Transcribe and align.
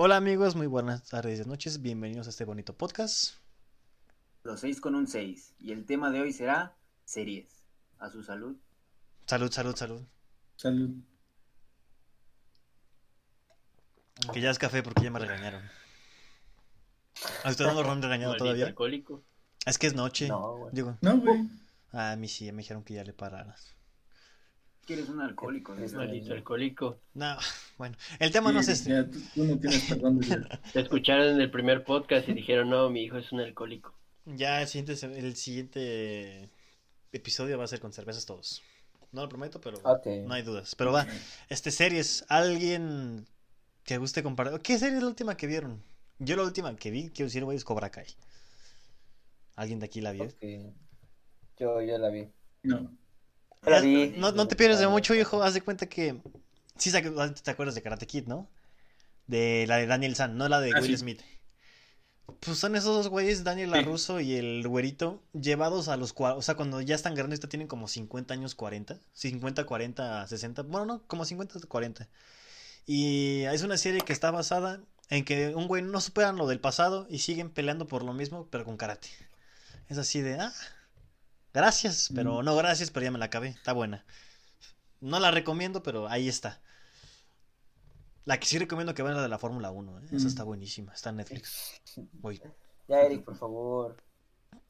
Hola 0.00 0.16
amigos, 0.16 0.54
muy 0.54 0.68
buenas 0.68 1.02
tardes 1.08 1.44
y 1.44 1.48
noches, 1.48 1.82
bienvenidos 1.82 2.28
a 2.28 2.30
este 2.30 2.44
bonito 2.44 2.72
podcast. 2.76 3.34
Los 4.44 4.60
seis 4.60 4.80
con 4.80 4.94
un 4.94 5.08
6. 5.08 5.54
Y 5.58 5.72
el 5.72 5.84
tema 5.86 6.10
de 6.10 6.20
hoy 6.20 6.32
será 6.32 6.76
series. 7.04 7.48
A 7.98 8.08
su 8.08 8.22
salud. 8.22 8.56
Salud, 9.26 9.50
salud, 9.50 9.74
salud. 9.74 10.02
Salud. 10.54 10.90
Que 14.32 14.40
ya 14.40 14.50
es 14.50 14.58
café 14.58 14.84
porque 14.84 15.02
ya 15.02 15.10
me 15.10 15.18
regañaron. 15.18 15.64
¿A 17.42 17.50
ustedes 17.50 17.74
no 17.74 17.82
lo 17.82 17.90
han 17.90 18.00
regañado 18.00 18.30
Maldito 18.30 18.44
todavía? 18.44 18.66
alcohólico. 18.66 19.24
Es 19.66 19.78
que 19.78 19.88
es 19.88 19.94
noche. 19.94 20.28
No, 20.28 20.58
güey. 20.58 20.74
Digo, 20.74 20.96
No, 21.00 21.18
güey. 21.18 21.48
a 21.90 22.14
mí 22.14 22.28
sí, 22.28 22.52
me 22.52 22.58
dijeron 22.62 22.84
que 22.84 22.94
ya 22.94 23.02
le 23.02 23.12
pararas. 23.12 23.74
Que 24.88 24.94
eres 24.94 25.08
un 25.10 25.20
alcohólico. 25.20 25.74
Es 25.76 25.92
¿no? 25.92 25.98
Maldito 25.98 26.32
alcohólico. 26.32 26.98
No, 27.12 27.36
bueno, 27.76 27.94
el 28.18 28.32
tema 28.32 28.50
no 28.52 28.60
es 28.60 28.68
este. 28.68 28.88
ya, 28.90 29.04
tú, 29.08 29.18
tú 29.34 29.44
no 29.44 29.58
tienes 29.58 29.84
perdón. 29.88 30.18
de- 30.18 30.58
Te 30.72 30.80
escucharon 30.80 31.26
en 31.28 31.40
el 31.42 31.50
primer 31.50 31.84
podcast 31.84 32.26
y 32.26 32.32
dijeron, 32.32 32.70
no, 32.70 32.88
mi 32.88 33.02
hijo 33.02 33.18
es 33.18 33.30
un 33.30 33.40
alcohólico. 33.40 33.94
Ya 34.24 34.62
el 34.62 34.66
siguiente, 34.68 34.92
el 35.18 35.36
siguiente 35.36 36.48
episodio 37.12 37.58
va 37.58 37.64
a 37.64 37.68
ser 37.68 37.80
con 37.80 37.92
cervezas 37.92 38.24
todos. 38.24 38.62
No 39.12 39.20
lo 39.22 39.28
prometo, 39.28 39.60
pero 39.60 39.78
no 40.26 40.32
hay 40.34 40.42
dudas. 40.42 40.74
Pero 40.74 40.90
va, 40.92 41.06
este 41.50 41.70
series, 41.70 42.24
alguien 42.28 43.26
que 43.84 43.98
guste 43.98 44.22
comparar. 44.22 44.58
¿Qué 44.62 44.78
serie 44.78 44.96
es 44.96 45.02
la 45.02 45.08
última 45.10 45.36
que 45.36 45.46
vieron? 45.46 45.82
Yo 46.18 46.34
la 46.36 46.44
última 46.44 46.74
que 46.76 46.90
vi, 46.90 47.10
quiero 47.10 47.26
decir, 47.28 47.44
güey, 47.44 47.58
es 47.58 47.64
Cobra 47.64 47.90
Kai. 47.90 48.06
¿Alguien 49.54 49.80
de 49.80 49.86
aquí 49.86 50.00
la 50.00 50.12
vio? 50.12 50.28
Yo, 51.58 51.82
yo 51.82 51.98
la 51.98 52.08
vi. 52.08 52.28
No. 52.62 52.90
La 53.62 53.80
vi. 53.80 54.14
No, 54.16 54.32
no 54.32 54.48
te 54.48 54.56
pierdes 54.56 54.78
de 54.78 54.88
mucho, 54.88 55.14
hijo. 55.14 55.42
Haz 55.42 55.54
de 55.54 55.60
cuenta 55.62 55.86
que. 55.88 56.20
Sí, 56.76 56.90
sa- 56.90 57.02
te 57.02 57.50
acuerdas 57.50 57.74
de 57.74 57.82
Karate 57.82 58.06
Kid, 58.06 58.26
¿no? 58.26 58.48
De 59.26 59.66
la 59.66 59.76
de 59.76 59.86
Daniel 59.86 60.14
San, 60.16 60.36
no 60.38 60.48
la 60.48 60.60
de 60.60 60.72
Ah, 60.74 60.80
Will 60.80 60.92
sí. 60.92 60.96
Smith. 60.98 61.20
Pues 62.40 62.58
son 62.58 62.76
esos 62.76 62.94
dos 62.94 63.08
güeyes, 63.08 63.42
Daniel 63.42 63.70
Sí. 63.70 63.76
LaRusso 63.76 64.20
y 64.20 64.36
el 64.36 64.66
güerito, 64.68 65.22
llevados 65.32 65.88
a 65.88 65.96
los 65.96 66.14
O 66.16 66.42
sea, 66.42 66.54
cuando 66.56 66.80
ya 66.82 66.94
están 66.94 67.14
grandes, 67.14 67.40
ya 67.40 67.48
tienen 67.48 67.68
como 67.68 67.88
50 67.88 68.34
años, 68.34 68.54
40. 68.54 69.00
50, 69.14 69.64
40, 69.64 70.26
60. 70.26 70.62
Bueno, 70.62 70.86
no, 70.86 71.02
como 71.06 71.24
50, 71.24 71.58
40. 71.66 72.08
Y 72.86 73.42
es 73.44 73.62
una 73.62 73.76
serie 73.76 74.02
que 74.02 74.12
está 74.12 74.30
basada 74.30 74.80
en 75.10 75.24
que 75.24 75.54
un 75.54 75.66
güey 75.68 75.82
no 75.82 76.00
superan 76.00 76.36
lo 76.36 76.46
del 76.46 76.60
pasado 76.60 77.06
y 77.10 77.18
siguen 77.20 77.50
peleando 77.50 77.86
por 77.86 78.02
lo 78.04 78.12
mismo, 78.12 78.46
pero 78.50 78.64
con 78.64 78.76
karate. 78.76 79.08
Es 79.88 79.96
así 79.98 80.20
de, 80.20 80.34
ah, 80.34 80.52
gracias, 81.52 82.10
pero 82.14 82.40
Mm. 82.40 82.44
no 82.44 82.56
gracias, 82.56 82.90
pero 82.90 83.04
ya 83.04 83.10
me 83.10 83.18
la 83.18 83.26
acabé, 83.26 83.48
está 83.48 83.72
buena. 83.72 84.04
No 85.00 85.18
la 85.20 85.30
recomiendo, 85.30 85.82
pero 85.82 86.08
ahí 86.08 86.28
está. 86.28 86.60
La 88.24 88.38
que 88.38 88.46
sí 88.46 88.58
recomiendo 88.58 88.94
que 88.94 89.02
vean 89.02 89.16
la 89.16 89.22
de 89.22 89.28
la 89.28 89.38
Fórmula 89.38 89.70
1, 89.70 90.00
¿eh? 90.00 90.02
Esa 90.12 90.24
Mm. 90.24 90.28
está 90.28 90.44
buenísima, 90.44 90.92
está 90.92 91.10
en 91.10 91.16
Netflix. 91.16 91.80
Voy. 92.14 92.40
Ya, 92.88 93.00
Eric, 93.02 93.24
por 93.24 93.36
favor. 93.36 93.96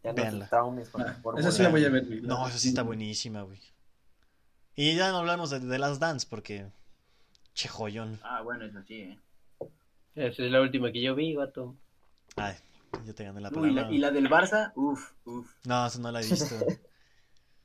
Ya 0.02 0.12
no 0.12 0.46
traumes 0.48 0.88
con 0.90 1.02
Ah, 1.02 1.06
la 1.06 1.14
fórmula. 1.14 1.40
esa 1.48 1.56
sí 1.56 1.62
la 1.62 1.68
voy 1.70 1.84
a 1.84 1.88
ver, 1.88 2.06
güey. 2.06 2.20
No, 2.20 2.46
esa 2.46 2.58
sí 2.58 2.68
está 2.68 2.82
buenísima, 2.82 3.42
güey. 3.42 3.60
Y 4.76 4.94
ya 4.94 5.10
no 5.10 5.18
hablamos 5.18 5.50
de, 5.50 5.58
de 5.60 5.78
las 5.78 5.98
Dance 5.98 6.26
porque... 6.28 6.70
Che 7.54 7.68
joyón. 7.68 8.20
Ah, 8.22 8.42
bueno, 8.42 8.64
eso 8.64 8.80
sí, 8.86 8.94
¿eh? 9.00 9.18
Esa 10.14 10.42
es 10.44 10.52
la 10.52 10.60
última 10.60 10.92
que 10.92 11.02
yo 11.02 11.16
vi, 11.16 11.34
gato. 11.34 11.74
Ay, 12.36 12.54
yo 13.04 13.14
te 13.14 13.24
gané 13.24 13.40
la 13.40 13.50
Uy, 13.50 13.70
y 13.70 13.72
la, 13.72 13.82
palabra. 13.82 13.92
y 13.96 13.98
la 13.98 14.10
del 14.10 14.28
Barça, 14.30 14.72
uff, 14.76 15.12
uff. 15.24 15.50
No, 15.64 15.86
eso 15.86 15.98
no 16.00 16.10
la 16.12 16.20
he 16.22 16.26
visto. 16.28 16.54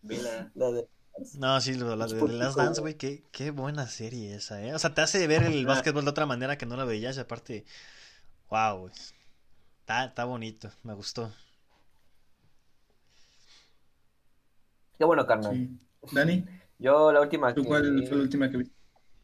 Vela. 0.02 0.52
La 0.56 0.72
de- 0.72 0.88
No, 1.38 1.62
sí, 1.62 1.76
lo- 1.76 1.96
la 1.96 2.08
de, 2.08 2.16
de 2.16 2.34
las 2.34 2.56
Dance, 2.56 2.82
güey, 2.82 2.96
qué, 2.98 3.24
qué 3.32 3.52
buena 3.52 3.88
serie 3.88 4.36
esa, 4.36 4.62
¿eh? 4.64 4.74
O 4.74 4.80
sea, 4.80 4.94
te 4.94 5.02
hace 5.02 5.26
ver 5.28 5.44
el 5.44 5.66
Ah. 5.66 5.70
básquetbol 5.70 6.04
de 6.04 6.10
otra 6.12 6.26
manera 6.26 6.58
que 6.58 6.66
no 6.66 6.76
la 6.76 6.86
veías, 6.86 7.18
y 7.18 7.20
aparte, 7.22 7.66
wow, 8.50 8.80
güey. 8.82 8.94
Está, 9.82 10.06
está 10.06 10.26
bonito, 10.26 10.70
me 10.84 10.94
gustó. 10.94 11.32
Qué 14.98 15.06
bueno, 15.06 15.26
carnal. 15.26 15.54
Sí. 15.54 15.80
Dani, 16.16 16.46
Yo 16.80 17.12
la 17.12 17.22
última 17.22 17.54
¿tú 17.54 17.62
que 17.62 17.68
cuál 17.68 17.92
vi, 17.96 18.06
fue 18.08 18.18
la 18.18 18.24
última 18.24 18.50
que 18.50 18.58
viste? 18.58 18.76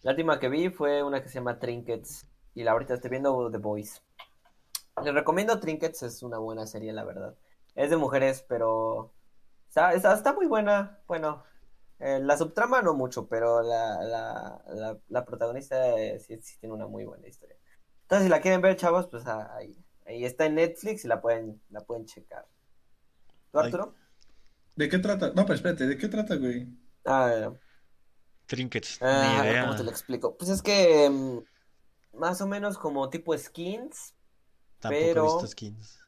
la 0.01 0.11
última 0.11 0.39
que 0.39 0.49
vi 0.49 0.69
fue 0.69 1.03
una 1.03 1.21
que 1.21 1.27
se 1.29 1.35
llama 1.35 1.59
Trinkets. 1.59 2.25
Y 2.55 2.63
la 2.63 2.71
ahorita 2.71 2.95
estoy 2.95 3.09
viendo 3.11 3.49
The 3.51 3.57
Boys. 3.57 4.01
Les 5.03 5.13
recomiendo 5.13 5.59
Trinkets, 5.59 6.03
es 6.03 6.23
una 6.23 6.37
buena 6.39 6.65
serie, 6.67 6.93
la 6.93 7.03
verdad. 7.03 7.35
Es 7.75 7.89
de 7.89 7.97
mujeres, 7.97 8.43
pero 8.47 9.13
está, 9.67 9.93
está, 9.93 10.13
está 10.13 10.33
muy 10.33 10.47
buena. 10.47 10.99
Bueno, 11.07 11.43
eh, 11.99 12.19
la 12.21 12.37
subtrama 12.37 12.81
no 12.81 12.93
mucho, 12.93 13.27
pero 13.27 13.61
la, 13.61 14.01
la, 14.03 14.63
la, 14.67 14.99
la 15.07 15.25
protagonista 15.25 15.97
eh, 15.99 16.19
sí, 16.19 16.39
sí 16.41 16.57
tiene 16.59 16.75
una 16.75 16.87
muy 16.87 17.05
buena 17.05 17.27
historia. 17.27 17.57
Entonces, 18.03 18.25
si 18.25 18.29
la 18.29 18.41
quieren 18.41 18.61
ver, 18.61 18.75
chavos, 18.75 19.07
pues 19.07 19.25
ah, 19.27 19.53
ahí, 19.55 19.77
ahí 20.05 20.25
está 20.25 20.45
en 20.45 20.55
Netflix 20.55 21.05
y 21.05 21.07
la 21.07 21.21
pueden, 21.21 21.61
la 21.69 21.81
pueden 21.81 22.05
checar. 22.05 22.47
¿Tú, 23.51 23.59
Ay. 23.59 23.65
Arturo? 23.65 23.95
¿De 24.75 24.89
qué 24.89 24.99
trata? 24.99 25.27
No, 25.35 25.43
pero 25.45 25.55
espérate, 25.55 25.87
¿de 25.87 25.97
qué 25.97 26.07
trata, 26.07 26.35
güey? 26.35 26.67
Ah, 27.05 27.51
Trinkets, 28.47 28.97
Ah, 29.01 29.41
ni 29.43 29.49
idea. 29.49 29.61
¿cómo 29.63 29.75
te 29.75 29.83
lo 29.83 29.91
explico? 29.91 30.35
Pues 30.37 30.49
es 30.49 30.61
que 30.61 31.09
mm, 31.09 31.39
más 32.17 32.41
o 32.41 32.47
menos 32.47 32.77
como 32.77 33.09
tipo 33.09 33.37
skins. 33.37 34.15
Tampoco 34.79 35.03
he 35.03 35.07
pero- 35.09 35.23
visto 35.23 35.47
skins. 35.47 35.99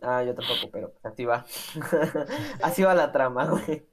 Ah, 0.00 0.22
yo 0.22 0.34
tampoco, 0.34 0.70
pero 0.70 0.92
así 1.02 1.24
va. 1.24 1.46
Así 2.62 2.82
va 2.82 2.94
la 2.94 3.10
trama, 3.10 3.46
güey. 3.46 3.88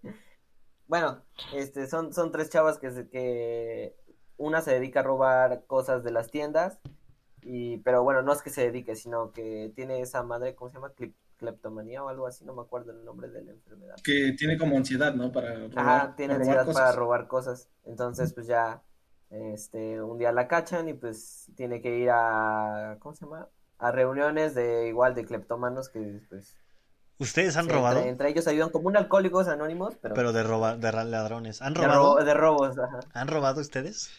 Bueno, 0.87 1.23
este, 1.53 1.87
son, 1.87 2.11
son 2.13 2.33
tres 2.33 2.49
chavas 2.49 2.77
que, 2.79 2.91
se- 2.91 3.07
que 3.07 3.95
una 4.35 4.59
se 4.61 4.71
dedica 4.73 4.99
a 4.99 5.03
robar 5.03 5.63
cosas 5.67 6.03
de 6.03 6.11
las 6.11 6.29
tiendas, 6.29 6.79
y, 7.43 7.77
pero 7.77 8.03
bueno, 8.03 8.23
no 8.23 8.33
es 8.33 8.41
que 8.41 8.49
se 8.49 8.61
dedique, 8.63 8.95
sino 8.97 9.31
que 9.31 9.71
tiene 9.73 10.01
esa 10.01 10.21
madre, 10.21 10.53
¿cómo 10.53 10.69
se 10.69 10.75
llama? 10.75 10.91
Clep- 10.93 11.13
Cleptomanía 11.37 12.03
o 12.03 12.09
algo 12.09 12.27
así, 12.27 12.43
no 12.43 12.53
me 12.53 12.61
acuerdo 12.61 12.91
el 12.91 13.05
nombre 13.05 13.29
de 13.29 13.43
la 13.43 13.51
enfermedad. 13.51 13.95
Que 14.03 14.33
tiene 14.37 14.57
como 14.57 14.75
ansiedad, 14.77 15.13
¿no? 15.15 15.31
Para 15.31 15.53
robar, 15.55 15.79
Ajá, 15.79 16.15
tiene 16.17 16.33
para 16.33 16.43
robar 16.45 16.59
ansiedad 16.59 16.73
para 16.87 16.91
robar 16.95 17.27
cosas. 17.27 17.69
Entonces, 17.85 18.33
pues 18.33 18.47
ya, 18.47 18.83
este, 19.29 20.01
un 20.03 20.17
día 20.17 20.33
la 20.33 20.47
cachan 20.49 20.89
y 20.89 20.93
pues 20.93 21.49
tiene 21.55 21.81
que 21.81 21.97
ir 21.97 22.09
a, 22.11 22.97
¿cómo 22.99 23.15
se 23.15 23.25
llama? 23.25 23.47
A 23.81 23.91
reuniones 23.91 24.55
de 24.55 24.87
igual 24.87 25.13
de 25.15 25.25
cleptómanos 25.25 25.89
que 25.89 26.21
pues 26.29 26.57
¿Ustedes 27.19 27.55
han 27.55 27.69
robado? 27.69 27.99
Entre, 27.99 28.09
entre 28.09 28.29
ellos 28.29 28.47
ayudan 28.47 28.69
como 28.69 28.87
un 28.87 28.97
alcohólicos 28.97 29.47
anónimos, 29.47 29.95
pero, 30.01 30.15
Pero 30.15 30.31
de 30.33 30.43
robar, 30.43 30.77
de 30.79 30.91
ladrones. 30.91 31.61
¿Han 31.61 31.73
de, 31.73 31.81
robado? 31.83 32.15
ro- 32.17 32.23
de 32.23 32.33
robos, 32.33 32.77
ajá. 32.79 32.99
¿Han 33.13 33.27
robado 33.27 33.61
ustedes? 33.61 34.09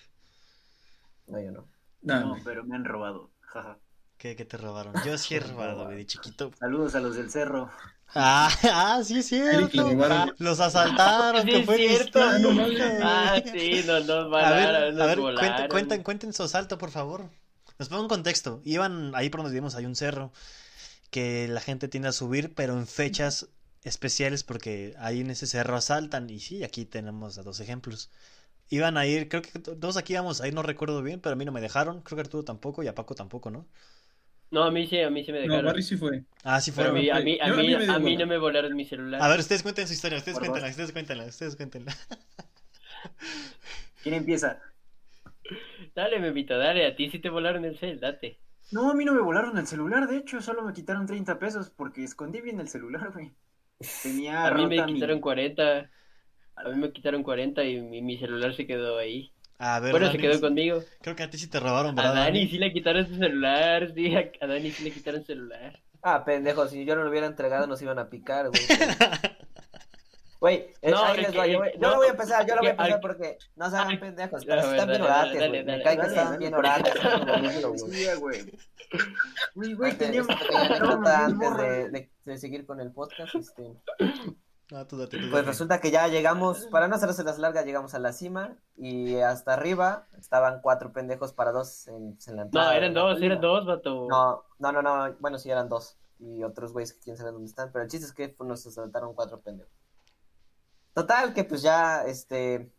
No, 1.26 1.40
yo 1.40 1.50
no. 1.50 1.68
No, 2.02 2.36
pero 2.44 2.64
me 2.64 2.76
han 2.76 2.84
robado. 2.84 3.30
Jaja. 3.40 3.78
¿Qué, 4.16 4.34
qué 4.36 4.46
te 4.46 4.56
robaron? 4.56 5.02
Yo 5.02 5.18
sí 5.18 5.34
he 5.34 5.40
robado, 5.40 5.86
de 5.86 6.06
chiquito. 6.06 6.50
Saludos 6.58 6.94
a 6.94 7.00
los 7.00 7.16
del 7.16 7.30
cerro. 7.30 7.70
Ah, 8.14 8.50
ah, 8.72 9.02
sí 9.04 9.18
es 9.18 9.26
cierto. 9.28 9.82
Los 10.38 10.60
asaltaron, 10.60 11.42
Sí, 11.44 11.50
que 11.50 11.62
fue 11.62 11.78
cierto. 11.78 12.20
Ah, 13.00 13.40
sí, 13.52 13.82
no, 13.86 14.00
nos 14.00 14.30
A 14.36 14.52
volaron, 14.52 14.54
ver, 14.54 14.94
nos 14.94 15.02
a 15.02 15.06
ver, 15.06 15.18
volaron. 15.18 15.38
cuenten, 15.38 15.68
cuenten, 15.68 16.02
cuenten 16.02 16.32
su 16.32 16.42
asalto, 16.42 16.78
por 16.78 16.90
favor. 16.90 17.30
Nos 17.78 17.88
pongo 17.88 18.03
un 18.03 18.09
contexto. 18.09 18.60
Iban 18.65 19.15
ahí 19.15 19.31
por 19.31 19.41
donde 19.41 19.53
vivimos, 19.53 19.75
hay 19.75 19.87
un 19.87 19.97
cerro 19.97 20.33
que 21.10 21.49
la 21.49 21.60
gente 21.60 21.88
tiende 21.88 22.09
a 22.09 22.12
subir, 22.12 22.55
pero 22.55 22.78
en 22.78 22.87
fechas 22.87 23.49
especiales 23.84 24.44
porque 24.44 24.94
ahí 24.99 25.21
en 25.21 25.31
ese 25.31 25.47
cerro 25.47 25.77
asaltan. 25.77 26.31
Y 26.31 26.41
sí, 26.41 26.65
aquí 26.65 26.84
tenemos 26.84 27.38
a 27.38 27.43
dos 27.43 27.60
ejemplos. 27.60 28.10
Iban 28.71 28.97
a 28.97 29.06
ir, 29.06 29.28
creo 29.28 29.43
que 29.43 29.59
todos 29.59 29.97
aquí 29.97 30.15
íbamos 30.15 30.41
a 30.41 30.49
ir, 30.49 30.55
no 30.55 30.62
recuerdo 30.62 31.03
bien, 31.03 31.21
pero 31.21 31.34
a 31.34 31.37
mí 31.37 31.44
no 31.44 31.53
me 31.53 31.60
dejaron. 31.60 32.00
Creo 32.03 32.16
que 32.16 32.22
Arturo 32.22 32.44
tampoco 32.44 32.83
y 32.83 32.88
a 32.88 32.94
Paco 32.94 33.15
tampoco, 33.15 33.50
¿no? 33.50 33.66
No, 34.50 34.65
a 34.65 34.71
mí 34.71 34.87
sí, 34.87 35.00
a 35.00 35.10
mí 35.10 35.25
sí 35.25 35.33
me 35.33 35.39
No, 35.39 35.44
dejaron. 35.44 35.66
Barry 35.66 35.83
sí 35.83 35.97
fue. 35.97 36.25
Ah, 36.44 36.60
sí 36.60 36.72
Pero 36.72 36.91
a 36.91 36.93
mí, 36.93 37.09
a 37.10 37.21
mí, 37.21 37.39
a 37.41 37.47
a 37.47 37.97
a 37.97 37.99
no 37.99 38.27
me 38.27 38.39
volaron 38.39 38.75
mi 38.77 38.84
celular. 38.84 39.21
A 39.22 39.28
ver, 39.28 39.41
ustedes 39.41 39.62
cuenten 39.62 39.87
su 39.87 39.94
historia, 39.94 40.19
ustedes 40.19 40.39
cuéntenla, 40.39 40.69
ustedes 40.69 40.93
cuéntenla, 40.93 41.25
ustedes 41.25 41.56
cuéntenla. 41.56 41.97
¿Quién 44.03 44.15
empieza? 44.15 44.60
Dale, 45.94 46.18
Memito, 46.21 46.59
dale, 46.59 46.84
a 46.86 46.94
ti 46.97 47.09
sí 47.10 47.18
te 47.18 47.30
volaron 47.30 47.65
el 47.65 47.78
cel, 47.78 47.98
date. 47.98 48.39
No, 48.71 48.91
a 48.91 48.94
mí 48.94 49.04
no 49.04 49.12
me 49.15 49.21
volaron 49.21 49.56
el 49.59 49.66
celular, 49.66 50.09
de 50.09 50.16
hecho, 50.16 50.41
solo 50.41 50.62
me 50.62 50.72
quitaron 50.72 51.06
30 51.06 51.39
pesos 51.39 51.71
porque 51.71 52.03
escondí 52.04 52.41
bien 52.41 52.59
el 52.59 52.68
celular, 52.68 53.12
güey. 53.12 53.34
Tenía 54.00 54.48
A 54.48 54.53
mí 54.53 54.66
me 54.66 54.84
rota 54.84 54.86
mi- 54.89 55.18
quitaron 55.18 55.21
40, 55.21 55.91
a 56.56 56.68
mí 56.68 56.77
me 56.77 56.92
quitaron 56.92 57.22
40 57.22 57.65
y 57.65 57.80
mi, 57.83 58.03
mi 58.03 58.18
celular 58.18 58.54
se 58.54 58.66
quedó 58.66 58.98
ahí. 58.98 59.34
A 59.59 59.80
ver, 59.80 59.97
Bueno, 59.97 60.10
se 60.10 60.21
quedó 60.21 60.41
conmigo. 60.41 60.86
creo 61.00 61.16
que 61.16 61.22
a 61.22 61.30
ti 61.30 61.39
sí 61.39 61.48
te 61.48 61.59
robaron, 61.60 61.94
A 61.97 62.03
¿verdad? 62.03 62.16
Dani 62.16 62.42
Dani? 62.42 62.50
sí 62.50 62.59
le 62.59 62.71
quitaron 62.72 63.06
su 63.09 63.15
celular, 63.16 63.92
sí, 63.94 64.15
a, 64.15 64.30
a 64.42 64.47
Dani 64.47 64.72
sí 64.74 64.83
le 64.83 64.92
quitaron 64.92 65.24
celular. 65.24 65.83
Ah, 66.03 66.24
pendejo, 66.24 66.66
si 66.68 66.84
yo 66.84 66.94
no 66.97 67.03
lo 67.04 67.10
hubiera 67.10 67.27
entregado 67.27 67.66
nos 67.66 67.80
iban 67.83 67.98
a 67.98 68.09
picar, 68.10 68.50
güey. 68.50 68.72
Güey, 70.42 70.74
No, 70.91 71.04
ahí 71.04 71.16
el 71.18 71.22
les 71.22 71.39
va, 71.39 71.44
que- 71.44 71.53
yo, 71.53 71.60
no, 71.78 71.91
lo 71.91 71.97
voy 71.98 72.06
a 72.09 72.10
empezar, 72.10 72.44
yo 72.44 72.54
lo 72.56 72.62
voy 72.62 72.68
a 72.68 72.71
empezar 72.72 73.00
porque 73.00 73.39
no 73.54 73.71
se 73.71 73.77
hagan 73.77 74.00
pendejos, 74.00 74.44
pero 74.44 74.60
están 74.60 74.89
bien 74.89 75.03
orates, 75.03 75.48
güey. 75.48 75.65
Me 75.65 75.83
cae 75.84 75.97
que 76.00 76.06
están 76.09 76.39
bien 76.39 76.54
orates. 76.54 76.94
güey. 77.65 77.78
Sí, 77.78 78.06
güey. 78.18 78.53
Uy, 79.54 79.74
güey, 79.74 79.92
Antes, 81.06 81.56
de, 81.56 81.91
de- 81.91 82.10
de 82.24 82.39
seguir 82.39 82.66
con 82.66 82.80
el 82.80 82.91
podcast, 82.91 83.36
este, 83.36 83.72
Ah, 84.74 84.84
tú 84.89 84.97
date, 84.98 85.18
tú 85.18 85.30
Pues 85.30 85.47
resulta 85.47 85.80
que 85.80 85.92
ya 85.92 86.09
llegamos, 86.09 86.66
para 86.66 86.89
no 86.89 86.97
hacerse 86.97 87.22
las 87.22 87.39
largas, 87.39 87.65
llegamos 87.65 87.94
a 87.94 88.00
la 88.00 88.12
cima 88.12 88.56
y 88.77 89.16
hasta 89.18 89.53
arriba 89.53 90.09
estaban 90.18 90.60
cuatro 90.60 90.92
pendejos 90.92 91.33
para 91.33 91.53
dos 91.53 91.86
en, 91.86 92.18
en 92.27 92.36
la 92.36 92.42
entrada. 92.42 92.71
No, 92.71 92.77
eran 92.77 92.94
dos, 92.94 93.22
eran 93.22 93.41
dos, 93.41 93.65
vato. 93.65 94.09
No, 94.09 94.42
no, 94.59 94.72
no, 94.72 94.83
no, 94.83 95.15
bueno, 95.21 95.39
sí 95.39 95.50
eran 95.50 95.68
dos. 95.68 95.98
Y 96.18 96.42
otros 96.42 96.72
güeyes 96.72 96.94
que 96.94 97.00
quién 97.00 97.16
sabe 97.16 97.30
dónde 97.30 97.48
están, 97.48 97.71
pero 97.71 97.84
el 97.84 97.91
chiste 97.91 98.06
es 98.06 98.12
que 98.12 98.28
pues, 98.30 98.48
nos 98.48 98.66
asaltaron 98.66 99.15
cuatro 99.15 99.41
pendejos. 99.41 99.72
Total, 100.94 101.33
que 101.34 101.44
pues 101.44 101.62
ya, 101.62 102.04
este, 102.04 102.71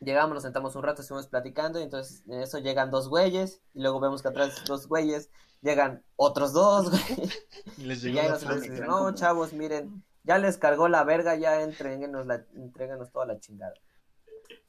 llegamos, 0.00 0.34
nos 0.34 0.42
sentamos 0.44 0.76
un 0.76 0.82
rato, 0.82 1.02
estuvimos 1.02 1.26
platicando 1.28 1.80
y 1.80 1.82
entonces 1.82 2.22
en 2.28 2.40
eso 2.40 2.58
llegan 2.58 2.90
dos 2.90 3.08
güeyes 3.08 3.62
y 3.74 3.80
luego 3.82 4.00
vemos 4.00 4.22
que 4.22 4.28
atrás 4.28 4.48
de 4.48 4.52
esos 4.54 4.66
dos 4.66 4.86
güeyes 4.88 5.30
llegan 5.60 6.04
otros 6.16 6.52
dos, 6.52 6.90
güey. 6.90 7.30
Les 7.78 8.04
Y 8.04 8.12
llegó 8.12 8.16
ya 8.16 8.22
la 8.24 8.30
nos 8.30 8.44
flor. 8.44 8.60
dicen, 8.60 8.80
no, 8.86 8.98
como- 8.98 9.14
chavos, 9.14 9.52
miren, 9.52 10.02
ya 10.22 10.38
les 10.38 10.58
cargó 10.58 10.86
la 10.88 11.02
verga, 11.04 11.34
ya 11.36 11.60
entréguenos, 11.62 12.26
la, 12.26 12.44
entréguenos 12.54 13.10
toda 13.10 13.26
la 13.26 13.38
chingada. 13.40 13.74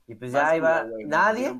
Y 0.07 0.15
pues 0.15 0.31
ya 0.31 0.55
iba, 0.57 0.83
güey, 0.83 1.05
nadie, 1.05 1.53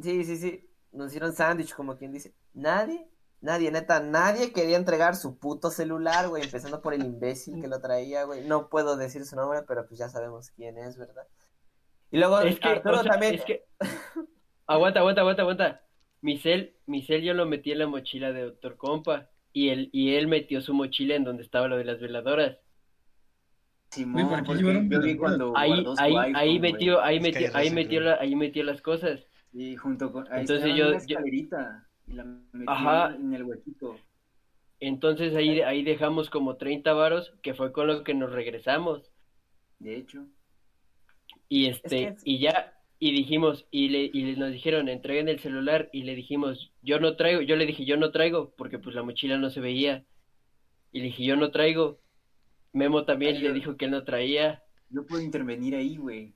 sí, 0.00 0.24
sí, 0.24 0.36
sí, 0.36 0.70
nos 0.92 1.08
hicieron 1.08 1.34
sándwich, 1.34 1.74
como 1.74 1.96
quien 1.96 2.12
dice, 2.12 2.32
nadie, 2.54 3.06
nadie, 3.40 3.70
neta, 3.70 4.00
nadie 4.00 4.52
quería 4.52 4.76
entregar 4.76 5.16
su 5.16 5.38
puto 5.38 5.70
celular, 5.70 6.28
güey, 6.28 6.42
empezando 6.42 6.82
por 6.82 6.94
el 6.94 7.04
imbécil 7.04 7.60
que 7.60 7.68
lo 7.68 7.80
traía, 7.80 8.24
güey, 8.24 8.46
no 8.46 8.68
puedo 8.68 8.96
decir 8.96 9.24
su 9.24 9.36
nombre, 9.36 9.62
pero 9.66 9.86
pues 9.86 9.98
ya 9.98 10.08
sabemos 10.08 10.50
quién 10.50 10.78
es, 10.78 10.96
¿verdad? 10.98 11.26
Y 12.10 12.18
luego 12.18 12.40
Es 12.40 12.58
que, 12.58 12.68
Arturo 12.68 13.00
o 13.00 13.02
sea, 13.02 13.12
también, 13.12 13.34
es 13.34 13.44
que... 13.44 13.64
Aguanta, 14.66 15.00
aguanta, 15.00 15.22
aguanta, 15.22 15.42
aguanta. 15.42 15.82
Mi 16.20 16.38
cel, 16.38 16.76
mi 16.86 17.02
cel 17.02 17.22
yo 17.22 17.32
lo 17.32 17.46
metí 17.46 17.72
en 17.72 17.78
la 17.78 17.86
mochila 17.86 18.32
de 18.32 18.42
Doctor 18.42 18.76
Compa. 18.76 19.30
Y 19.52 19.70
él, 19.70 19.88
y 19.92 20.14
él 20.14 20.26
metió 20.28 20.60
su 20.60 20.74
mochila 20.74 21.14
en 21.14 21.24
donde 21.24 21.42
estaba 21.42 21.68
lo 21.68 21.78
de 21.78 21.84
las 21.84 22.00
veladoras. 22.00 22.58
Ahí, 25.56 25.72
ahí, 25.98 26.16
iPhone, 26.16 26.36
ahí 26.36 26.60
metió, 26.60 27.00
ahí 27.00 27.20
metió, 27.20 27.48
ahí 27.54 27.70
metió 27.70 28.00
creo. 28.00 28.10
la, 28.10 28.20
ahí 28.20 28.36
metió 28.36 28.62
las 28.62 28.82
cosas. 28.82 29.20
Y 29.52 29.76
junto 29.76 30.12
con... 30.12 30.30
Ahí 30.30 30.40
Entonces 30.40 30.74
yo- 30.76 30.88
una 30.90 31.06
yo-. 31.06 31.18
Y 32.08 32.12
la 32.14 32.24
metió 32.24 32.70
Ajá. 32.70 33.14
en 33.14 33.34
el 33.34 33.44
huequito. 33.44 33.96
Entonces 34.80 35.34
ahí, 35.34 35.60
ahí 35.60 35.82
dejamos 35.82 36.30
como 36.30 36.56
30 36.56 36.92
varos, 36.94 37.32
que 37.42 37.54
fue 37.54 37.72
con 37.72 37.86
lo 37.88 38.04
que 38.04 38.14
nos 38.14 38.30
regresamos. 38.32 39.10
De 39.78 39.96
hecho. 39.96 40.26
Y 41.48 41.66
Es 41.66 41.76
este, 41.76 41.88
que 41.88 42.04
es- 42.08 42.22
y 42.24 42.38
ya, 42.38 42.74
y 42.98 43.12
dijimos, 43.12 43.66
y 43.70 43.88
le, 43.88 44.04
y 44.12 44.24
le- 44.24 44.36
nos 44.36 44.52
dijeron, 44.52 44.88
entreguen 44.88 45.28
el 45.28 45.40
celular, 45.40 45.88
y 45.92 46.02
le 46.04 46.14
dijimos, 46.14 46.72
yo 46.82 46.98
no 47.00 47.16
traigo, 47.16 47.42
yo 47.42 47.56
le 47.56 47.66
dije, 47.66 47.84
yo 47.84 47.96
no 47.96 48.10
traigo, 48.10 48.54
porque 48.56 48.78
pues 48.78 48.94
la 48.94 49.02
mochila 49.02 49.38
no 49.38 49.50
se 49.50 49.60
veía. 49.60 50.04
Y 50.92 51.00
le 51.00 51.06
dije, 51.06 51.24
yo 51.24 51.36
no 51.36 51.50
traigo. 51.50 52.00
Memo 52.72 53.04
también 53.04 53.36
Ay, 53.36 53.42
le 53.42 53.48
yo- 53.48 53.54
dijo 53.54 53.76
que 53.76 53.86
él 53.86 53.90
no 53.92 54.04
traía. 54.04 54.62
Yo 54.90 55.06
puedo 55.06 55.22
intervenir 55.22 55.74
ahí, 55.74 55.96
güey. 55.96 56.34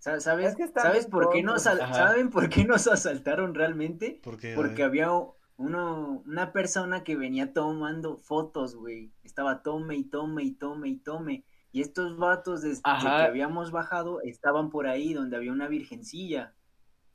Sa- 0.00 0.18
¿Sabes, 0.18 0.48
Es 0.48 0.56
que 0.56 0.62
están 0.64 0.82
¿sabes 0.82 1.06
por 1.06 1.30
qué 1.30 1.42
nos. 1.42 1.62
¿Saben 1.62 2.30
por 2.30 2.48
qué 2.48 2.64
nos 2.64 2.86
asaltaron 2.88 3.54
realmente? 3.54 4.18
Porque, 4.24 4.54
Porque 4.54 4.82
había 4.82 5.10
uno, 5.56 6.22
una 6.26 6.52
persona 6.52 7.04
que 7.04 7.16
venía 7.16 7.52
tomando 7.52 8.16
fotos, 8.16 8.74
güey. 8.74 9.12
Estaba 9.22 9.62
tome 9.62 9.96
y 9.96 10.04
tome 10.04 10.42
y 10.42 10.52
tome 10.52 10.88
y 10.88 10.96
tome. 10.96 11.44
Y 11.70 11.82
estos 11.82 12.16
vatos 12.16 12.62
desde 12.62 12.82
que 12.82 13.06
habíamos 13.08 13.70
bajado 13.70 14.22
estaban 14.22 14.70
por 14.70 14.86
ahí 14.86 15.12
donde 15.12 15.36
había 15.36 15.52
una 15.52 15.68
virgencilla. 15.68 16.54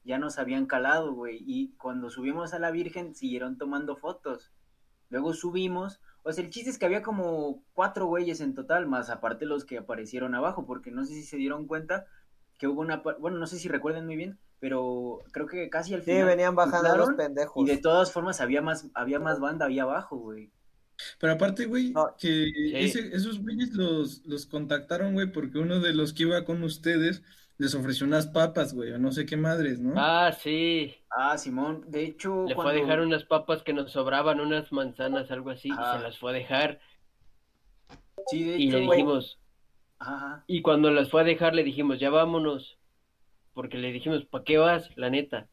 Ya 0.03 0.19
nos 0.19 0.37
habían 0.37 0.67
calado, 0.67 1.11
güey. 1.13 1.39
Y 1.43 1.73
cuando 1.77 2.11
subimos 2.11 2.53
a 2.53 2.59
la 2.59 2.69
virgen 2.69 3.15
siguieron 3.15 3.57
tomando 3.57 3.95
fotos. 3.95 4.53
Luego 5.09 5.33
subimos. 5.33 5.99
O 6.21 6.31
sea, 6.31 6.43
el 6.43 6.51
chiste 6.51 6.69
es 6.69 6.77
que 6.77 6.85
había 6.85 7.01
como 7.01 7.63
cuatro 7.73 8.05
güeyes 8.05 8.41
en 8.41 8.53
total, 8.53 8.85
más 8.85 9.09
aparte 9.09 9.45
los 9.47 9.65
que 9.65 9.79
aparecieron 9.79 10.35
abajo, 10.35 10.65
porque 10.67 10.91
no 10.91 11.03
sé 11.03 11.13
si 11.15 11.23
se 11.23 11.37
dieron 11.37 11.65
cuenta 11.65 12.05
que 12.57 12.67
hubo 12.67 12.81
una... 12.81 12.97
Bueno, 13.19 13.37
no 13.37 13.47
sé 13.47 13.57
si 13.59 13.67
recuerdan 13.67 14.05
muy 14.05 14.15
bien, 14.15 14.37
pero 14.59 15.19
creo 15.31 15.47
que 15.47 15.69
casi 15.69 15.93
al 15.93 16.01
sí, 16.01 16.11
final... 16.11 16.25
venían 16.27 16.55
bajando 16.55 16.95
los 16.97 17.13
pendejos. 17.13 17.63
y 17.67 17.69
de 17.71 17.77
todas 17.77 18.11
formas 18.11 18.41
había 18.41 18.61
más, 18.61 18.87
había 18.93 19.19
más 19.19 19.39
banda 19.39 19.65
ahí 19.67 19.79
abajo, 19.79 20.17
güey. 20.17 20.51
Pero 21.19 21.33
aparte, 21.33 21.65
güey, 21.65 21.91
No. 21.91 22.15
que 22.17 22.49
ese- 22.73 23.13
esos 23.13 23.41
güeyes 23.41 23.73
los, 23.73 24.25
los 24.25 24.45
contactaron, 24.45 25.13
güey, 25.13 25.31
porque 25.31 25.59
uno 25.59 25.79
de 25.81 25.93
los 25.93 26.13
que 26.13 26.23
iba 26.23 26.45
con 26.45 26.63
ustedes 26.63 27.21
les 27.57 27.75
ofreció 27.75 28.05
unas 28.05 28.27
papas, 28.27 28.73
güey, 28.73 28.91
o 28.93 28.97
no 28.97 29.11
sé 29.11 29.25
qué 29.25 29.35
madres, 29.37 29.79
¿no? 29.79 29.93
Ah, 29.97 30.31
sí. 30.31 30.95
Ah, 31.09 31.37
Simón, 31.37 31.83
de 31.87 32.03
hecho, 32.05 32.45
Le 32.47 32.55
fue 32.55 32.63
a 32.63 32.67
cuando... 32.67 32.81
dejar 32.81 32.99
unas 33.01 33.23
papas 33.25 33.63
que 33.63 33.73
nos 33.73 33.91
sobraban, 33.91 34.39
unas 34.41 34.71
manzanas, 34.71 35.31
algo 35.31 35.49
así, 35.49 35.69
y 35.69 35.71
se 35.71 35.77
las 35.99 36.17
fue 36.17 36.31
a 36.31 36.33
dejar. 36.33 36.79
Sí, 38.27 38.43
de 38.43 38.57
Y 38.57 38.67
hecho, 38.69 38.77
le 38.79 38.85
güey. 38.85 38.97
dijimos, 38.99 39.39
Ajá. 39.97 40.43
y 40.47 40.61
cuando 40.61 40.91
las 40.91 41.09
fue 41.09 41.21
a 41.21 41.23
dejar 41.23 41.55
le 41.55 41.63
dijimos, 41.63 41.99
ya 41.99 42.09
vámonos. 42.09 42.77
Porque 43.53 43.77
le 43.77 43.91
dijimos, 43.91 44.25
¿para 44.25 44.43
qué 44.43 44.57
vas? 44.57 44.89
La 44.97 45.09
neta. 45.09 45.47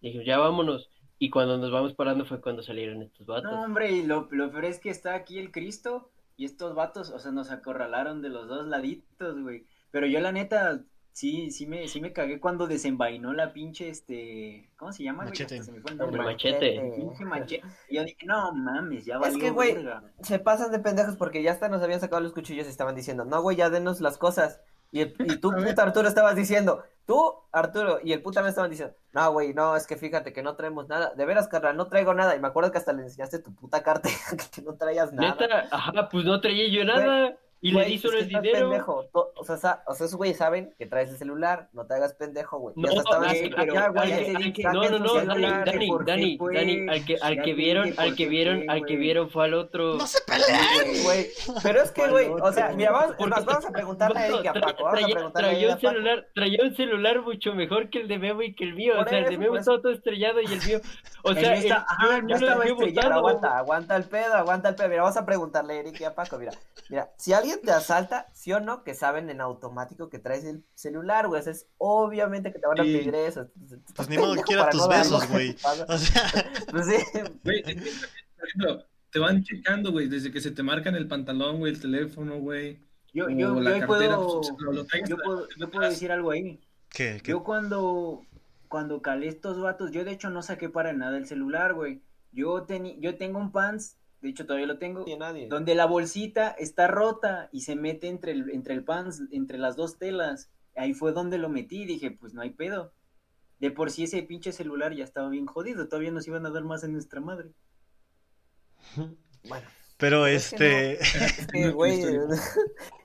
Le 0.00 0.08
dijimos, 0.08 0.26
ya 0.26 0.38
vámonos. 0.38 0.88
Y 1.18 1.28
cuando 1.28 1.58
nos 1.58 1.70
vamos 1.70 1.92
parando 1.92 2.24
fue 2.24 2.40
cuando 2.40 2.62
salieron 2.62 3.02
estos 3.02 3.26
vatos. 3.26 3.52
No, 3.52 3.62
hombre, 3.62 3.92
y 3.92 4.06
lo, 4.06 4.26
lo 4.30 4.50
peor 4.50 4.64
es 4.64 4.78
que 4.78 4.88
está 4.88 5.14
aquí 5.14 5.38
el 5.38 5.52
Cristo 5.52 6.10
y 6.38 6.46
estos 6.46 6.74
vatos, 6.74 7.10
o 7.10 7.18
sea, 7.18 7.30
nos 7.30 7.50
acorralaron 7.50 8.22
de 8.22 8.30
los 8.30 8.48
dos 8.48 8.66
laditos, 8.66 9.38
güey. 9.42 9.66
Pero 9.90 10.06
yo 10.06 10.20
la 10.20 10.32
neta, 10.32 10.82
sí, 11.12 11.50
sí 11.50 11.66
me, 11.66 11.86
sí 11.88 12.00
me 12.00 12.12
cagué 12.12 12.40
cuando 12.40 12.66
desenvainó 12.66 13.32
la 13.32 13.52
pinche, 13.52 13.88
este, 13.88 14.70
¿cómo 14.76 14.92
se 14.92 15.02
llama? 15.04 15.24
Machete. 15.24 15.54
Hasta 15.58 15.64
se 15.66 15.72
me 15.72 15.80
fue 15.80 15.90
el 15.92 15.94
El 15.94 16.06
nombre. 16.06 16.22
machete. 16.22 16.92
Pinche 16.96 17.24
machete. 17.24 17.62
Y 17.88 17.96
yo 17.96 18.04
dije, 18.04 18.26
no 18.26 18.52
mames, 18.52 19.04
ya 19.04 19.14
Es 19.16 19.20
valió 19.20 19.38
que, 19.38 19.50
güey, 19.50 19.76
se 20.22 20.38
pasan 20.38 20.70
de 20.72 20.78
pendejos 20.78 21.16
porque 21.16 21.42
ya 21.42 21.52
hasta 21.52 21.68
nos 21.68 21.82
habían 21.82 22.00
sacado 22.00 22.20
los 22.22 22.32
cuchillos 22.32 22.66
y 22.66 22.70
estaban 22.70 22.94
diciendo, 22.94 23.24
no, 23.24 23.42
güey, 23.42 23.56
ya 23.56 23.70
denos 23.70 24.00
las 24.00 24.18
cosas. 24.18 24.60
Y, 24.92 25.02
el- 25.02 25.14
y 25.20 25.36
tú, 25.36 25.50
puta 25.76 25.82
Arturo, 25.84 26.08
estabas 26.08 26.34
diciendo, 26.34 26.82
tú, 27.06 27.34
Arturo, 27.52 28.00
y 28.02 28.12
el 28.12 28.22
puta 28.22 28.42
me 28.42 28.48
estaban 28.48 28.70
diciendo, 28.70 28.94
no, 29.12 29.30
güey, 29.32 29.54
no, 29.54 29.76
es 29.76 29.86
que 29.86 29.96
fíjate 29.96 30.32
que 30.32 30.42
no 30.42 30.56
traemos 30.56 30.88
nada. 30.88 31.14
De 31.14 31.24
veras, 31.26 31.46
carnal, 31.48 31.76
no 31.76 31.86
traigo 31.88 32.12
nada. 32.14 32.34
Y 32.34 32.40
me 32.40 32.48
acuerdo 32.48 32.72
que 32.72 32.78
hasta 32.78 32.92
le 32.92 33.02
enseñaste 33.02 33.38
tu 33.40 33.54
puta 33.54 33.82
cartera, 33.82 34.14
que 34.54 34.62
no 34.62 34.74
traías 34.76 35.12
nada. 35.12 35.36
Neta, 35.38 35.68
ajá, 35.70 36.08
pues 36.08 36.24
no 36.24 36.40
traía 36.40 36.68
yo 36.68 36.84
nada. 36.84 37.36
Y 37.62 37.72
le 37.72 37.74
Güey, 37.80 37.86
di 37.88 37.94
es 37.96 38.00
solo 38.02 38.18
el 38.18 38.28
dinero. 38.28 38.70
pendejo. 38.70 39.04
O 39.12 39.44
sea, 39.44 39.56
sa- 39.58 39.82
o 39.86 39.94
sea, 39.94 40.06
esos 40.06 40.16
güeyes 40.16 40.38
saben 40.38 40.74
que 40.78 40.86
traes 40.86 41.10
el 41.10 41.18
celular, 41.18 41.68
no 41.74 41.84
te 41.86 41.92
hagas 41.94 42.14
pendejo, 42.14 42.58
güey. 42.58 42.74
No, 42.76 42.88
di, 42.88 42.96
No, 42.96 43.02
no, 43.02 43.20
Dani, 43.20 43.50
Dani, 46.06 46.38
qué 46.38 46.54
Dani, 46.54 46.88
al 46.88 47.04
que, 47.04 47.16
al 47.20 47.42
que 47.42 47.54
vieron, 47.54 47.94
al 47.98 48.14
que 48.16 48.26
vieron, 48.28 48.70
al 48.70 48.84
que 48.86 48.96
vieron 48.96 49.30
fue 49.30 49.44
al 49.44 49.54
otro. 49.54 49.94
¡No 49.96 50.06
se 50.06 50.20
peleen! 50.22 51.02
Güey, 51.04 51.26
pero 51.62 51.82
es 51.82 51.90
que, 51.90 52.00
¿Cuál 52.02 52.10
güey, 52.12 52.28
o 52.28 52.52
sea, 52.52 52.70
mira, 52.74 52.92
vamos, 52.92 53.14
más, 53.28 53.44
vamos 53.44 53.64
a 53.66 53.70
preguntarle 53.72 54.18
a 54.18 54.26
Eric 54.28 54.44
y 54.44 54.48
a 54.48 54.52
tra- 54.54 54.60
Paco, 54.62 54.84
vamos 54.84 54.88
a 54.88 55.00
traía, 55.00 55.14
preguntarle 55.14 55.48
a 55.48 55.50
traía 55.52 55.66
un 55.68 55.74
Paco. 55.74 55.88
celular, 55.88 56.26
traía 56.34 56.58
un 56.64 56.76
celular 56.76 57.22
mucho 57.22 57.54
mejor 57.54 57.90
que 57.90 58.00
el 58.00 58.08
de 58.08 58.18
Memo 58.18 58.42
y 58.42 58.54
que 58.54 58.64
el 58.64 58.74
mío. 58.74 58.94
Por 58.96 59.06
o 59.06 59.08
sea, 59.10 59.18
el 59.18 59.28
de 59.28 59.38
Memo 59.38 59.56
estaba 59.56 59.80
todo 59.80 59.92
estrellado 59.92 60.40
y 60.40 60.46
el 60.46 60.62
mío. 60.66 60.80
O 61.22 61.34
sea, 61.34 61.42
mío 61.42 61.60
está- 61.60 61.74
el- 61.76 61.82
ajá, 61.86 62.22
yo, 62.26 63.08
lo 63.08 63.14
aguanta, 63.14 63.58
aguanta 63.58 63.96
el 63.96 64.04
pedo, 64.04 64.34
aguanta 64.34 64.68
el 64.70 64.74
pedo. 64.74 64.88
Mira, 64.88 65.02
vamos 65.02 65.16
a 65.16 65.26
preguntarle 65.26 65.72
a 65.74 65.80
Eric 65.80 66.00
y 66.00 66.04
a 66.04 66.14
Paco. 66.14 66.38
Mira, 66.38 66.52
mira, 66.88 67.10
si 67.16 67.32
alguien 67.32 67.49
te 67.58 67.70
asalta, 67.72 68.28
sí 68.32 68.52
o 68.52 68.60
no, 68.60 68.82
que 68.84 68.94
saben 68.94 69.30
en 69.30 69.40
automático 69.40 70.08
que 70.10 70.18
traes 70.18 70.44
el 70.44 70.64
celular, 70.74 71.28
güey. 71.28 71.40
Eso 71.40 71.50
es 71.50 71.66
obviamente 71.78 72.52
que 72.52 72.58
te 72.58 72.66
van 72.66 72.80
a 72.80 72.84
Sí. 72.84 72.92
pedir 72.96 73.14
eso. 73.14 73.48
Pues 73.94 74.08
ni 74.08 74.18
modo 74.18 74.34
que 74.34 74.42
quiera 74.42 74.68
tus 74.70 74.86
besos, 74.88 75.28
güey. 75.30 75.56
O 75.88 75.98
sea, 75.98 76.22
Pues 76.70 76.86
sí, 76.86 76.96
Güey, 77.44 77.62
te 79.10 79.18
van 79.18 79.42
checando, 79.42 79.90
güey, 79.92 80.08
desde 80.08 80.30
que 80.30 80.40
se 80.40 80.50
te 80.50 80.62
marcan 80.62 80.94
el 80.94 81.08
pantalón, 81.08 81.58
güey, 81.58 81.72
el 81.72 81.80
teléfono, 81.80 82.38
güey, 82.38 82.78
Yo, 83.12 83.26
o 83.26 83.30
yo, 83.30 83.54
la 83.60 83.78
yo 83.78 83.86
cartera, 83.86 84.16
puedo, 84.16 84.40
pues, 84.40 85.08
yo 85.08 85.16
puedo, 85.16 85.48
yo 85.58 85.70
puedo 85.70 85.88
decir 85.88 86.12
algo 86.12 86.30
ahí. 86.30 86.60
¿qué? 86.90 87.20
¿Qué? 87.22 87.30
Yo 87.32 87.42
cuando, 87.42 88.22
cuando 88.68 89.02
calé 89.02 89.28
estos 89.28 89.60
vatos, 89.60 89.90
yo 89.90 90.04
de 90.04 90.12
hecho 90.12 90.30
no 90.30 90.42
saqué 90.42 90.68
para 90.68 90.92
nada 90.92 91.16
el 91.18 91.26
celular, 91.26 91.74
güey. 91.74 92.02
Yo, 92.32 92.66
teni- 92.66 92.98
yo 93.00 93.16
tengo 93.18 93.40
un 93.40 93.50
pants, 93.50 93.96
de 94.20 94.28
hecho 94.30 94.46
todavía 94.46 94.66
lo 94.66 94.78
tengo, 94.78 95.04
Sí, 95.04 95.16
nadie. 95.16 95.48
donde 95.48 95.74
la 95.74 95.86
bolsita 95.86 96.50
está 96.50 96.86
rota 96.88 97.48
y 97.52 97.62
se 97.62 97.76
mete 97.76 98.08
entre 98.08 98.32
el, 98.32 98.50
entre 98.50 98.74
el 98.74 98.84
pants, 98.84 99.22
entre 99.32 99.58
las 99.58 99.76
dos 99.76 99.98
telas. 99.98 100.50
Ahí 100.76 100.94
fue 100.94 101.12
donde 101.12 101.38
lo 101.38 101.48
metí, 101.48 101.84
dije, 101.84 102.10
pues 102.10 102.34
no 102.34 102.42
hay 102.42 102.50
pedo. 102.50 102.92
De 103.58 103.70
por 103.70 103.90
sí 103.90 104.04
ese 104.04 104.22
pinche 104.22 104.52
celular 104.52 104.94
ya 104.94 105.04
estaba 105.04 105.28
bien 105.28 105.46
jodido, 105.46 105.88
todavía 105.88 106.10
nos 106.12 106.26
iban 106.28 106.46
a 106.46 106.50
dar 106.50 106.64
más 106.64 106.84
en 106.84 106.92
nuestra 106.92 107.20
madre. 107.20 107.50
Bueno, 109.48 109.66
Pero 109.96 110.26
Es 110.26 110.50
que 110.52 110.92
este. 110.94 110.98
güey, 111.74 112.02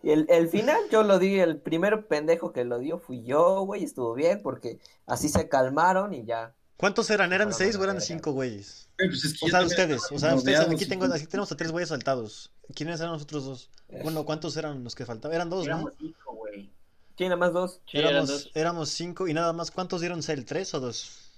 el, 0.03 0.25
el 0.29 0.49
final 0.49 0.79
yo 0.91 1.03
lo 1.03 1.19
di, 1.19 1.39
el 1.39 1.59
primer 1.61 2.07
pendejo 2.07 2.53
que 2.53 2.63
lo 2.65 2.79
dio 2.79 2.99
fui 2.99 3.23
yo, 3.23 3.61
güey, 3.65 3.83
estuvo 3.83 4.13
bien 4.13 4.41
porque 4.41 4.79
así 5.05 5.29
se 5.29 5.49
calmaron 5.49 6.13
y 6.13 6.25
ya. 6.25 6.55
¿Cuántos 6.77 7.09
eran? 7.09 7.31
¿Eran 7.31 7.53
seis 7.53 7.75
o 7.77 7.83
eran 7.83 8.01
cinco 8.01 8.31
güeyes? 8.33 8.89
Güey, 8.97 9.09
pues 9.09 9.23
es 9.25 9.39
que 9.39 9.45
O 9.45 9.49
sea, 9.49 9.61
ustedes. 9.63 10.01
O 10.11 10.19
sea, 10.19 10.35
ustedes. 10.35 10.59
Aquí 10.59 10.85
tengo, 10.85 11.05
aquí 11.05 11.25
tenemos 11.25 11.51
a 11.51 11.57
tres 11.57 11.71
güeyes 11.71 11.89
saltados. 11.89 12.51
¿Quiénes 12.75 12.99
eran 12.99 13.13
los 13.13 13.21
otros 13.23 13.45
dos? 13.45 13.69
Bueno, 14.03 14.25
¿cuántos 14.25 14.57
eran 14.57 14.83
los 14.83 14.93
que 14.95 15.05
faltaban? 15.05 15.35
Eran 15.35 15.49
dos, 15.49 15.65
¿no? 15.67 15.73
Éramos 15.73 15.93
cinco, 15.99 16.33
güey. 16.35 16.69
Sí, 17.17 17.23
nada 17.23 17.37
más 17.37 17.53
dos. 17.53 17.81
Sí, 17.89 17.97
Éramos, 17.99 18.27
dos. 18.29 18.51
éramos 18.53 18.89
cinco 18.89 19.27
y 19.27 19.33
nada 19.33 19.53
más. 19.53 19.71
¿Cuántos 19.71 20.01
dieron 20.01 20.21
cel? 20.21 20.43
¿Tres 20.45 20.73
o 20.73 20.79
dos? 20.81 21.31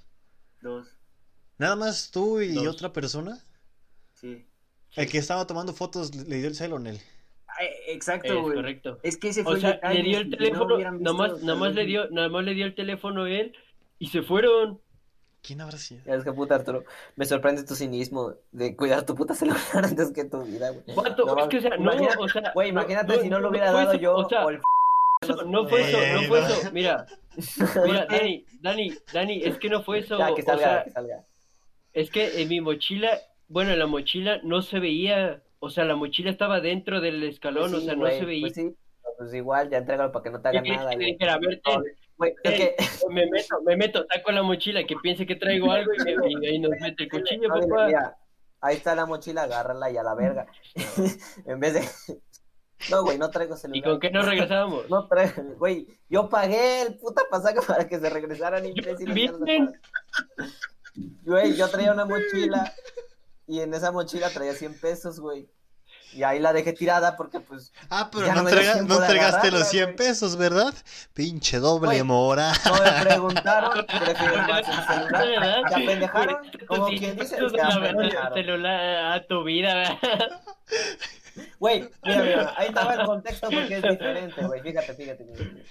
Dos, 0.61 0.87
¿Nada 1.59 1.75
más 1.75 2.09
tú 2.09 2.41
y 2.41 2.53
Dos. 2.53 2.67
otra 2.67 2.91
persona? 2.93 3.43
sí. 4.13 4.45
El 4.95 5.07
que 5.07 5.19
estaba 5.19 5.45
tomando 5.45 5.73
fotos 5.73 6.15
le 6.15 6.37
dio 6.37 6.47
el 6.47 6.55
cel 6.55 6.73
o 6.73 6.79
no? 6.79 6.89
Ay, 6.89 6.99
Exacto, 7.89 8.33
Es 8.33 8.41
güey. 8.41 8.55
correcto. 8.55 8.99
Es 9.03 9.17
que 9.17 9.29
ese 9.29 9.43
fue 9.43 9.57
O 9.57 9.59
sea, 9.59 9.79
le 9.93 10.01
dio 10.01 10.17
el 10.17 10.29
no 10.31 10.37
teléfono, 10.37 10.77
visto, 10.77 10.91
nomás, 10.91 11.43
nomás 11.43 11.75
le 11.75 11.83
no. 11.83 11.87
dio, 11.87 12.09
nomás 12.09 12.43
le 12.45 12.53
dio 12.55 12.65
el 12.65 12.73
teléfono 12.73 13.25
a 13.25 13.29
él 13.29 13.53
y 13.99 14.07
se 14.07 14.23
fueron. 14.23 14.81
¿Quién 15.47 15.61
habrá 15.61 15.77
sido? 15.77 16.01
Es 16.13 16.23
que 16.25 16.33
puta 16.33 16.55
Arturo, 16.55 16.83
me 17.15 17.23
sorprende 17.25 17.63
tu 17.63 17.73
cinismo 17.73 18.33
de 18.51 18.75
cuidar 18.75 19.05
tu 19.05 19.15
puta 19.15 19.33
celular 19.33 19.57
antes 19.73 20.11
que 20.11 20.25
tu 20.25 20.43
vida, 20.43 20.71
güey. 20.71 20.83
Vato, 20.95 21.25
No, 21.25 21.39
es 21.39 21.47
que, 21.47 21.57
o 21.59 21.61
sea, 21.61 21.69
no, 21.77 21.93
imagínate- 21.93 22.17
o 22.19 22.27
sea, 22.27 22.51
Güey, 22.53 22.71
no- 22.73 22.81
imagínate 22.81 23.21
si 23.21 23.29
no 23.29 23.39
lo 23.39 23.49
hubiera 23.49 23.71
dado 23.71 23.91
eso, 23.91 24.01
yo 24.01 24.15
o 24.15 24.27
sea, 24.27 24.45
o 24.45 24.49
el 24.49 24.59
eso, 25.21 25.43
no 25.45 25.67
fue 25.67 25.81
eso, 25.89 25.97
no 26.21 26.27
fue 26.27 26.39
eso. 26.39 26.69
Mira, 26.73 27.05
mira, 27.85 28.05
Dani, 28.07 28.45
Dani, 28.61 28.93
Dani, 29.13 29.41
es 29.43 29.57
que 29.57 29.69
no 29.69 29.81
fue 29.83 29.99
eso. 29.99 30.17
Ya, 30.19 30.35
que 30.35 30.41
o 30.41 30.45
salga, 30.45 30.63
sea, 30.63 30.83
que 30.83 30.91
salga. 30.91 31.23
es 31.93 32.11
que 32.11 32.41
en 32.41 32.49
mi 32.49 32.59
mochila, 32.61 33.17
bueno, 33.47 33.71
en 33.71 33.79
la 33.79 33.87
mochila 33.87 34.39
no 34.43 34.61
se 34.61 34.79
veía, 34.79 35.41
o 35.59 35.69
sea, 35.69 35.85
la 35.85 35.95
mochila 35.95 36.29
estaba 36.29 36.59
dentro 36.59 36.99
del 37.01 37.23
escalón, 37.23 37.71
Pues 37.71 37.83
o 37.83 37.85
sea, 37.85 37.95
no 37.95 38.05
se 38.07 38.25
veía. 38.25 38.41
Pues 38.41 38.53
sí, 38.53 38.75
pues 39.17 39.33
igual, 39.33 39.69
ya 39.69 39.77
entrégalo 39.79 40.11
para 40.11 40.23
que 40.23 40.29
no 40.29 40.41
te 40.41 40.49
haga 40.49 40.61
Y 40.63 40.69
nada, 40.69 40.93
güey. 40.93 41.13
dijera, 41.13 41.33
a 41.35 41.39
ver, 41.39 41.61
ten, 41.63 41.83
Que... 42.43 42.75
me 43.09 43.25
meto, 43.27 43.61
me 43.61 43.75
meto, 43.77 44.05
saco 44.11 44.31
la 44.31 44.43
mochila, 44.43 44.83
que 44.85 44.95
piense 45.01 45.25
que 45.25 45.35
traigo 45.35 45.71
algo 45.71 45.91
y, 45.93 46.15
me- 46.15 46.31
y 46.41 46.45
ahí 46.47 46.59
nos 46.59 46.71
mete 46.79 47.03
el 47.03 47.09
cuchillo, 47.09 47.49
papá. 47.49 47.85
mira, 47.87 48.17
ahí 48.61 48.75
está 48.77 48.95
la 48.95 49.05
mochila, 49.05 49.43
agárrala 49.43 49.91
y 49.91 49.97
a 49.97 50.03
la 50.03 50.15
verga. 50.15 50.47
en 51.45 51.59
vez 51.59 51.73
de... 51.73 52.17
No, 52.91 53.01
güey, 53.01 53.17
no 53.17 53.31
traigo 53.31 53.55
¿Y 53.73 53.81
con 53.81 53.99
qué 53.99 54.11
nos 54.11 54.27
regresábamos? 54.27 54.87
No 54.87 55.07
traigo, 55.07 55.41
güey, 55.57 55.87
yo 56.09 56.29
pagué 56.29 56.83
el 56.83 56.99
puta 56.99 57.23
pasaje 57.27 57.57
para 57.67 57.87
que 57.87 57.99
se 57.99 58.07
regresaran 58.07 58.63
imbéciles. 58.67 59.31
Güey, 61.23 61.55
yo 61.55 61.67
traía 61.69 61.91
una 61.91 62.05
mochila 62.05 62.71
y 63.47 63.61
en 63.61 63.73
esa 63.73 63.91
mochila 63.91 64.29
traía 64.29 64.53
100 64.53 64.79
pesos, 64.79 65.19
güey. 65.19 65.49
Y 66.13 66.23
ahí 66.23 66.39
la 66.39 66.51
dejé 66.53 66.73
tirada 66.73 67.15
porque, 67.15 67.39
pues, 67.39 67.71
Ah, 67.89 68.09
pero 68.11 68.27
no, 68.27 68.41
no 68.43 68.49
entrega- 68.49 68.77
entregaste 68.79 69.51
los 69.51 69.67
100 69.67 69.83
güey. 69.85 69.95
pesos, 69.97 70.35
¿verdad? 70.37 70.73
Pinche 71.13 71.59
doble 71.59 71.87
Güey. 71.87 72.03
mora. 72.03 72.53
no 72.65 72.73
me 72.81 72.91
preguntaron, 73.03 73.85
prefiero 73.85 74.37
más 74.47 74.63
el 74.67 74.87
celular. 75.11 75.63
¿Se 75.69 75.75
apendejaron? 75.75 76.37
Como 76.67 76.87
quien 76.87 77.15
dice, 77.17 77.35
apendejaron. 77.35 78.33
celular 78.33 79.13
a 79.13 79.27
tu 79.27 79.43
vida, 79.43 79.75
¿verdad? 79.75 80.41
Güey, 81.59 81.87
mira, 82.03 82.21
mira, 82.23 82.53
ahí 82.57 82.67
estaba 82.69 82.93
el 82.95 83.05
contexto 83.05 83.49
porque 83.51 83.75
es 83.77 83.81
diferente, 83.83 84.43
güey. 84.45 84.61
Fíjate, 84.61 84.93
fíjate, 84.95 85.23
fíjate. 85.25 85.65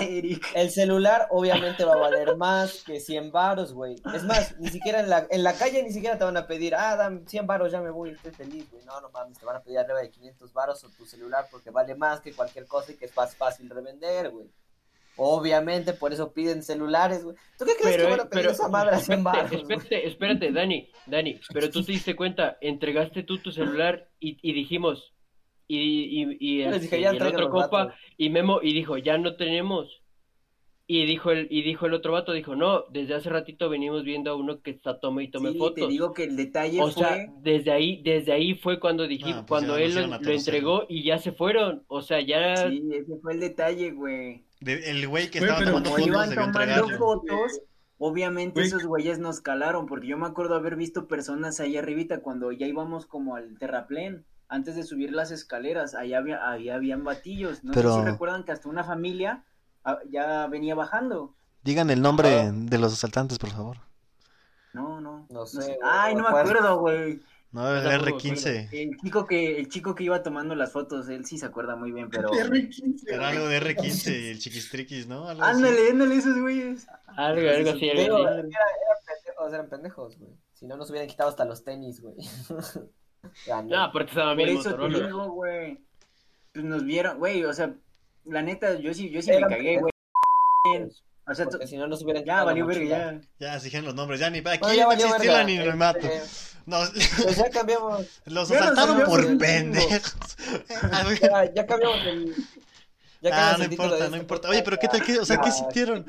Eric. 0.00 0.46
El 0.54 0.70
celular 0.70 1.28
obviamente 1.30 1.84
va 1.84 1.94
a 1.94 1.98
valer 1.98 2.36
más 2.36 2.82
que 2.84 3.00
100 3.00 3.32
varos, 3.32 3.72
güey. 3.72 3.96
Es 4.14 4.24
más, 4.24 4.58
ni 4.58 4.68
siquiera 4.68 5.00
en 5.00 5.10
la, 5.10 5.26
en 5.30 5.42
la 5.42 5.54
calle 5.54 5.82
ni 5.82 5.92
siquiera 5.92 6.18
te 6.18 6.24
van 6.24 6.36
a 6.36 6.46
pedir, 6.46 6.74
ah, 6.74 6.96
dame 6.96 7.22
100 7.26 7.46
varos, 7.46 7.72
ya 7.72 7.80
me 7.80 7.90
voy, 7.90 8.10
estoy 8.10 8.32
feliz, 8.32 8.70
güey. 8.70 8.84
No, 8.84 9.00
no 9.00 9.10
mames, 9.10 9.38
te 9.38 9.44
van 9.44 9.56
a 9.56 9.62
pedir 9.62 9.78
arriba 9.78 10.00
de 10.00 10.10
500 10.10 10.52
varos 10.52 10.84
o 10.84 10.88
tu 10.90 11.04
celular 11.06 11.46
porque 11.50 11.70
vale 11.70 11.94
más 11.94 12.20
que 12.20 12.32
cualquier 12.32 12.66
cosa 12.66 12.92
y 12.92 12.96
que 12.96 13.06
es 13.06 13.16
más 13.16 13.36
fácil 13.36 13.68
revender, 13.70 14.30
güey. 14.30 14.50
Obviamente, 15.16 15.92
por 15.92 16.12
eso 16.12 16.32
piden 16.32 16.62
celulares, 16.62 17.22
güey. 17.22 17.36
¿Tú 17.58 17.66
qué 17.66 17.74
crees 17.78 17.96
que 17.98 18.10
van 18.10 18.20
a 18.20 18.28
pedir 18.28 18.46
esa 18.46 18.68
madre 18.68 18.96
a 18.96 18.98
100 18.98 19.18
espérate, 19.18 19.38
varos, 19.38 19.52
espérate, 19.52 20.08
espérate, 20.08 20.52
Dani, 20.52 20.90
Dani, 21.06 21.40
pero 21.52 21.70
tú 21.70 21.84
te 21.84 21.92
diste 21.92 22.16
cuenta, 22.16 22.56
entregaste 22.60 23.22
tú 23.22 23.38
tu 23.38 23.52
celular 23.52 24.08
y, 24.18 24.38
y 24.40 24.54
dijimos, 24.54 25.12
y, 25.78 26.22
y, 26.22 26.36
y 26.58 26.62
el, 26.62 26.80
dije, 26.80 26.98
y 26.98 27.02
ya 27.02 27.10
el 27.10 27.18
traigan 27.18 27.40
otro 27.42 27.50
compa, 27.50 27.94
y 28.16 28.30
Memo, 28.30 28.60
y 28.62 28.72
dijo, 28.72 28.96
ya 28.98 29.18
no 29.18 29.36
tenemos. 29.36 30.00
Y 30.86 31.06
dijo 31.06 31.30
el, 31.30 31.46
y 31.48 31.62
dijo 31.62 31.86
el 31.86 31.94
otro 31.94 32.12
vato, 32.12 32.32
dijo, 32.32 32.56
no, 32.56 32.84
desde 32.90 33.14
hace 33.14 33.30
ratito 33.30 33.70
venimos 33.70 34.02
viendo 34.04 34.30
a 34.32 34.34
uno 34.36 34.60
que 34.60 34.72
está 34.72 34.98
tome 35.00 35.22
y 35.24 35.28
tome 35.30 35.52
Sí, 35.52 35.58
fotos. 35.58 35.86
te 35.86 35.86
digo 35.92 36.12
que 36.12 36.24
el 36.24 36.36
detalle 36.36 36.82
O 36.82 36.90
fue... 36.90 37.04
sea, 37.04 37.26
desde 37.40 37.70
ahí, 37.70 38.02
desde 38.02 38.32
ahí 38.32 38.54
fue 38.56 38.78
cuando 38.80 39.06
dijimos, 39.06 39.36
Ah, 39.42 39.46
pues 39.46 39.62
cuando 39.64 39.76
él 39.78 39.94
lo, 39.94 40.30
entregó 40.32 40.84
y 40.88 41.04
ya 41.04 41.18
se 41.18 41.32
fueron. 41.32 41.84
O 41.86 42.02
sea, 42.02 42.20
ya 42.20 42.68
Sí, 42.68 42.82
ese 42.92 43.16
fue 43.22 43.34
el 43.34 43.40
detalle, 43.40 43.92
güey. 43.92 44.44
De- 44.60 44.90
el 44.90 45.06
güey 45.08 45.30
que 45.30 45.38
estaba 45.38 45.64
tomando 45.64 45.90
fotos 45.90 46.06
iban 46.06 46.28
debió 46.30 46.52
tomando 46.52 46.88
fotos, 46.98 47.60
obviamente 47.98 48.54
Güey. 48.54 48.66
esos 48.66 48.84
güeyes 48.84 49.18
nos 49.20 49.40
calaron, 49.40 49.86
porque 49.86 50.08
yo 50.08 50.18
me 50.18 50.26
acuerdo 50.26 50.56
haber 50.56 50.76
visto 50.76 51.06
personas 51.08 51.58
ahí 51.60 51.76
arribita 51.76 52.20
cuando 52.20 52.50
ya 52.52 52.66
íbamos 52.66 53.06
como 53.06 53.36
al 53.36 53.56
terraplén, 53.58 54.24
antes 54.52 54.76
de 54.76 54.82
subir 54.82 55.12
las 55.12 55.30
escaleras, 55.30 55.94
allá 55.94 56.18
había, 56.18 56.48
había 56.50 56.74
habían 56.76 57.04
batillos. 57.04 57.64
No 57.64 57.72
Pero- 57.72 57.94
sé 57.94 58.00
si 58.00 58.06
recuerdan 58.06 58.44
que 58.44 58.52
hasta 58.52 58.68
una 58.68 58.84
familia 58.84 59.44
ah, 59.84 59.98
ya 60.10 60.46
venía 60.46 60.74
bajando. 60.74 61.34
Digan 61.64 61.90
el 61.90 62.02
nombre 62.02 62.50
de 62.52 62.78
los 62.78 62.92
asaltantes, 62.92 63.38
por 63.38 63.50
favor. 63.50 63.78
No, 64.72 65.00
no. 65.00 65.26
No 65.30 65.46
sé, 65.46 65.78
Ay, 65.82 66.14
no 66.14 66.22
me 66.22 66.28
acuerdo, 66.28 66.78
güey. 66.80 67.20
No, 67.52 67.68
el 67.76 67.82
tampoco 67.82 68.16
me 68.24 68.30
R15. 68.32 68.68
El 68.72 68.96
chico 68.98 69.26
que 69.26 69.58
el 69.58 69.68
chico 69.68 69.94
que 69.94 70.04
iba 70.04 70.22
tomando 70.22 70.54
las 70.54 70.72
fotos, 70.72 71.08
él 71.10 71.26
sí 71.26 71.36
se 71.36 71.44
acuerda 71.44 71.76
muy 71.76 71.92
bien, 71.92 72.08
pero 72.08 72.30
R15, 72.32 73.02
Era 73.06 73.28
algo 73.28 73.46
de 73.48 73.60
R15 73.60 74.10
y 74.22 74.28
el 74.30 74.38
chiquistriquis, 74.38 75.06
¿no? 75.06 75.28
Algo 75.28 75.42
así. 75.44 75.56
ándale, 75.56 75.90
ándale 75.90 76.14
esos 76.16 76.38
güeyes. 76.40 76.86
algo, 77.08 77.48
algo 77.50 77.70
así. 77.70 77.88
era- 77.88 78.04
eran 78.04 78.50
pendejos, 78.50 79.52
eran 79.52 79.68
pendejos, 79.68 80.18
güey. 80.18 80.32
Si 80.54 80.66
no, 80.66 80.76
nos 80.76 80.88
hubieran 80.90 81.08
quitado 81.08 81.28
hasta 81.28 81.44
los 81.44 81.62
tenis, 81.64 82.00
güey. 82.00 82.16
Ya, 83.46 83.62
no. 83.62 83.92
Porque 83.92 84.10
estaba 84.10 84.34
bien 84.34 84.48
te 84.48 84.54
Motorola. 84.54 85.06
digo, 85.06 85.30
güey. 85.30 85.78
Pues 86.52 86.64
nos 86.64 86.84
vieron, 86.84 87.18
güey, 87.18 87.44
o 87.44 87.52
sea, 87.54 87.72
la 88.24 88.42
neta, 88.42 88.78
yo 88.78 88.92
sí, 88.92 89.10
yo 89.10 89.22
sí 89.22 89.30
me 89.30 89.40
cagué, 89.40 89.78
güey. 89.80 89.92
O 91.26 91.34
sea, 91.34 91.46
si 91.66 91.76
no, 91.76 91.86
nos 91.86 92.02
hubieran 92.02 92.24
ya 92.24 92.44
valió 92.44 92.66
verga, 92.66 92.84
ya. 92.84 93.20
Ya, 93.38 93.58
se 93.58 93.66
dijeron 93.66 93.86
los 93.86 93.94
nombres. 93.94 94.20
Ya 94.20 94.28
ni 94.28 94.38
aquí 94.38 94.58
Bueno, 94.60 94.74
ya 94.74 94.82
no 94.82 94.88
valió 94.88 95.10
verga. 95.32 95.44
ni 95.44 95.56
me 95.56 95.64
Este, 95.64 95.76
mato. 95.76 96.08
Nos, 96.66 96.90
Pues 96.90 97.36
ya 97.36 97.50
cambiamos. 97.50 98.20
los 98.26 98.48
Ya 98.48 98.58
asaltaron 98.60 98.98
cambiamos 98.98 99.18
por 99.26 99.38
pendejos. 99.38 100.16
Ya, 101.20 101.52
ya 101.54 101.66
cambiamos 101.66 102.06
el. 102.06 102.34
Ya 103.20 103.30
Ah, 103.52 103.56
no 103.56 103.64
importa, 103.64 103.98
no 103.98 104.04
este 104.04 104.16
importa. 104.18 104.48
Oye, 104.48 104.62
pero 104.64 104.78
¿qué 104.78 104.88
tal? 104.88 105.02
¿Qué, 105.02 105.18
o 105.20 105.24
sea, 105.24 105.38
¿qué 105.38 105.50
sintieron? 105.52 106.04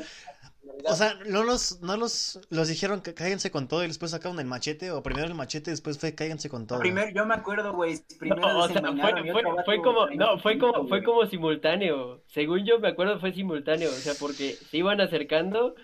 O 0.86 0.96
sea, 0.96 1.18
¿no 1.28 1.44
los, 1.44 1.82
no 1.82 1.98
los, 1.98 2.40
los 2.50 2.68
dijeron 2.68 3.02
que 3.02 3.14
cáiganse 3.14 3.52
con 3.52 3.68
todo 3.68 3.84
y 3.84 3.88
después 3.88 4.12
sacaron 4.12 4.40
el 4.40 4.46
machete? 4.46 4.92
¿O 4.92 5.04
primero 5.04 5.28
el 5.28 5.36
machete 5.36 5.70
y 5.70 5.74
después 5.74 5.98
fue 5.98 6.16
cáiganse 6.16 6.50
con 6.50 6.68
todo? 6.68 6.80
Primero, 6.80 7.12
yo 7.12 7.26
me 7.26 7.36
acuerdo, 7.36 7.74
güey, 7.74 8.00
primero 8.20 8.42
No, 8.42 8.60
o 8.60 8.68
sea, 8.68 8.82
fue, 8.82 9.44
fue, 9.66 9.82
como, 9.82 10.08
no, 10.08 10.40
fue 10.40 10.58
como, 10.58 10.88
fue 10.88 11.04
como 11.04 11.26
simultáneo. 11.26 12.24
Según 12.28 12.66
yo 12.66 12.80
me 12.80 12.90
acuerdo 12.90 13.20
fue 13.20 13.34
simultáneo, 13.34 13.90
o 13.90 13.94
sea, 13.94 14.14
porque 14.20 14.54
se 14.54 14.78
iban 14.78 15.00
acercando, 15.00 15.76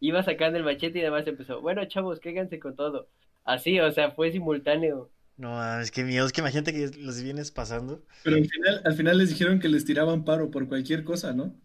iba 0.00 0.22
sacando 0.22 0.58
el 0.58 0.64
machete 0.64 0.98
y 0.98 1.02
además 1.02 1.26
empezó, 1.26 1.60
bueno, 1.60 1.84
chavos, 1.86 2.20
cáiganse 2.20 2.58
con 2.58 2.76
todo. 2.76 3.08
Así, 3.44 3.80
o 3.80 3.90
sea, 3.92 4.12
fue 4.12 4.30
simultáneo. 4.30 5.10
No, 5.36 5.80
es 5.80 5.90
que 5.90 6.04
miedo, 6.04 6.26
es 6.26 6.32
que 6.32 6.42
imagínate 6.42 6.72
que 6.72 6.90
los 6.98 7.20
vienes 7.20 7.50
pasando. 7.50 8.02
Pero 8.22 8.36
al 8.36 8.46
final, 8.46 8.82
al 8.84 8.94
final 8.94 9.18
les 9.18 9.30
dijeron 9.30 9.58
que 9.58 9.68
les 9.68 9.84
tiraban 9.84 10.24
paro 10.24 10.50
por 10.50 10.68
cualquier 10.68 11.02
cosa, 11.02 11.32
¿no? 11.32 11.56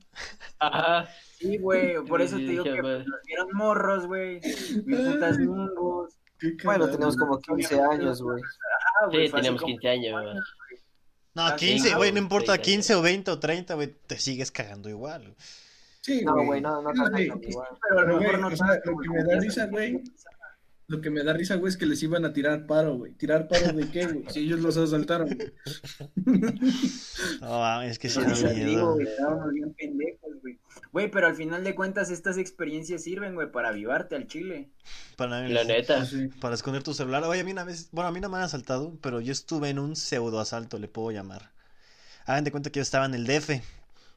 Ajá. 0.60 1.08
Sí, 1.38 1.58
güey, 1.58 1.96
por 2.08 2.22
eso 2.22 2.36
te 2.38 2.44
digo 2.44 2.64
que 2.64 2.82
nos 2.82 3.06
vieron 3.26 3.48
morros, 3.54 4.08
güey. 4.08 4.40
Putas 4.42 5.38
Bueno, 6.64 6.90
tenemos 6.90 7.18
como 7.18 7.40
15 7.40 7.80
años, 7.82 8.22
güey. 8.22 8.42
Ah, 9.02 9.08
güey, 9.08 9.28
Sí, 9.28 9.34
teníamos 9.34 9.62
como- 9.62 9.74
15 9.74 9.90
años. 9.90 10.36
No, 11.36 11.44
Ah, 11.46 11.56
15, 11.56 11.90
sí, 11.90 11.96
güey, 11.96 12.12
no 12.12 12.18
importa, 12.20 12.56
sí, 12.56 12.62
15 12.62 12.96
o 12.96 13.02
20 13.02 13.32
o 13.32 13.40
30, 13.40 13.76
güey, 13.76 13.88
te 14.08 14.18
sigues 14.18 14.52
cagando 14.52 14.90
igual. 14.90 15.36
Sí, 16.02 16.24
No, 16.26 16.44
güey, 16.44 16.60
no, 16.60 16.82
no 16.82 16.92
güey. 17.10 17.28
igual. 17.28 17.68
Pero 17.88 18.00
a 18.00 18.02
lo 18.04 18.08
mejor 18.08 18.20
güey, 18.40 18.42
no 18.42 18.50
lo 18.50 18.56
güey, 18.94 19.08
que 19.08 19.14
me 19.14 19.24
da 19.24 19.40
risa, 19.40 19.56
sabes, 19.56 19.72
güey, 19.72 20.04
Lo 20.90 21.02
que 21.02 21.12
me 21.12 21.24
da 21.24 21.34
risa, 21.34 21.56
güey, 21.56 21.70
es 21.70 21.78
que 21.78 21.86
les 21.86 22.02
iban 22.02 22.26
a 22.26 22.34
tirar 22.34 22.66
paro, 22.66 22.98
güey. 22.98 23.12
¿Tirar 23.12 23.48
paro 23.48 23.74
de 23.74 23.92
qué, 23.92 24.08
güey? 24.08 24.26
Si 24.30 24.40
ellos 24.40 24.60
los 24.60 24.76
asaltaron. 24.76 25.30
No, 27.42 27.82
es 27.84 28.00
que 28.00 28.10
sí 28.10 28.20
eso 28.20 28.48
te 28.48 28.54
digo, 28.56 28.66
miedo. 28.66 28.94
güey, 28.96 29.08
estábamos 29.08 29.54
bien 29.54 29.72
pendejos, 29.76 30.32
güey. 30.42 30.58
Güey, 30.92 31.12
pero 31.12 31.28
al 31.28 31.36
final 31.36 31.64
de 31.64 31.76
cuentas 31.76 32.10
estas 32.10 32.40
experiencias 32.40 33.04
sirven, 33.04 33.36
güey, 33.36 33.52
para 33.52 33.70
avivarte 33.70 34.16
al 34.16 34.26
chile. 34.26 34.72
Para, 35.16 35.48
La 35.48 35.64
neta. 35.64 36.08
Para 36.42 36.56
esconder 36.56 36.82
tu 36.82 36.96
celular. 36.96 37.24
Oye, 37.24 37.42
a 37.42 37.44
mí 37.44 37.52
una 37.52 37.66
vez, 37.66 37.90
bueno, 37.92 38.08
a 38.08 38.12
mí 38.12 38.20
no 38.20 38.30
me 38.30 38.38
han 38.38 38.44
asaltado, 38.44 38.98
pero 39.00 39.22
yo 39.22 39.32
estuve 39.32 39.70
en 39.70 39.78
un 39.78 39.96
pseudo 39.96 40.40
asalto, 40.40 40.80
le 40.80 40.88
puedo 40.88 41.12
llamar. 41.12 41.52
Hagan 42.26 42.44
de 42.44 42.52
cuenta 42.52 42.72
que 42.72 42.80
yo 42.80 42.84
estaba 42.84 43.06
en 43.06 43.14
el 43.14 43.28
DF, 43.28 43.62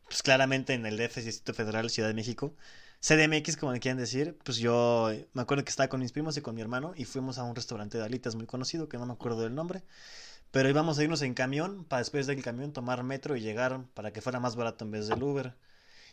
pues 0.06 0.22
claramente 0.22 0.72
en 0.72 0.86
el 0.86 0.96
DF, 0.96 1.16
Distrito 1.16 1.52
Federal, 1.52 1.90
Ciudad 1.90 2.08
de 2.08 2.14
México. 2.14 2.54
CDMX, 3.02 3.56
como 3.56 3.72
le 3.72 3.80
quieran 3.80 3.98
decir, 3.98 4.38
pues 4.44 4.58
yo 4.58 5.10
me 5.32 5.42
acuerdo 5.42 5.64
que 5.64 5.70
estaba 5.70 5.88
con 5.88 6.00
mis 6.00 6.12
primos 6.12 6.36
y 6.36 6.40
con 6.40 6.54
mi 6.54 6.60
hermano 6.60 6.94
y 6.96 7.04
fuimos 7.04 7.36
a 7.38 7.42
un 7.42 7.56
restaurante 7.56 7.98
de 7.98 8.04
alitas 8.04 8.36
muy 8.36 8.46
conocido, 8.46 8.88
que 8.88 8.96
no 8.96 9.06
me 9.06 9.12
acuerdo 9.12 9.40
del 9.40 9.56
nombre, 9.56 9.82
pero 10.52 10.68
íbamos 10.68 10.98
a 10.98 11.02
irnos 11.04 11.22
en 11.22 11.34
camión 11.34 11.84
para 11.84 12.00
después 12.00 12.28
del 12.28 12.42
camión 12.42 12.72
tomar 12.72 13.02
metro 13.02 13.36
y 13.36 13.40
llegar 13.40 13.84
para 13.94 14.12
que 14.12 14.20
fuera 14.20 14.38
más 14.38 14.54
barato 14.56 14.84
en 14.84 14.92
vez 14.92 15.08
del 15.08 15.22
Uber. 15.22 15.56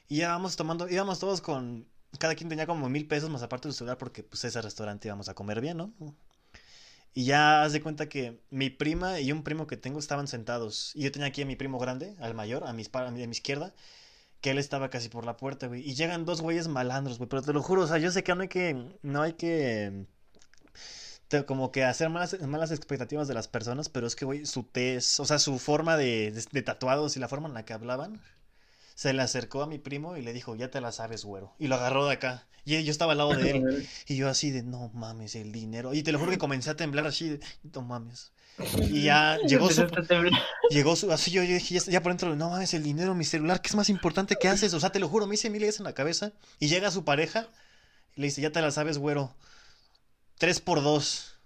Y 0.07 0.17
ya 0.17 0.29
vamos 0.29 0.55
tomando, 0.55 0.89
íbamos 0.89 1.19
todos 1.19 1.41
con, 1.41 1.87
cada 2.17 2.35
quien 2.35 2.49
tenía 2.49 2.65
como 2.65 2.89
mil 2.89 3.07
pesos 3.07 3.29
más 3.29 3.43
aparte 3.43 3.67
del 3.67 3.75
celular 3.75 3.97
porque 3.99 4.23
pues 4.23 4.43
ese 4.43 4.61
restaurante 4.61 5.07
íbamos 5.07 5.29
a 5.29 5.35
comer 5.35 5.61
bien, 5.61 5.77
¿no? 5.77 5.93
Y 7.13 7.25
ya 7.25 7.63
haz 7.63 7.73
de 7.73 7.81
cuenta 7.81 8.09
que 8.09 8.39
mi 8.49 8.69
prima 8.71 9.19
y 9.19 9.31
un 9.31 9.43
primo 9.43 9.67
que 9.67 9.77
tengo 9.77 9.99
estaban 9.99 10.27
sentados. 10.27 10.95
Y 10.95 11.03
yo 11.03 11.11
tenía 11.11 11.27
aquí 11.27 11.41
a 11.41 11.45
mi 11.45 11.55
primo 11.55 11.79
grande, 11.79 12.15
al 12.19 12.33
mayor, 12.33 12.63
a 12.65 12.73
mi, 12.73 12.83
a 12.91 13.07
a 13.07 13.11
mi 13.11 13.23
izquierda, 13.23 13.73
que 14.41 14.51
él 14.51 14.57
estaba 14.57 14.89
casi 14.89 15.09
por 15.09 15.25
la 15.25 15.37
puerta, 15.37 15.67
güey. 15.67 15.81
Y 15.87 15.95
llegan 15.95 16.25
dos 16.25 16.41
güeyes 16.41 16.67
malandros, 16.67 17.17
güey. 17.17 17.29
Pero 17.29 17.41
te 17.41 17.53
lo 17.53 17.61
juro, 17.61 17.83
o 17.83 17.87
sea, 17.87 17.97
yo 17.97 18.11
sé 18.11 18.23
que 18.23 18.35
no 18.35 18.41
hay 18.41 18.47
que, 18.49 18.97
no 19.01 19.21
hay 19.21 19.33
que 19.33 20.05
como 21.45 21.71
que 21.71 21.83
hacer 21.83 22.09
malas, 22.09 22.39
malas 22.41 22.71
expectativas 22.71 23.27
de 23.27 23.33
las 23.35 23.47
personas, 23.47 23.89
pero 23.89 24.07
es 24.07 24.15
que, 24.15 24.25
güey, 24.25 24.45
su 24.45 24.63
tez, 24.63 25.19
o 25.19 25.25
sea, 25.25 25.37
su 25.39 25.59
forma 25.59 25.95
de, 25.95 26.31
de, 26.31 26.43
de 26.51 26.61
tatuados 26.63 27.15
y 27.17 27.19
la 27.19 27.27
forma 27.27 27.47
en 27.47 27.53
la 27.53 27.65
que 27.65 27.73
hablaban, 27.73 28.19
se 28.99 29.13
le 29.13 29.21
acercó 29.21 29.63
a 29.63 29.65
mi 29.65 29.77
primo 29.77 30.17
y 30.17 30.21
le 30.21 30.33
dijo, 30.33 30.57
ya 30.57 30.69
te 30.71 30.81
la 30.81 30.91
sabes, 30.91 31.23
güero. 31.23 31.55
Y 31.57 31.67
lo 31.67 31.75
agarró 31.75 32.05
de 32.05 32.15
acá. 32.15 32.45
Y 32.65 32.83
yo 32.83 32.91
estaba 32.91 33.13
al 33.13 33.19
lado 33.19 33.33
de 33.33 33.51
él. 33.51 33.87
Y 34.09 34.17
yo 34.17 34.27
así 34.27 34.51
de, 34.51 34.61
no 34.61 34.91
mames, 34.93 35.35
el 35.35 35.53
dinero. 35.53 35.93
Y 35.93 36.03
te 36.03 36.11
lo 36.11 36.19
juro 36.19 36.31
que 36.31 36.37
comencé 36.37 36.69
a 36.69 36.75
temblar 36.75 37.07
así 37.07 37.29
de, 37.29 37.39
no 37.73 37.81
mames. 37.81 38.33
Y 38.89 39.03
ya 39.03 39.37
llegó 39.47 39.71
su, 39.71 39.87
llegó 40.69 40.97
su, 40.97 41.13
así 41.13 41.31
yo, 41.31 41.43
yo 41.43 41.53
dije, 41.53 41.75
ya, 41.75 41.81
ya 41.89 42.03
por 42.03 42.11
dentro, 42.11 42.35
no 42.35 42.49
mames, 42.49 42.73
el 42.73 42.83
dinero, 42.83 43.15
mi 43.15 43.23
celular, 43.23 43.61
¿qué 43.61 43.69
es 43.69 43.75
más 43.75 43.87
importante 43.87 44.35
que 44.35 44.49
haces? 44.49 44.73
O 44.73 44.81
sea, 44.81 44.91
te 44.91 44.99
lo 44.99 45.07
juro, 45.07 45.27
me 45.27 45.35
hice 45.35 45.49
mil 45.49 45.61
ideas 45.61 45.79
en 45.79 45.85
la 45.85 45.93
cabeza. 45.93 46.33
Y 46.59 46.67
llega 46.67 46.91
su 46.91 47.05
pareja 47.05 47.47
y 48.17 48.19
le 48.19 48.27
dice, 48.27 48.41
ya 48.41 48.51
te 48.51 48.59
la 48.59 48.69
sabes, 48.69 48.97
güero. 48.97 49.33
Tres 50.37 50.59
por 50.59 50.83
dos 50.83 51.39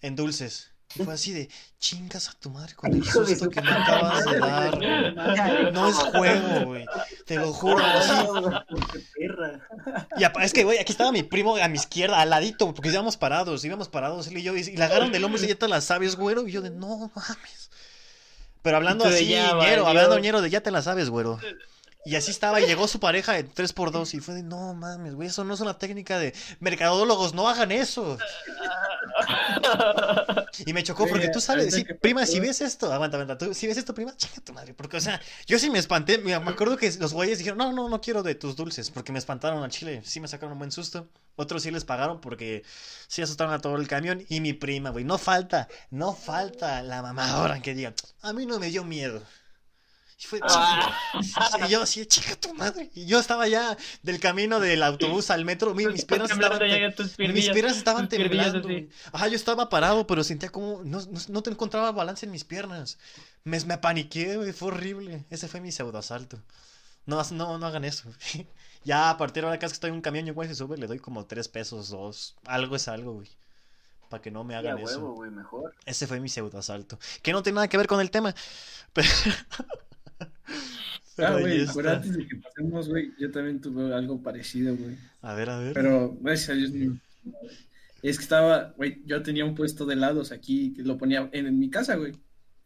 en 0.00 0.16
dulces. 0.16 0.71
Y 0.94 1.02
fue 1.04 1.14
así 1.14 1.32
de, 1.32 1.48
chingas 1.78 2.28
a 2.28 2.32
tu 2.34 2.50
madre 2.50 2.74
con 2.74 2.92
el 2.94 3.04
susto 3.04 3.44
su 3.44 3.50
que 3.50 3.60
me 3.60 3.70
acabas 3.70 4.24
de 4.24 4.38
dar. 4.38 4.76
güey". 4.76 5.72
No 5.72 5.88
es 5.88 5.96
juego, 5.96 6.66
güey. 6.66 6.86
Te 7.26 7.36
lo 7.36 7.52
juro. 7.52 7.82
Y 10.16 10.24
es 10.42 10.52
que, 10.52 10.64
güey, 10.64 10.78
aquí 10.78 10.92
estaba 10.92 11.12
mi 11.12 11.22
primo 11.22 11.56
a 11.56 11.68
mi 11.68 11.76
izquierda, 11.76 12.20
al 12.20 12.30
ladito, 12.30 12.72
porque 12.74 12.90
íbamos 12.90 13.16
parados, 13.16 13.64
íbamos 13.64 13.88
parados 13.88 14.26
él 14.26 14.38
y 14.38 14.42
yo, 14.42 14.56
y, 14.56 14.76
la 14.76 14.86
agarran 14.86 15.12
del 15.12 15.24
hombro 15.24 15.38
y 15.38 15.42
dice, 15.42 15.54
ya 15.54 15.58
te 15.58 15.68
la 15.68 15.80
sabes, 15.80 16.16
güero, 16.16 16.46
y 16.46 16.52
yo 16.52 16.60
de, 16.62 16.70
no 16.70 17.10
mames. 17.14 17.70
Pero 18.62 18.76
hablando 18.76 19.04
así, 19.04 19.26
"Ya 19.28 19.54
ñero, 19.54 19.58
valió". 19.58 19.86
hablando 19.88 20.18
ñero 20.18 20.40
de, 20.40 20.48
ya 20.50 20.60
te 20.60 20.70
la 20.70 20.82
sabes, 20.82 21.10
güero. 21.10 21.38
Y 22.04 22.16
así 22.16 22.32
estaba, 22.32 22.60
y 22.60 22.66
llegó 22.66 22.88
su 22.88 22.98
pareja 22.98 23.32
de 23.32 23.48
3x2 23.48 24.14
y 24.14 24.20
fue 24.20 24.34
de, 24.34 24.42
no 24.42 24.74
mames, 24.74 25.14
güey, 25.14 25.28
eso 25.28 25.44
no 25.44 25.54
es 25.54 25.60
una 25.60 25.78
técnica 25.78 26.18
de 26.18 26.34
mercadólogos, 26.58 27.32
no 27.32 27.48
hagan 27.48 27.70
eso. 27.70 28.18
Y 30.66 30.72
me 30.72 30.82
chocó 30.82 31.06
porque 31.06 31.28
tú 31.28 31.40
sabes, 31.40 31.74
sí, 31.74 31.84
prima, 31.84 32.26
si 32.26 32.38
ves 32.38 32.60
esto, 32.60 32.92
aguanta, 32.92 33.16
aguanta, 33.16 33.38
tú, 33.38 33.54
si 33.54 33.66
ves 33.66 33.78
esto, 33.78 33.94
prima, 33.94 34.14
chinga 34.16 34.40
tu 34.44 34.52
madre, 34.52 34.74
porque, 34.74 34.98
o 34.98 35.00
sea, 35.00 35.20
yo 35.46 35.58
sí 35.58 35.70
me 35.70 35.78
espanté, 35.78 36.18
me, 36.18 36.38
me 36.38 36.50
acuerdo 36.50 36.76
que 36.76 36.90
los 37.00 37.12
güeyes 37.12 37.38
dijeron, 37.38 37.58
no, 37.58 37.72
no, 37.72 37.88
no 37.88 38.00
quiero 38.00 38.22
de 38.22 38.34
tus 38.34 38.54
dulces, 38.54 38.90
porque 38.90 39.12
me 39.12 39.18
espantaron 39.18 39.62
al 39.62 39.70
chile, 39.70 40.02
sí 40.04 40.20
me 40.20 40.28
sacaron 40.28 40.52
un 40.52 40.58
buen 40.58 40.70
susto, 40.70 41.08
otros 41.36 41.62
sí 41.62 41.70
les 41.70 41.84
pagaron 41.84 42.20
porque 42.20 42.62
sí 43.08 43.22
asustaron 43.22 43.54
a 43.54 43.60
todo 43.60 43.76
el 43.76 43.88
camión, 43.88 44.24
y 44.28 44.40
mi 44.40 44.52
prima, 44.52 44.90
güey, 44.90 45.04
no 45.04 45.18
falta, 45.18 45.68
no 45.90 46.12
falta 46.14 46.82
la 46.82 47.02
mamá 47.02 47.30
ahora 47.30 47.60
que 47.62 47.74
diga, 47.74 47.94
a 48.20 48.32
mí 48.32 48.46
no 48.46 48.58
me 48.58 48.68
dio 48.68 48.84
miedo. 48.84 49.22
Y 50.22 50.26
fue, 50.26 50.40
Ah. 50.44 50.96
y 51.66 51.68
yo 51.68 51.82
así, 51.82 52.06
chica 52.06 52.36
tu 52.36 52.54
madre. 52.54 52.90
Y 52.94 53.06
yo 53.06 53.18
estaba 53.18 53.48
ya 53.48 53.76
del 54.02 54.20
camino 54.20 54.60
del 54.60 54.82
autobús 54.84 55.30
al 55.30 55.44
metro, 55.44 55.74
mi- 55.74 55.86
mis 55.86 56.04
piernas 56.04 56.30
estaban... 56.30 56.60
Mis 57.18 57.50
piernas 57.50 57.76
estaban 57.76 58.08
temblando. 58.08 58.68
Ajá, 59.12 59.26
yo 59.28 59.34
estaba 59.36 59.68
parado, 59.68 60.06
pero 60.06 60.22
sentía 60.22 60.50
como. 60.50 60.82
No, 60.84 61.00
no, 61.00 61.20
no 61.28 61.42
te 61.42 61.50
encontraba 61.50 61.90
balance 61.90 62.24
en 62.26 62.32
mis 62.32 62.44
piernas. 62.44 62.98
Me, 63.44 63.58
me 63.64 63.74
apaniqué, 63.74 64.36
güey. 64.36 64.52
Fue 64.52 64.68
horrible. 64.68 65.24
Ese 65.30 65.48
fue 65.48 65.60
mi 65.60 65.72
pseudoasalto. 65.72 66.38
No, 67.06 67.20
no, 67.32 67.58
no 67.58 67.66
hagan 67.66 67.84
eso. 67.84 68.08
ya 68.84 69.10
a 69.10 69.18
partir 69.18 69.42
de 69.42 69.48
ahora, 69.48 69.58
que 69.58 69.66
estoy 69.66 69.88
en 69.88 69.96
un 69.96 70.02
camión, 70.02 70.24
yo, 70.24 70.34
güey, 70.34 70.48
se 70.48 70.54
sube, 70.54 70.76
le 70.76 70.86
doy 70.86 71.00
como 71.00 71.24
tres 71.26 71.48
pesos, 71.48 71.88
dos. 71.90 72.36
Algo 72.46 72.76
es 72.76 72.86
algo, 72.86 73.14
güey. 73.14 73.28
Para 74.08 74.22
que 74.22 74.30
no 74.30 74.44
me 74.44 74.54
hagan 74.54 74.74
huevo, 74.76 74.88
eso. 74.88 75.00
güey, 75.14 75.30
mejor. 75.30 75.74
Ese 75.84 76.06
fue 76.06 76.20
mi 76.20 76.28
pseudoasalto. 76.28 76.98
Que 77.22 77.32
no 77.32 77.42
tiene 77.42 77.56
nada 77.56 77.68
que 77.68 77.76
ver 77.76 77.88
con 77.88 78.00
el 78.00 78.10
tema. 78.12 78.32
Pero. 78.92 79.08
Ah, 81.18 81.36
güey, 81.38 81.60
antes 81.86 82.16
de 82.16 82.26
que 82.26 82.36
pasemos, 82.36 82.88
güey, 82.88 83.12
yo 83.18 83.30
también 83.30 83.60
tuve 83.60 83.94
algo 83.94 84.22
parecido, 84.22 84.74
güey. 84.76 84.96
A 85.20 85.34
ver, 85.34 85.50
a 85.50 85.58
ver. 85.58 85.72
Pero, 85.74 86.16
gracias 86.20 86.50
a 86.50 86.52
Dios, 86.54 86.70
no. 86.72 86.98
Es 88.02 88.16
que 88.18 88.22
estaba, 88.24 88.72
güey, 88.76 89.02
yo 89.06 89.22
tenía 89.22 89.44
un 89.44 89.54
puesto 89.54 89.84
de 89.86 89.94
helados 89.94 90.32
aquí 90.32 90.72
que 90.74 90.82
lo 90.82 90.96
ponía 90.98 91.28
en, 91.32 91.46
en 91.46 91.58
mi 91.58 91.70
casa, 91.70 91.96
güey. 91.96 92.12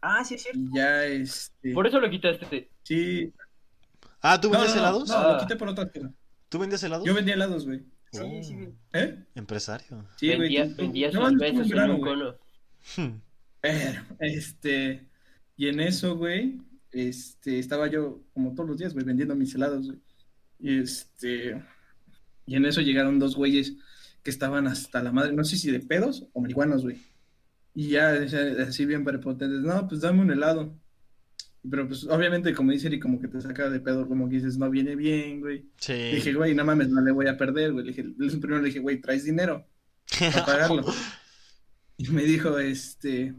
Ah, 0.00 0.24
sí, 0.24 0.34
es 0.36 0.42
cierto. 0.44 0.60
Y 0.60 0.76
ya, 0.76 1.04
este. 1.04 1.72
Por 1.72 1.86
eso 1.86 2.00
lo 2.00 2.08
quitaste. 2.08 2.70
Sí. 2.84 3.32
Ah, 4.22 4.40
¿tú 4.40 4.48
No, 4.48 4.52
vendes 4.58 4.70
no, 4.70 4.74
no, 4.76 4.80
helados? 4.88 5.08
No, 5.08 5.14
Ah. 5.16 5.32
lo 5.34 5.38
quité 5.40 5.56
por 5.56 5.68
otra 5.68 5.88
cosa. 5.88 6.10
¿Tú 6.48 6.58
vendes 6.58 6.82
helados? 6.82 7.06
Yo 7.06 7.14
vendía 7.14 7.34
helados, 7.34 7.66
güey. 7.66 7.80
Sí, 8.12 8.20
Oh, 8.22 8.42
sí, 8.42 8.54
bien. 8.54 8.78
¿Eh? 8.92 9.18
Empresario. 9.34 10.06
Sí, 10.16 10.28
güey. 10.28 10.38
vendía 10.38 10.68
tú- 10.68 10.74
tú- 10.76 10.82
vendía 10.82 11.10
no, 11.10 11.36
besos 11.36 11.70
en 11.70 11.78
un 11.90 11.98
güey. 11.98 12.00
cono. 12.00 12.34
Hmm. 12.96 13.20
Pero, 13.60 14.02
este, 14.20 15.06
y 15.56 15.68
en 15.68 15.80
eso, 15.80 16.16
güey, 16.16 16.60
este, 16.96 17.58
estaba 17.58 17.88
yo 17.88 18.22
como 18.32 18.54
todos 18.54 18.68
los 18.68 18.78
días, 18.78 18.94
güey, 18.94 19.04
vendiendo 19.04 19.34
mis 19.34 19.54
helados, 19.54 19.86
güey. 19.86 19.98
Y 20.58 20.78
este, 20.78 21.62
y 22.46 22.56
en 22.56 22.64
eso 22.64 22.80
llegaron 22.80 23.18
dos 23.18 23.36
güeyes 23.36 23.74
que 24.22 24.30
estaban 24.30 24.66
hasta 24.66 25.02
la 25.02 25.12
madre, 25.12 25.32
no 25.32 25.44
sé 25.44 25.56
si 25.56 25.70
de 25.70 25.80
pedos 25.80 26.26
o 26.32 26.40
marihuanos, 26.40 26.82
güey. 26.82 26.96
Y 27.74 27.88
ya, 27.88 28.12
así 28.66 28.86
bien 28.86 29.04
prepotentes, 29.04 29.60
no, 29.60 29.86
pues 29.86 30.00
dame 30.00 30.22
un 30.22 30.30
helado. 30.30 30.74
Pero 31.68 31.86
pues 31.88 32.04
obviamente, 32.04 32.54
como 32.54 32.72
dice 32.72 32.86
Eric, 32.86 33.02
como 33.02 33.20
que 33.20 33.28
te 33.28 33.40
saca 33.40 33.68
de 33.68 33.80
pedo, 33.80 34.06
como 34.06 34.28
que 34.28 34.36
dices, 34.36 34.56
no 34.56 34.70
viene 34.70 34.94
bien, 34.94 35.40
güey. 35.40 35.66
Sí. 35.76 35.92
Le 35.92 36.14
dije, 36.16 36.32
güey, 36.32 36.54
no 36.54 36.64
mames, 36.64 36.88
no 36.88 37.00
le 37.00 37.12
voy 37.12 37.26
a 37.26 37.36
perder, 37.36 37.72
güey. 37.72 37.84
Le 37.84 37.92
dije, 37.92 38.04
primero 38.38 38.60
le 38.60 38.68
dije, 38.68 38.78
güey, 38.78 39.00
¿traes 39.00 39.24
dinero? 39.24 39.66
para 40.18 40.44
pagarlo. 40.46 40.84
Y 41.98 42.08
me 42.08 42.22
dijo, 42.22 42.58
este, 42.58 43.34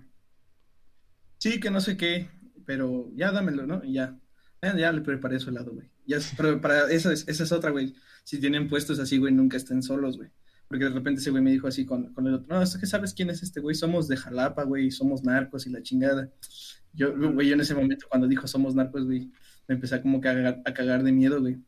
sí, 1.38 1.60
que 1.60 1.72
no 1.72 1.80
sé 1.80 1.96
qué, 1.96 2.30
pero 2.68 3.10
ya 3.16 3.32
dámelo, 3.32 3.66
¿no? 3.66 3.82
Y 3.84 3.94
ya, 3.94 4.20
ya, 4.62 4.78
ya 4.78 4.92
le 4.92 5.02
preparé 5.02 5.40
su 5.40 5.50
helado, 5.50 5.74
güey. 5.74 5.90
Ya, 6.06 6.18
pero 6.36 6.60
para 6.60 6.92
esa 6.92 7.14
es, 7.14 7.26
esa 7.28 7.46
es 7.46 7.52
otra, 7.54 7.72
güey. 7.72 7.96
Si 8.26 8.40
tienen 8.42 8.68
puestos 8.68 9.00
así, 9.00 9.18
güey, 9.18 9.34
nunca 9.34 9.56
estén 9.56 9.82
solos, 9.82 10.18
güey. 10.18 10.30
Porque 10.68 10.84
de 10.84 10.92
repente 10.92 11.22
ese 11.22 11.32
güey 11.32 11.42
me 11.42 11.52
dijo 11.52 11.68
así 11.68 11.86
con, 11.86 12.14
con 12.14 12.28
el 12.28 12.36
otro, 12.36 12.54
no, 12.54 12.62
es 12.62 12.78
que 12.78 12.86
sabes 12.86 13.14
quién 13.14 13.30
es 13.30 13.42
este 13.42 13.62
güey, 13.62 13.74
somos 13.74 14.10
de 14.10 14.18
Jalapa, 14.18 14.64
güey, 14.64 14.92
somos 14.92 15.24
narcos 15.24 15.66
y 15.66 15.70
la 15.70 15.82
chingada. 15.82 16.30
Yo, 16.92 17.16
güey, 17.18 17.48
yo 17.48 17.54
en 17.54 17.62
ese 17.62 17.74
momento 17.74 18.06
cuando 18.10 18.28
dijo 18.28 18.48
somos 18.48 18.76
narcos, 18.76 19.06
güey, 19.06 19.32
me 19.70 19.76
empecé 19.76 20.02
como 20.02 20.20
que 20.20 20.28
a, 20.28 20.62
a 20.66 20.74
cagar 20.74 21.04
de 21.04 21.14
miedo, 21.14 21.40
güey. 21.40 21.64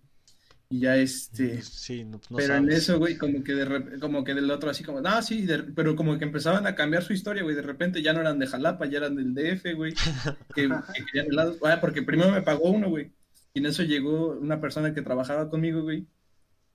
Y 0.72 0.82
ya 0.82 0.98
este... 0.98 1.62
Sí, 1.64 2.04
no, 2.06 2.22
no 2.30 2.38
Pero 2.38 2.56
en 2.56 2.70
sabes. 2.70 2.76
eso, 2.84 3.00
güey, 3.00 3.18
como 3.18 3.44
que 3.44 3.54
de 3.56 3.66
rep- 3.68 4.00
como 4.00 4.24
que 4.24 4.36
del 4.36 4.52
otro 4.52 4.70
así 4.70 4.84
como, 4.84 5.02
no, 5.02 5.20
sí, 5.24 5.46
de- 5.48 5.64
pero 5.64 5.96
como 5.96 6.18
que 6.20 6.26
empezaban 6.26 6.68
a 6.68 6.76
cambiar 6.76 7.04
su 7.04 7.12
historia, 7.14 7.42
güey, 7.42 7.56
de 7.56 7.64
repente 7.64 8.04
ya 8.04 8.14
no 8.14 8.22
eran 8.22 8.38
de 8.38 8.46
Jalapa, 8.46 8.86
ya 8.86 9.00
eran 9.00 9.16
del 9.16 9.34
DF, 9.34 9.74
güey, 9.74 9.94
que, 10.56 10.70
que 10.70 11.06
querían 11.06 11.28
helados, 11.32 11.58
ah, 11.64 11.80
porque 11.82 12.04
primero 12.04 12.32
me 12.32 12.44
pagó 12.44 12.70
uno, 12.70 12.88
güey, 12.90 13.12
y 13.54 13.60
en 13.60 13.66
eso 13.66 13.82
llegó 13.82 14.34
una 14.38 14.62
persona 14.62 14.94
que 14.94 15.02
trabajaba 15.02 15.50
conmigo, 15.50 15.82
güey, 15.82 16.06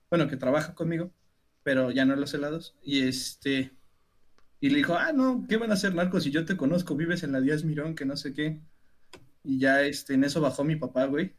bueno, 0.09 0.27
que 0.27 0.35
trabaja 0.37 0.75
conmigo, 0.75 1.11
pero 1.63 1.89
ya 1.91 2.03
no 2.05 2.17
los 2.17 2.33
helados, 2.33 2.75
y 2.83 3.01
este, 3.07 3.71
y 4.59 4.69
le 4.71 4.77
dijo, 4.77 4.95
ah, 4.95 5.13
no, 5.13 5.45
¿qué 5.47 5.55
van 5.57 5.71
a 5.71 5.75
hacer 5.75 5.95
narcos 5.95 6.23
si 6.23 6.31
yo 6.31 6.43
te 6.43 6.57
conozco, 6.57 6.95
vives 6.97 7.23
en 7.23 7.31
la 7.31 7.39
Díaz 7.39 7.63
Mirón, 7.63 7.95
que 7.95 8.05
no 8.05 8.17
sé 8.17 8.33
qué, 8.33 8.59
y 9.43 9.59
ya, 9.59 9.83
este, 9.83 10.15
en 10.15 10.25
eso 10.25 10.41
bajó 10.41 10.65
mi 10.65 10.75
papá, 10.75 11.05
güey, 11.05 11.33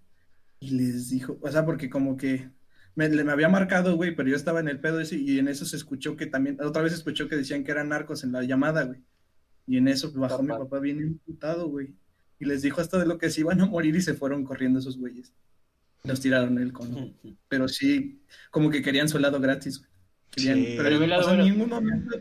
y 0.60 0.70
les 0.70 1.10
dijo, 1.10 1.38
o 1.42 1.50
sea, 1.50 1.64
porque 1.64 1.88
como 1.90 2.16
que 2.16 2.50
me, 2.94 3.08
le- 3.08 3.24
me 3.24 3.32
había 3.32 3.48
marcado, 3.48 3.94
güey, 3.96 4.14
pero 4.16 4.28
yo 4.28 4.36
estaba 4.36 4.60
en 4.60 4.68
el 4.68 4.80
pedo 4.80 5.00
ese 5.00 5.16
y 5.16 5.38
en 5.38 5.48
eso 5.48 5.64
se 5.66 5.76
escuchó 5.76 6.16
que 6.16 6.26
también, 6.26 6.58
otra 6.62 6.82
vez 6.82 6.92
escuchó 6.92 7.28
que 7.28 7.36
decían 7.36 7.62
que 7.64 7.72
eran 7.72 7.88
narcos 7.90 8.24
en 8.24 8.32
la 8.32 8.42
llamada, 8.42 8.84
güey. 8.84 9.00
Y 9.66 9.76
en 9.78 9.88
eso 9.88 10.12
bajó 10.12 10.42
mi 10.42 10.48
Papá. 10.50 10.78
bien 10.80 11.00
imputado, 11.00 11.68
güey. 11.68 11.94
Y 12.38 12.44
les 12.44 12.62
dijo 12.62 12.80
hasta 12.80 12.98
de 12.98 13.06
lo 13.06 13.18
que 13.18 13.30
se 13.30 13.40
iban 13.40 13.60
a 13.60 13.66
morir 13.66 13.96
y 13.96 14.00
se 14.02 14.14
fueron 14.14 14.44
corriendo 14.44 14.78
esos 14.78 14.96
güeyes. 14.98 15.32
Los 16.04 16.20
tiraron 16.20 16.58
el 16.58 16.72
cono. 16.72 17.12
Pero 17.48 17.66
sí, 17.68 18.22
como 18.50 18.70
que 18.70 18.82
querían 18.82 19.08
su 19.08 19.18
helado 19.18 19.40
gratis, 19.40 19.78
güey. 19.78 19.90
Querían- 20.30 20.56
Sí. 20.58 20.74
pero 20.76 20.88
Pero 20.98 21.04
el 21.04 21.12
o 21.12 21.22
sea, 21.22 21.34
en 21.34 21.44
ningún 21.44 21.68
momento, 21.68 22.16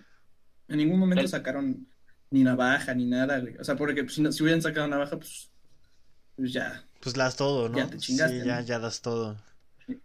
en 0.68 0.78
ningún 0.78 1.00
momento 1.00 1.28
sacaron 1.28 1.88
ni 2.32 2.44
navaja 2.44 2.94
ni 2.96 3.06
nada, 3.06 3.40
güey. 3.40 3.56
O 3.58 3.64
sea, 3.64 3.76
porque 3.76 4.04
pues, 4.04 4.16
si, 4.16 4.22
no- 4.22 4.32
si 4.32 4.42
hubieran 4.44 4.62
sacado 4.62 4.88
navaja, 4.88 5.18
pues, 5.18 5.52
pues 6.36 6.52
ya. 6.54 6.84
Pues 7.06 7.16
das 7.16 7.36
todo, 7.38 7.70
¿no? 7.70 7.78
Ya 7.78 7.88
te 7.88 7.98
chingaste, 7.98 8.42
Sí, 8.42 8.48
ya, 8.48 8.62
ya 8.62 8.80
das 8.80 9.02
todo. 9.02 9.38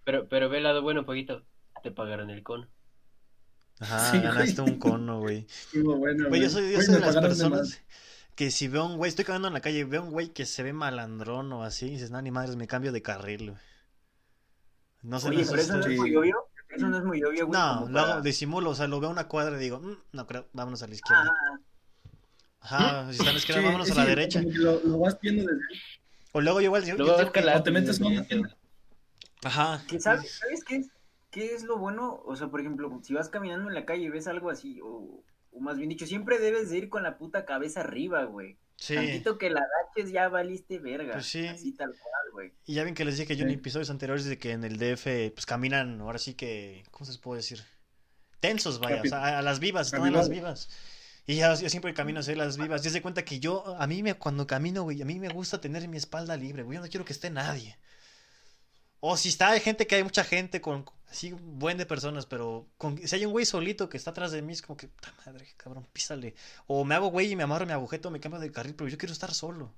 Pero, 0.04 0.28
pero 0.28 0.48
ve 0.50 0.58
el 0.58 0.64
lado 0.64 0.82
bueno, 0.82 1.04
poquito. 1.06 1.42
Te 1.82 1.90
pagaron 1.90 2.28
el 2.30 2.42
cono. 2.42 2.68
Ajá, 3.80 4.10
Sí, 4.10 4.18
ganaste 4.20 4.60
güey. 4.60 4.74
un 4.74 4.78
cono, 4.78 5.20
güey. 5.20 5.46
Bueno, 5.74 6.28
Güey, 6.28 6.42
yo 6.42 6.48
güey. 6.48 6.50
soy, 6.50 6.72
yo 6.72 6.82
soy 6.82 6.94
de 6.96 7.00
las 7.00 7.14
de 7.14 7.20
personas 7.22 7.80
que 8.34 8.50
si 8.50 8.68
veo 8.68 8.84
un 8.86 8.96
güey, 8.98 9.08
estoy 9.08 9.24
caminando 9.24 9.48
en 9.48 9.54
la 9.54 9.60
calle 9.60 9.84
veo 9.84 10.02
un 10.02 10.10
güey 10.12 10.28
que 10.28 10.44
se 10.46 10.62
ve 10.62 10.72
malandrón 10.72 11.52
o 11.52 11.62
así, 11.64 11.86
y 11.86 11.90
dices, 11.92 12.10
no, 12.10 12.20
ni 12.22 12.30
madres, 12.30 12.56
me 12.56 12.66
cambio 12.66 12.92
de 12.92 13.02
carril, 13.02 13.50
güey. 13.52 13.62
No 15.02 15.18
sé, 15.20 15.28
Oye, 15.30 15.38
no 15.38 15.44
sé 15.44 15.50
pero 15.52 15.62
eso 15.62 15.76
no 15.78 15.86
es 15.86 15.98
muy 15.98 16.16
obvio. 16.16 16.36
Eso 16.68 16.86
no 16.88 16.98
es 16.98 17.04
muy 17.04 17.22
obvio, 17.24 17.46
güey. 17.46 17.58
No, 17.60 17.88
lo 17.88 17.98
hago, 18.00 18.08
para- 18.10 18.20
disimulo, 18.20 18.70
o 18.70 18.74
sea, 18.74 18.86
lo 18.86 19.00
veo 19.00 19.08
a 19.08 19.12
una 19.12 19.26
cuadra 19.28 19.56
y 19.56 19.60
digo, 19.60 19.80
"Mm, 19.80 19.96
no 20.12 20.26
creo, 20.26 20.46
vámonos 20.52 20.82
a 20.82 20.86
la 20.86 20.94
izquierda. 20.94 21.34
Ah, 22.60 23.00
Ajá, 23.02 23.06
si 23.12 23.18
está 23.18 23.30
a 23.30 23.32
la 23.32 23.38
izquierda, 23.38 23.60
Sí, 23.62 23.66
vámonos 23.66 23.90
a 23.90 23.92
sí, 23.94 23.98
la 23.98 24.04
derecha. 24.06 24.42
Lo, 24.44 24.80
lo 24.84 24.98
vas 24.98 25.18
viendo 25.20 25.42
desde 25.44 25.64
O 26.33 26.40
luego 26.40 26.61
yo 26.61 26.66
igual, 26.66 26.85
yo, 26.85 26.97
Lo 26.97 27.07
yo 27.07 27.33
que- 27.33 27.40
o 27.40 27.62
te 27.62 27.71
metes 27.71 27.99
con. 27.99 28.12
Ajá. 29.43 29.83
¿qué 29.88 29.99
sabes, 29.99 30.38
¿Sabes 30.38 30.64
qué 30.64 30.77
es, 30.77 30.88
qué 31.31 31.55
es 31.55 31.64
lo 31.64 31.79
bueno? 31.79 32.23
O 32.27 32.37
sea, 32.37 32.49
por 32.49 32.61
ejemplo, 32.61 33.01
si 33.03 33.14
vas 33.14 33.29
caminando 33.29 33.69
en 33.69 33.75
la 33.75 33.87
calle 33.87 34.05
y 34.05 34.09
ves 34.11 34.27
algo 34.27 34.51
así, 34.51 34.81
o, 34.83 35.23
o 35.53 35.61
más 35.61 35.77
bien 35.77 35.88
dicho, 35.88 36.07
siempre 36.07 36.38
debes 36.38 36.71
de 36.71 36.79
ir 36.79 36.88
con 36.88 37.03
la 37.03 37.16
puta 37.16 37.45
cabeza 37.45 37.81
arriba, 37.81 38.25
güey. 38.25 38.59
Sí. 38.77 38.95
Tantito 38.95 39.38
que 39.38 39.51
la 39.51 39.61
agaches 39.61 40.11
ya 40.12 40.29
valiste 40.29 40.79
verga. 40.79 41.12
Pues 41.14 41.27
sí. 41.27 41.47
Así 41.47 41.73
tal 41.73 41.90
cual, 41.90 42.33
güey. 42.33 42.53
Y 42.64 42.75
ya 42.75 42.85
ven 42.85 42.95
que 42.95 43.05
les 43.05 43.19
dije 43.19 43.37
yo 43.37 43.45
en 43.45 43.51
episodios 43.51 43.90
anteriores 43.90 44.25
de 44.25 44.38
que 44.38 44.53
en 44.53 44.64
el 44.64 44.79
DF 44.79 45.33
pues 45.35 45.47
caminan, 45.47 46.01
ahora 46.01 46.19
sí 46.19 46.35
que, 46.35 46.85
¿cómo 46.90 47.05
se 47.07 47.12
les 47.12 47.19
puede 47.19 47.38
decir? 47.40 47.62
tensos, 48.40 48.79
vaya, 48.81 49.03
o 49.03 49.05
sea, 49.07 49.38
a 49.38 49.43
las 49.43 49.61
vivas, 49.61 49.88
están 49.88 50.03
a 50.05 50.11
las 50.11 50.31
vivas. 50.31 50.71
Y 51.26 51.37
ya, 51.37 51.54
yo 51.54 51.68
siempre 51.68 51.94
camino 51.94 52.20
hacia 52.20 52.35
las 52.37 52.56
vivas. 52.56 52.83
Ya 52.83 52.90
se 52.90 53.02
cuenta 53.02 53.24
que 53.24 53.40
yo, 53.40 53.76
a 53.78 53.87
mí 53.87 54.02
me, 54.02 54.14
cuando 54.14 54.46
camino, 54.46 54.83
güey, 54.83 55.00
a 55.02 55.04
mí 55.04 55.18
me 55.20 55.28
gusta 55.28 55.61
tener 55.61 55.87
mi 55.88 55.96
espalda 55.96 56.37
libre, 56.37 56.62
güey. 56.62 56.76
Yo 56.76 56.83
no 56.83 56.88
quiero 56.88 57.04
que 57.04 57.12
esté 57.12 57.30
nadie. 57.30 57.78
O 59.00 59.16
si 59.16 59.28
está, 59.30 59.50
hay 59.50 59.61
gente 59.61 59.87
que 59.87 59.94
hay 59.96 60.02
mucha 60.02 60.24
gente 60.24 60.61
con, 60.61 60.85
así, 61.09 61.33
buen 61.33 61.78
de 61.78 61.87
personas, 61.87 62.26
pero 62.26 62.68
con, 62.76 62.98
si 62.98 63.16
hay 63.16 63.24
un 63.24 63.33
güey 63.33 63.46
solito 63.46 63.88
que 63.88 63.96
está 63.96 64.11
atrás 64.11 64.30
de 64.33 64.42
mí, 64.42 64.52
es 64.52 64.62
como 64.62 64.76
que, 64.76 64.88
puta 64.88 65.14
madre, 65.26 65.48
cabrón, 65.56 65.87
písale. 65.92 66.35
O 66.66 66.85
me 66.85 66.94
hago 66.94 67.09
güey 67.09 67.33
y 67.33 67.37
me 67.37 67.42
amarro 67.44 67.64
mi 67.66 67.72
agujeto, 67.72 68.11
me 68.11 68.20
cambio 68.20 68.40
de 68.40 68.52
carril, 68.52 68.74
pero 68.74 68.88
yo 68.90 68.98
quiero 68.98 69.12
estar 69.12 69.33
solo. 69.33 69.72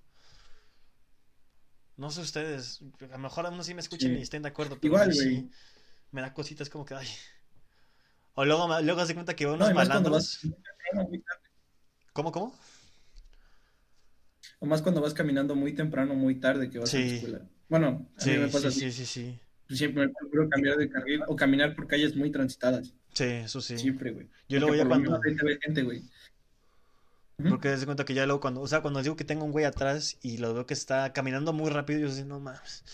No 1.96 2.10
sé 2.10 2.20
ustedes, 2.22 2.80
a 3.02 3.06
lo 3.12 3.18
mejor 3.18 3.46
aún 3.46 3.62
sí 3.62 3.74
me 3.74 3.80
escuchen 3.80 4.12
Sí. 4.12 4.18
y 4.18 4.22
estén 4.22 4.42
de 4.42 4.48
acuerdo, 4.48 4.76
pero 4.80 4.94
Igual, 4.94 5.10
a 5.10 5.12
sí 5.12 5.50
me 6.10 6.20
da 6.20 6.32
cositas 6.34 6.68
como 6.68 6.84
que, 6.84 6.94
ay. 6.94 7.08
O 8.34 8.44
luego, 8.44 8.66
luego 8.82 9.00
hace 9.00 9.14
cuenta 9.14 9.34
que 9.36 9.44
No, 9.44 9.54
unos 9.54 9.70
cuando 9.70 9.88
malandros. 9.90 10.40
¿Cómo, 12.12 12.32
cómo? 12.32 12.54
O 14.58 14.66
más 14.66 14.82
cuando 14.82 15.00
vas 15.00 15.14
caminando 15.14 15.54
muy 15.54 15.74
temprano, 15.74 16.14
muy 16.14 16.36
tarde 16.36 16.70
que 16.70 16.78
vas 16.78 16.92
a 16.94 16.98
la 16.98 17.02
Sí. 17.08 17.14
escuela. 17.16 17.40
Bueno, 17.68 18.06
a 18.16 18.20
Sí, 18.20 18.30
mí 18.30 18.38
me 18.38 18.46
sí, 18.46 18.52
pasa 18.52 18.68
así. 18.68 18.80
sí, 18.80 18.92
sí, 18.92 19.06
sí. 19.06 19.40
Siempre 19.74 20.06
me 20.06 20.12
procuro 20.12 20.48
cambiar 20.48 20.76
de 20.76 20.88
carril 20.90 21.22
o 21.26 21.36
caminar 21.36 21.74
por 21.74 21.86
calles 21.86 22.14
muy 22.16 22.30
transitadas. 22.30 22.92
Sí, 23.12 23.24
eso 23.24 23.60
sí. 23.60 23.78
Siempre, 23.78 24.12
güey. 24.12 24.28
Yo 24.48 24.60
luego 24.60 24.74
ya 24.74 24.86
cuando... 24.86 25.20
gente, 25.60 25.82
güey. 25.82 26.02
Porque 27.48 27.76
se 27.76 27.86
cuenta 27.86 28.04
que 28.04 28.14
ya 28.14 28.24
luego 28.26 28.40
cuando, 28.40 28.60
o 28.60 28.68
sea, 28.68 28.82
cuando 28.82 29.02
digo 29.02 29.16
que 29.16 29.24
tengo 29.24 29.44
un 29.44 29.52
güey 29.52 29.64
atrás 29.64 30.16
y 30.22 30.38
lo 30.38 30.54
veo 30.54 30.66
que 30.66 30.74
está 30.74 31.12
caminando 31.12 31.52
muy 31.52 31.70
rápido, 31.70 32.00
yo 32.00 32.14
digo, 32.14 32.28
no 32.28 32.40
mames. 32.40 32.84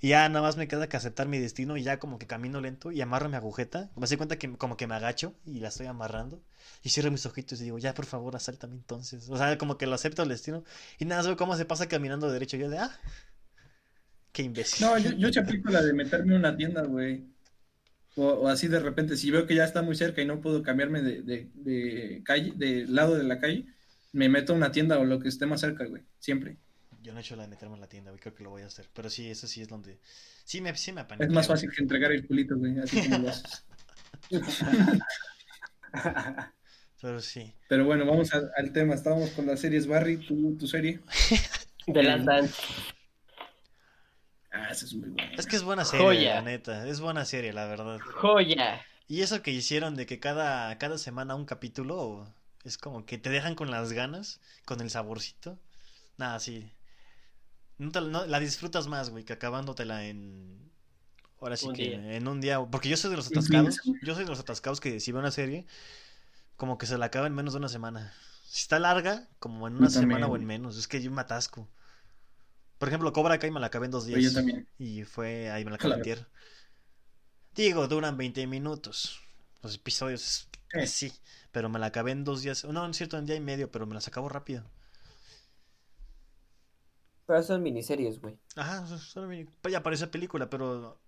Y 0.00 0.08
ya 0.10 0.28
nada 0.28 0.42
más 0.42 0.56
me 0.56 0.68
queda 0.68 0.88
que 0.88 0.96
aceptar 0.96 1.28
mi 1.28 1.38
destino 1.38 1.76
y 1.76 1.82
ya 1.82 1.98
como 1.98 2.18
que 2.18 2.26
camino 2.26 2.60
lento 2.60 2.92
y 2.92 3.00
amarro 3.00 3.28
mi 3.28 3.36
agujeta. 3.36 3.90
Me 3.96 4.06
doy 4.06 4.16
cuenta 4.16 4.38
que 4.38 4.52
como 4.56 4.76
que 4.76 4.86
me 4.86 4.94
agacho 4.94 5.34
y 5.44 5.60
la 5.60 5.68
estoy 5.68 5.86
amarrando. 5.86 6.40
Y 6.84 6.90
cierro 6.90 7.10
mis 7.10 7.26
ojitos 7.26 7.60
y 7.60 7.64
digo, 7.64 7.78
ya 7.78 7.94
por 7.94 8.06
favor, 8.06 8.36
asáltame 8.36 8.74
entonces. 8.76 9.28
O 9.28 9.36
sea, 9.36 9.58
como 9.58 9.76
que 9.78 9.86
lo 9.86 9.94
acepto 9.94 10.22
el 10.22 10.28
destino. 10.28 10.64
Y 10.98 11.04
nada 11.04 11.22
veo 11.22 11.36
cómo 11.36 11.56
se 11.56 11.64
pasa 11.64 11.88
caminando 11.88 12.30
derecho. 12.30 12.56
Yo 12.56 12.70
de, 12.70 12.78
ah, 12.78 12.96
qué 14.32 14.42
imbécil. 14.42 14.78
No, 14.78 14.96
yo, 14.98 15.10
yo 15.12 15.32
sí 15.32 15.38
aplico 15.40 15.70
la 15.70 15.82
de 15.82 15.92
meterme 15.92 16.32
en 16.34 16.38
una 16.40 16.56
tienda, 16.56 16.82
güey. 16.84 17.26
O, 18.16 18.26
o 18.28 18.48
así 18.48 18.68
de 18.68 18.80
repente, 18.80 19.16
si 19.16 19.30
veo 19.30 19.46
que 19.46 19.54
ya 19.56 19.64
está 19.64 19.82
muy 19.82 19.96
cerca 19.96 20.22
y 20.22 20.26
no 20.26 20.40
puedo 20.42 20.62
cambiarme 20.62 21.02
de, 21.02 21.22
de, 21.22 21.50
de 21.54 22.22
calle, 22.24 22.52
de 22.56 22.86
lado 22.86 23.16
de 23.16 23.24
la 23.24 23.38
calle, 23.40 23.66
me 24.12 24.28
meto 24.28 24.52
a 24.54 24.56
una 24.56 24.72
tienda 24.72 24.98
o 25.00 25.04
lo 25.04 25.20
que 25.20 25.28
esté 25.28 25.46
más 25.46 25.60
cerca, 25.62 25.86
güey. 25.86 26.04
Siempre. 26.18 26.58
Yo 27.00 27.12
no 27.12 27.18
he 27.18 27.22
hecho 27.22 27.36
la 27.36 27.42
de 27.44 27.48
meterme 27.48 27.74
en 27.76 27.80
la 27.80 27.88
tienda, 27.88 28.10
güey. 28.10 28.20
Creo 28.20 28.34
que 28.34 28.42
lo 28.42 28.50
voy 28.50 28.62
a 28.62 28.66
hacer. 28.66 28.88
Pero 28.92 29.08
sí, 29.10 29.30
eso 29.30 29.46
sí 29.46 29.62
es 29.62 29.68
donde... 29.68 30.00
Sí 30.44 30.60
me, 30.60 30.74
sí 30.76 30.92
me 30.92 31.06
Es 31.18 31.30
más 31.30 31.46
fácil 31.46 31.70
que 31.70 31.82
entregar 31.82 32.10
el 32.12 32.26
culito, 32.26 32.56
güey. 32.56 32.78
Así 32.78 33.02
como 33.08 33.18
lo 33.18 33.28
haces. 33.30 33.64
Pero 37.00 37.20
sí. 37.20 37.54
Pero 37.68 37.84
bueno, 37.84 38.04
vamos 38.06 38.34
a- 38.34 38.50
al 38.56 38.72
tema. 38.72 38.94
Estábamos 38.94 39.30
con 39.30 39.46
las 39.46 39.60
series 39.60 39.86
Barry, 39.86 40.16
tu, 40.18 40.56
tu 40.56 40.66
serie. 40.66 41.00
De 41.86 42.02
las 42.02 42.24
Dance. 42.24 42.54
Ah, 44.50 44.68
esa 44.70 44.84
es 44.86 44.94
muy 44.94 45.10
buena. 45.10 45.32
Es 45.34 45.46
que 45.46 45.56
es 45.56 45.62
buena 45.62 45.84
serie, 45.84 46.04
Joya. 46.04 46.34
la 46.36 46.42
neta. 46.42 46.88
Es 46.88 47.00
buena 47.00 47.24
serie, 47.24 47.52
la 47.52 47.66
verdad. 47.66 47.98
Joya. 48.00 48.82
Y 49.06 49.22
eso 49.22 49.42
que 49.42 49.50
hicieron 49.52 49.94
de 49.96 50.04
que 50.06 50.18
cada, 50.20 50.76
cada 50.78 50.98
semana 50.98 51.34
un 51.34 51.44
capítulo 51.46 52.26
es 52.64 52.76
como 52.76 53.06
que 53.06 53.16
te 53.18 53.30
dejan 53.30 53.54
con 53.54 53.70
las 53.70 53.92
ganas, 53.92 54.40
con 54.66 54.80
el 54.80 54.90
saborcito. 54.90 55.58
Nada, 56.16 56.40
sí. 56.40 56.70
No 57.78 57.90
te- 57.92 58.00
no- 58.00 58.26
la 58.26 58.40
disfrutas 58.40 58.86
más, 58.88 59.10
güey, 59.10 59.24
que 59.24 59.32
acabándotela 59.32 60.04
en... 60.06 60.70
Ahora 61.40 61.56
sí 61.56 61.66
Un 61.68 61.74
que 61.74 61.82
día. 61.84 62.16
en 62.16 62.26
un 62.26 62.40
día. 62.40 62.60
Porque 62.60 62.88
yo 62.88 62.96
soy 62.96 63.10
de 63.10 63.16
los 63.16 63.28
atascados. 63.28 63.78
Yo 64.02 64.14
soy 64.14 64.24
de 64.24 64.30
los 64.30 64.40
atascados 64.40 64.80
que 64.80 64.98
si 64.98 65.12
veo 65.12 65.20
una 65.20 65.30
serie, 65.30 65.66
como 66.56 66.78
que 66.78 66.86
se 66.86 66.98
la 66.98 67.06
acaba 67.06 67.28
en 67.28 67.34
menos 67.34 67.52
de 67.54 67.58
una 67.58 67.68
semana. 67.68 68.12
Si 68.44 68.62
está 68.62 68.80
larga, 68.80 69.28
como 69.38 69.68
en 69.68 69.76
una 69.76 69.86
Yo 69.86 69.94
también, 69.94 70.18
semana 70.18 70.26
o 70.32 70.34
en 70.36 70.44
menos. 70.44 70.76
Es 70.76 70.88
que 70.88 71.00
yo 71.00 71.12
me 71.12 71.20
atasco. 71.20 71.68
Por 72.78 72.88
ejemplo, 72.88 73.12
Cobra 73.12 73.38
Kai 73.38 73.52
me 73.52 73.60
la 73.60 73.68
acabé 73.68 73.86
en 73.86 73.92
dos 73.92 74.06
días. 74.06 74.20
Yo 74.20 74.32
también. 74.32 74.66
Y 74.78 75.04
fue 75.04 75.50
ahí 75.50 75.64
me 75.64 75.70
la 75.70 75.76
acabé 75.76 75.94
Claro. 75.94 76.00
antier. 76.00 76.26
Digo, 77.54 77.86
duran 77.88 78.16
20 78.16 78.46
minutos. 78.48 79.20
Los 79.62 79.74
episodios, 79.76 80.48
es- 80.72 80.90
Sí. 80.90 81.06
es. 81.06 81.20
Pero 81.52 81.68
me 81.68 81.78
la 81.78 81.86
acabé 81.86 82.10
en 82.12 82.24
dos 82.24 82.42
días. 82.42 82.64
No, 82.64 82.84
en 82.84 82.94
cierto, 82.94 83.16
en 83.16 83.26
día 83.26 83.36
y 83.36 83.40
medio, 83.40 83.70
pero 83.70 83.86
me 83.86 83.94
las 83.94 84.06
acabo 84.08 84.28
rápido. 84.28 84.64
Pero 87.28 87.42
son 87.42 87.62
miniseries, 87.62 88.22
güey. 88.22 88.38
Ajá, 88.56 88.86
solo 88.86 89.28
me- 89.28 89.46
ya 89.70 89.82
parece 89.82 90.06
película, 90.06 90.48
pero. 90.48 90.98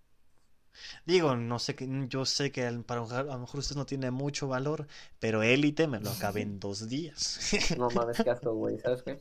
Digo, 1.06 1.34
no 1.34 1.58
sé 1.58 1.74
que. 1.74 1.88
Yo 2.08 2.26
sé 2.26 2.52
que 2.52 2.70
para 2.86 3.00
a 3.00 3.22
lo 3.22 3.38
mejor 3.38 3.60
usted 3.60 3.74
no 3.74 3.86
tiene 3.86 4.10
mucho 4.10 4.46
valor, 4.46 4.86
pero 5.18 5.42
Élite 5.42 5.88
me 5.88 5.98
lo 5.98 6.10
acabé 6.10 6.42
en 6.42 6.60
dos 6.60 6.90
días. 6.90 7.40
No 7.78 7.88
mames, 7.88 8.18
qué 8.22 8.28
asco, 8.28 8.52
güey. 8.54 8.78
¿Sabes 8.80 9.02
qué? 9.02 9.18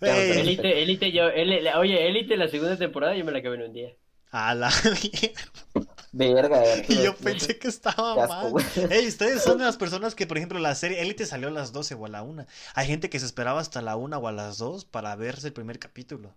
Elite, 0.00 0.82
Elite, 0.82 1.12
yo, 1.12 1.26
oye, 1.78 2.08
Elite 2.08 2.36
la 2.36 2.48
segunda 2.48 2.76
temporada 2.76 3.16
yo 3.16 3.24
me 3.24 3.30
la 3.30 3.38
acabé 3.38 3.54
en 3.54 3.62
un 3.62 3.72
día. 3.72 3.94
a 4.32 4.54
la 4.56 4.70
Verga, 6.16 6.62
Y 6.88 7.02
yo 7.02 7.16
pensé 7.16 7.58
que 7.58 7.66
estaba 7.68 8.12
asco, 8.24 8.26
mal. 8.34 8.50
güey. 8.50 8.64
Ey, 8.90 9.08
ustedes 9.08 9.42
son 9.42 9.58
de 9.58 9.64
las 9.64 9.76
personas 9.76 10.14
que, 10.14 10.26
por 10.26 10.36
ejemplo, 10.38 10.58
la 10.60 10.74
serie 10.76 11.02
Élite 11.02 11.26
salió 11.26 11.48
a 11.48 11.50
las 11.50 11.72
12 11.72 11.94
o 11.94 12.06
a 12.06 12.08
la 12.08 12.22
1. 12.22 12.46
Hay 12.74 12.86
gente 12.86 13.10
que 13.10 13.18
se 13.18 13.26
esperaba 13.26 13.60
hasta 13.60 13.82
la 13.82 13.96
1 13.96 14.16
o 14.18 14.28
a 14.28 14.32
las 14.32 14.58
2 14.58 14.84
para 14.84 15.16
verse 15.16 15.48
el 15.48 15.52
primer 15.52 15.78
capítulo. 15.80 16.32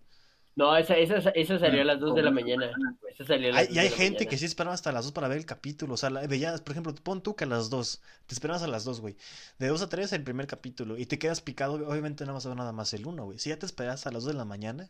No, 0.56 0.76
esa, 0.76 0.98
esa, 0.98 1.30
esa 1.30 1.60
salió 1.60 1.82
a 1.82 1.86
las 1.86 2.00
2 2.00 2.16
de 2.16 2.24
la 2.24 2.32
mañana. 2.32 2.72
Esa 3.08 3.26
salió 3.26 3.50
a 3.50 3.52
las 3.52 3.60
Hay- 3.62 3.68
2 3.68 3.76
y 3.76 3.80
hay 3.80 3.86
de 3.86 3.92
la 3.92 3.98
gente 3.98 4.14
mañana. 4.22 4.30
que 4.32 4.38
sí 4.40 4.46
esperaba 4.46 4.74
hasta 4.74 4.92
las 4.92 5.04
2 5.06 5.12
para 5.14 5.28
ver 5.28 5.38
el 5.38 5.46
capítulo. 5.46 5.94
O 5.94 5.98
sea, 5.98 6.10
la- 6.10 6.26
veías, 6.26 6.62
por 6.62 6.72
ejemplo, 6.72 6.96
pon 6.96 7.22
tú 7.22 7.36
que 7.36 7.44
a 7.44 7.48
las 7.48 7.70
2. 7.70 8.02
Te 8.26 8.34
esperabas 8.34 8.64
a 8.64 8.68
las 8.68 8.84
2, 8.84 9.00
güey. 9.00 9.16
De 9.60 9.68
2 9.68 9.84
a 9.84 9.90
3 9.90 10.12
el 10.14 10.24
primer 10.24 10.48
capítulo. 10.48 10.98
Y 10.98 11.06
te 11.06 11.20
quedas 11.20 11.42
picado. 11.42 11.76
Obviamente 11.88 12.26
no 12.26 12.34
vas 12.34 12.44
a 12.48 12.50
ver 12.50 12.58
nada 12.58 12.72
más 12.72 12.92
el 12.96 13.06
1, 13.06 13.26
güey. 13.26 13.38
Si 13.38 13.50
ya 13.52 13.60
te 13.60 13.68
esperas 13.68 14.08
a 14.08 14.12
las 14.12 14.24
2 14.24 14.34
de 14.34 14.40
la 14.40 14.46
mañana, 14.46 14.90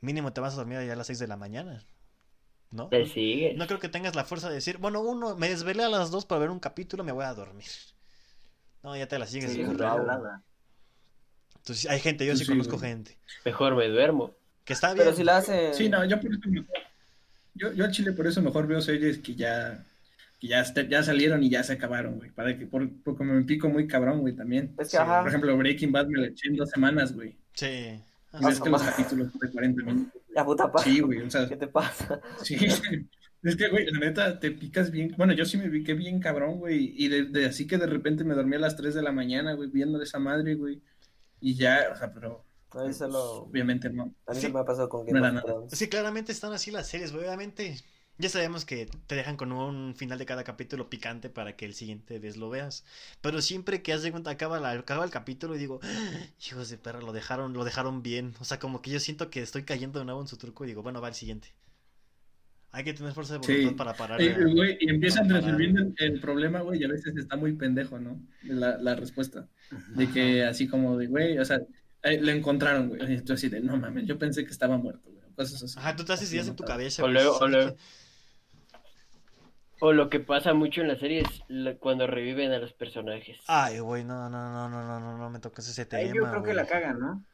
mínimo 0.00 0.32
te 0.32 0.40
vas 0.40 0.54
a 0.54 0.56
dormir 0.56 0.80
ya 0.86 0.94
a 0.94 0.96
las 0.96 1.08
6 1.08 1.18
de 1.18 1.26
la 1.28 1.36
mañana. 1.36 1.84
¿No? 2.74 2.88
Te 2.88 3.06
sigue. 3.06 3.54
No 3.54 3.66
creo 3.68 3.78
que 3.78 3.88
tengas 3.88 4.16
la 4.16 4.24
fuerza 4.24 4.48
de 4.48 4.56
decir, 4.56 4.78
bueno, 4.78 5.00
uno, 5.00 5.36
me 5.36 5.48
desvelé 5.48 5.84
a 5.84 5.88
las 5.88 6.10
2 6.10 6.26
para 6.26 6.40
ver 6.40 6.50
un 6.50 6.58
capítulo, 6.58 7.04
me 7.04 7.12
voy 7.12 7.24
a 7.24 7.32
dormir. 7.32 7.68
No, 8.82 8.96
ya 8.96 9.06
te 9.06 9.16
la 9.18 9.26
sigues. 9.26 9.52
Sí. 9.52 9.64
Jalada. 9.64 10.42
Entonces, 11.56 11.88
hay 11.88 12.00
gente, 12.00 12.26
yo 12.26 12.36
Sí, 12.36 12.44
conozco 12.44 12.76
güey. 12.76 12.90
gente. 12.90 13.16
Mejor 13.44 13.76
me 13.76 13.88
duermo. 13.88 14.32
Que 14.64 14.72
está 14.72 14.92
bien. 14.92 15.04
Pero 15.04 15.16
si 15.16 15.22
la 15.24 15.36
hacen. 15.38 15.72
Sí, 15.72 15.88
no, 15.88 16.04
yo 16.04 16.20
por 16.20 16.30
eso 16.32 16.40
mejor. 16.48 16.66
Yo, 17.54 17.72
yo 17.72 17.84
al 17.84 17.92
chile 17.92 18.12
por 18.12 18.26
eso 18.26 18.42
mejor 18.42 18.66
veo 18.66 18.82
series 18.82 19.18
que 19.18 19.34
ya. 19.36 19.84
Que 20.40 20.48
ya, 20.48 20.60
este- 20.60 20.88
ya 20.88 21.02
salieron 21.04 21.42
y 21.44 21.48
ya 21.50 21.62
se 21.62 21.74
acabaron, 21.74 22.16
güey. 22.18 22.30
Para 22.30 22.58
que, 22.58 22.66
por, 22.66 22.90
por 23.02 23.16
como 23.16 23.32
me 23.34 23.42
pico 23.44 23.68
muy 23.68 23.86
cabrón, 23.86 24.20
güey, 24.20 24.34
también. 24.34 24.74
Es 24.78 24.88
que, 24.88 24.90
Sí, 24.90 24.96
ajá. 24.96 25.20
Por 25.20 25.28
ejemplo, 25.28 25.56
Breaking 25.56 25.92
Bad 25.92 26.06
me 26.08 26.18
lo 26.18 26.24
eché 26.24 26.48
en 26.48 26.56
dos 26.56 26.68
semanas, 26.70 27.12
güey. 27.14 27.36
Sí. 27.54 28.00
Ah, 28.32 28.38
Y 28.42 28.44
ves 28.46 28.58
no 28.58 28.64
que 28.64 28.70
los 28.70 28.82
capítulos 28.82 29.30
son 29.30 29.40
de 29.40 29.52
40 29.52 29.82
minutos. 29.84 30.22
La 30.34 30.44
puta 30.44 30.70
pa. 30.70 30.82
Sí, 30.82 31.00
güey, 31.00 31.20
o 31.22 31.30
sea, 31.30 31.48
¿Qué 31.48 31.56
te 31.56 31.68
pasa? 31.68 32.20
sí. 32.42 32.56
Es 33.44 33.56
que, 33.56 33.68
güey, 33.68 33.84
la 33.90 33.98
neta, 33.98 34.40
te 34.40 34.52
picas 34.52 34.90
bien. 34.90 35.12
Bueno, 35.18 35.34
yo 35.34 35.44
sí 35.44 35.58
me 35.58 35.68
piqué 35.68 35.92
bien 35.92 36.18
cabrón, 36.18 36.60
güey. 36.60 36.94
Y 36.96 37.08
de, 37.08 37.24
de- 37.24 37.44
así 37.44 37.66
que 37.66 37.76
de 37.76 37.84
repente 37.86 38.24
me 38.24 38.32
dormí 38.34 38.56
a 38.56 38.58
las 38.58 38.74
3 38.74 38.94
de 38.94 39.02
la 39.02 39.12
mañana, 39.12 39.52
güey, 39.52 39.68
viendo 39.68 40.00
esa 40.00 40.18
madre, 40.18 40.54
güey. 40.54 40.80
Y 41.40 41.54
ya, 41.54 41.88
o 41.92 41.94
sea, 41.94 42.10
pero 42.10 42.46
obviamente 42.70 43.90
no. 43.90 44.14
A 44.26 44.32
mí 44.32 44.36
Sí. 44.36 44.46
se 44.46 44.48
me 44.48 44.60
ha 44.60 44.64
pasado 44.64 44.88
con 44.88 45.00
No 45.04 45.06
Game 45.12 45.18
era 45.18 45.28
of 45.28 45.34
nada. 45.34 45.46
Thrones. 45.46 45.78
Sí, 45.78 45.88
claramente 45.90 46.32
están 46.32 46.54
así 46.54 46.70
las 46.70 46.88
series, 46.88 47.12
güey. 47.12 47.26
Obviamente, 47.26 47.76
ya 48.18 48.28
sabemos 48.28 48.64
que 48.64 48.88
te 49.06 49.14
dejan 49.16 49.36
con 49.36 49.50
un 49.52 49.94
final 49.96 50.18
de 50.18 50.26
cada 50.26 50.44
capítulo 50.44 50.88
picante 50.88 51.28
para 51.30 51.56
que 51.56 51.64
el 51.64 51.74
siguiente 51.74 52.18
vez 52.18 52.36
lo 52.36 52.48
veas. 52.50 52.84
Pero 53.20 53.42
siempre 53.42 53.82
que 53.82 53.92
haz 53.92 54.02
de 54.02 54.10
cuenta, 54.12 54.30
acaba, 54.30 54.60
la, 54.60 54.70
acaba 54.70 55.04
el 55.04 55.10
capítulo 55.10 55.56
y 55.56 55.58
digo, 55.58 55.80
"Ah, 55.82 56.26
hijos 56.48 56.68
de 56.70 56.78
perra, 56.78 57.00
lo 57.00 57.12
dejaron, 57.12 57.52
lo 57.54 57.64
dejaron 57.64 58.02
bien. 58.02 58.34
O 58.40 58.44
sea, 58.44 58.58
como 58.58 58.82
que 58.82 58.90
yo 58.90 59.00
siento 59.00 59.30
que 59.30 59.42
estoy 59.42 59.64
cayendo 59.64 59.98
de 59.98 60.04
nuevo 60.04 60.20
en 60.20 60.28
su 60.28 60.36
truco 60.36 60.64
y 60.64 60.68
digo, 60.68 60.82
bueno, 60.82 61.00
va 61.00 61.08
el 61.08 61.14
siguiente. 61.14 61.48
Hay 62.70 62.82
que 62.82 62.92
tener 62.92 63.12
fuerza 63.12 63.38
de 63.38 63.44
Sí. 63.46 63.52
voluntad 63.52 63.76
para 63.76 63.94
parar. 63.96 64.20
Y, 64.20 64.28
a- 64.28 64.38
güey, 64.52 64.76
y 64.80 64.90
empiezan 64.90 65.28
resolviendo 65.30 65.80
el, 65.82 65.94
el 65.98 66.20
problema, 66.20 66.60
güey, 66.60 66.80
y 66.80 66.84
a 66.84 66.88
veces 66.88 67.16
está 67.16 67.36
muy 67.36 67.52
pendejo, 67.52 67.98
¿no? 68.00 68.20
La, 68.42 68.76
la 68.78 68.96
respuesta. 68.96 69.46
De 69.94 70.08
que 70.10 70.44
así 70.44 70.66
como 70.66 70.96
de, 70.98 71.06
güey, 71.06 71.38
o 71.38 71.44
sea, 71.44 71.60
eh, 72.02 72.20
lo 72.20 72.30
encontraron, 72.32 72.88
güey. 72.88 73.14
Y 73.14 73.20
tú 73.20 73.32
así 73.34 73.48
de, 73.48 73.60
no 73.60 73.76
mames, 73.76 74.06
yo 74.06 74.18
pensé 74.18 74.44
que 74.44 74.50
estaba 74.50 74.76
muerto, 74.76 75.08
güey. 75.10 75.24
Cosas 75.36 75.62
así. 75.62 75.78
Ajá, 75.78 75.94
tú 75.96 76.04
te 76.04 76.12
haces 76.12 76.32
ideas 76.32 76.48
en 76.48 76.56
tu 76.56 76.64
cabeza. 76.64 77.02
O 77.04 77.08
luego- 77.08 77.38
o 77.38 77.46
luego- 77.48 77.76
O 79.80 79.92
lo 79.92 80.08
que 80.08 80.20
pasa 80.20 80.54
mucho 80.54 80.80
en 80.80 80.88
las 80.88 80.98
series 81.00 81.26
la- 81.48 81.76
cuando 81.76 82.06
reviven 82.06 82.52
a 82.52 82.58
los 82.58 82.72
personajes. 82.72 83.38
Ay, 83.46 83.80
güey, 83.80 84.04
no, 84.04 84.30
no, 84.30 84.50
no, 84.50 84.68
no, 84.68 84.82
no, 84.86 85.00
no, 85.00 85.18
no 85.18 85.30
me 85.30 85.40
toques 85.40 85.68
ese 85.68 85.84
tema. 85.84 86.02
Ahí 86.02 86.12
yo 86.14 86.22
creo 86.30 86.42
que 86.42 86.54
la 86.54 86.66
cagan, 86.66 86.98
¿no? 87.00 87.24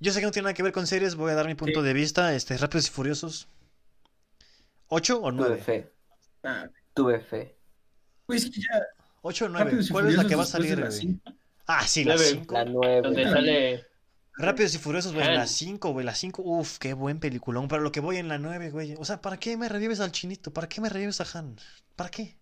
Yo 0.00 0.12
sé 0.12 0.18
que 0.20 0.26
no 0.26 0.32
tiene 0.32 0.44
nada 0.44 0.54
que 0.54 0.64
ver 0.64 0.72
con 0.72 0.86
series, 0.86 1.14
voy 1.14 1.30
a 1.30 1.34
dar 1.36 1.46
mi 1.46 1.54
punto 1.54 1.80
Sí. 1.80 1.86
de 1.86 1.92
vista. 1.92 2.34
Este, 2.34 2.56
Rápidos 2.58 2.88
y 2.88 2.90
Furiosos. 2.90 3.48
¿Ocho 4.88 5.18
o 5.22 5.30
Tuve 5.30 5.32
nueve? 5.36 5.56
fe. 5.58 5.92
Ah, 6.42 6.68
Tuve 6.92 7.20
fe. 7.20 7.56
pues 8.26 8.46
que 8.50 8.60
ya, 8.60 8.82
¿Ocho 9.22 9.44
o 9.46 9.48
nueve? 9.48 9.78
¿Cuál 9.90 10.08
es 10.08 10.16
la 10.16 10.26
que 10.26 10.34
va 10.34 10.42
a 10.42 10.46
salir. 10.46 10.84
Ah, 11.66 11.86
sí, 11.86 12.02
la 12.04 12.16
Nueve. 12.16 12.30
5. 12.30 12.54
La 12.54 12.64
nueve. 12.64 13.00
Donde 13.02 13.22
güey. 13.22 13.32
sale. 13.34 13.86
Rápidos 14.36 14.74
y 14.74 14.78
Furiosos, 14.78 15.12
güey, 15.12 15.26
Han. 15.26 15.34
la 15.34 15.46
5, 15.46 15.92
güey, 15.92 16.06
la 16.06 16.14
5. 16.14 16.42
Uf, 16.42 16.78
qué 16.78 16.94
buen 16.94 17.20
peliculón. 17.20 17.68
Pero 17.68 17.82
lo 17.82 17.92
que 17.92 18.00
voy 18.00 18.16
en 18.16 18.28
la 18.28 18.38
9, 18.38 18.70
güey. 18.70 18.94
O 18.98 19.04
sea, 19.04 19.20
¿para 19.20 19.38
qué 19.38 19.56
me 19.56 19.68
revives 19.68 20.00
al 20.00 20.12
chinito? 20.12 20.52
¿Para 20.52 20.68
qué 20.68 20.80
me 20.80 20.88
revives 20.88 21.20
a 21.20 21.38
Han? 21.38 21.56
¿Para 21.96 22.10
qué? 22.10 22.38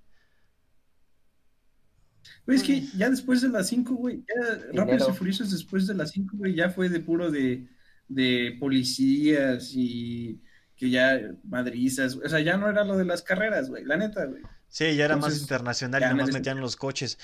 Güey, 2.47 2.59
es 2.59 2.65
que 2.65 2.83
ya 2.97 3.11
después 3.11 3.41
de 3.43 3.49
las 3.49 3.69
5, 3.69 3.95
güey, 3.95 4.25
ya 4.29 4.55
Dinero. 4.57 4.85
Rápidos 4.85 5.09
y 5.09 5.13
Furiosos 5.13 5.51
después 5.51 5.87
de 5.87 5.95
las 5.95 6.11
5, 6.11 6.37
güey, 6.37 6.55
ya 6.55 6.71
fue 6.71 6.89
de 6.89 7.01
puro 7.01 7.31
de, 7.31 7.67
de 8.09 8.57
policías 8.61 9.73
y 9.75 10.41
que 10.77 10.91
ya 10.91 11.21
madrizas, 11.45 12.17
o 12.17 12.29
sea, 12.29 12.41
ya 12.41 12.57
no 12.57 12.69
era 12.69 12.85
lo 12.85 12.97
de 12.97 13.05
las 13.05 13.23
carreras, 13.23 13.69
güey, 13.69 13.85
la 13.85 13.97
neta, 13.97 14.25
güey. 14.25 14.43
Sí, 14.69 14.97
ya 14.97 15.05
era 15.05 15.17
más 15.17 15.39
internacional 15.39 16.01
y 16.01 16.05
ya 16.05 16.13
nada 16.13 16.23
más 16.25 16.33
metían 16.33 16.61
los 16.61 16.77
coches. 16.77 17.19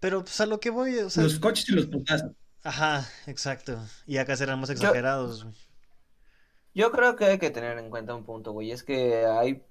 Pero 0.00 0.24
pues 0.24 0.40
a 0.40 0.46
lo 0.46 0.58
que 0.60 0.70
voy, 0.70 0.96
o 0.98 1.10
sea, 1.10 1.22
Los 1.22 1.38
coches 1.38 1.68
y 1.68 1.72
los 1.72 1.86
putazos. 1.86 2.32
Ajá, 2.66 3.08
exacto. 3.26 3.78
Y 4.06 4.18
acá 4.18 4.36
serán 4.36 4.60
más 4.60 4.70
exagerados. 4.70 5.44
güey. 5.44 5.54
Yo 6.74 6.90
creo 6.92 7.16
que 7.16 7.24
hay 7.24 7.38
que 7.38 7.50
tener 7.50 7.78
en 7.78 7.88
cuenta 7.90 8.14
un 8.14 8.24
punto, 8.24 8.52
güey. 8.52 8.70
Es 8.70 8.82
que 8.82 9.24
hay 9.26 9.64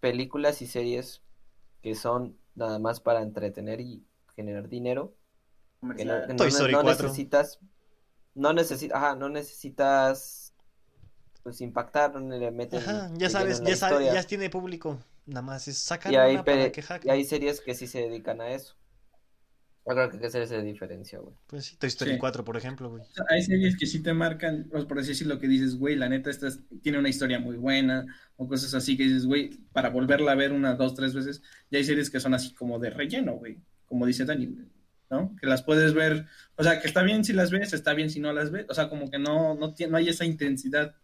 películas 0.00 0.60
y 0.62 0.66
series 0.66 1.22
que 1.82 1.94
son 1.94 2.36
nada 2.54 2.78
más 2.78 3.00
para 3.00 3.22
entretener 3.22 3.80
y 3.80 4.04
generar 4.36 4.68
dinero. 4.68 5.14
Que 5.96 6.04
no, 6.04 6.12
Comercial. 6.12 6.26
que 6.26 6.32
no- 6.34 6.36
Toy 6.36 6.48
Story 6.48 6.72
no 6.74 6.82
4. 6.82 7.06
necesitas. 7.08 7.58
No 8.34 8.52
necesitas. 8.52 8.96
Ajá, 8.96 9.14
no 9.16 9.28
necesitas. 9.30 10.54
Pues 11.42 11.62
impactar, 11.62 12.14
no 12.20 12.36
le 12.36 12.50
meten. 12.50 12.80
Ajá, 12.80 13.10
ya 13.14 13.30
sabes, 13.30 13.60
ya 13.62 13.74
sabes, 13.76 14.00
historia. 14.00 14.12
ya 14.14 14.22
tiene 14.24 14.50
público. 14.50 14.98
Nada 15.24 15.40
más 15.42 15.66
es 15.68 15.78
sacar 15.78 16.12
Y 16.12 16.16
hay, 16.16 16.34
una 16.34 16.44
para 16.44 16.64
pe- 16.64 16.72
que 16.72 16.82
y 17.04 17.08
hay 17.10 17.24
series 17.24 17.62
que 17.62 17.74
sí 17.74 17.86
se 17.86 18.00
dedican 18.00 18.42
a 18.42 18.50
eso. 18.50 18.74
Yo 19.90 19.96
creo 19.96 20.08
que 20.10 20.16
hay 20.16 20.20
que 20.20 20.26
hacer 20.26 20.42
esa 20.42 20.60
diferencia, 20.62 21.18
güey. 21.18 21.34
Pues 21.46 21.64
sí, 21.66 21.76
Toy 21.76 21.88
Story 21.88 22.12
Sí. 22.12 22.18
4, 22.18 22.44
por 22.44 22.56
ejemplo, 22.56 22.90
güey. 22.90 23.02
O 23.02 23.06
sea, 23.12 23.24
hay 23.30 23.42
series 23.42 23.76
que 23.76 23.86
sí 23.86 24.02
te 24.02 24.12
marcan, 24.14 24.66
pues, 24.70 24.84
por 24.84 24.98
así 24.98 25.08
decirlo, 25.08 25.38
que 25.38 25.48
dices, 25.48 25.76
güey, 25.76 25.96
la 25.96 26.08
neta, 26.08 26.30
esta 26.30 26.48
es- 26.48 26.60
tiene 26.82 26.98
una 26.98 27.08
historia 27.08 27.38
muy 27.40 27.56
buena, 27.56 28.06
o 28.36 28.46
cosas 28.48 28.72
así 28.74 28.96
que 28.96 29.04
dices, 29.04 29.26
güey, 29.26 29.50
para 29.72 29.90
volverla 29.90 30.32
a 30.32 30.36
ver 30.36 30.52
una, 30.52 30.74
dos, 30.74 30.94
tres 30.94 31.14
veces, 31.14 31.42
y 31.70 31.76
hay 31.76 31.84
series 31.84 32.10
que 32.10 32.20
son 32.20 32.34
así 32.34 32.54
como 32.54 32.78
de 32.78 32.90
relleno, 32.90 33.34
güey, 33.34 33.58
como 33.86 34.06
dice 34.06 34.24
Dani, 34.24 34.56
¿no? 35.10 35.34
Que 35.40 35.46
las 35.46 35.62
puedes 35.62 35.92
ver, 35.94 36.26
o 36.56 36.62
sea, 36.62 36.80
que 36.80 36.86
está 36.86 37.02
bien 37.02 37.24
si 37.24 37.32
las 37.32 37.50
ves, 37.50 37.72
está 37.72 37.94
bien 37.94 38.10
si 38.10 38.20
no 38.20 38.32
las 38.32 38.50
ves, 38.50 38.66
o 38.68 38.74
sea, 38.74 38.88
como 38.88 39.10
que 39.10 39.18
no, 39.18 39.54
no, 39.56 39.74
tiene, 39.74 39.90
no 39.92 39.96
hay 39.98 40.08
esa 40.08 40.24
intensidad, 40.24 40.94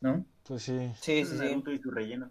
¿no? 0.00 0.26
Pues 0.44 0.62
sí, 0.64 0.76
Sí, 1.00 1.24
sí, 1.24 1.32
sí. 1.32 1.36
Naruto 1.38 1.72
y 1.72 1.78
su 1.78 1.90
relleno. 1.90 2.30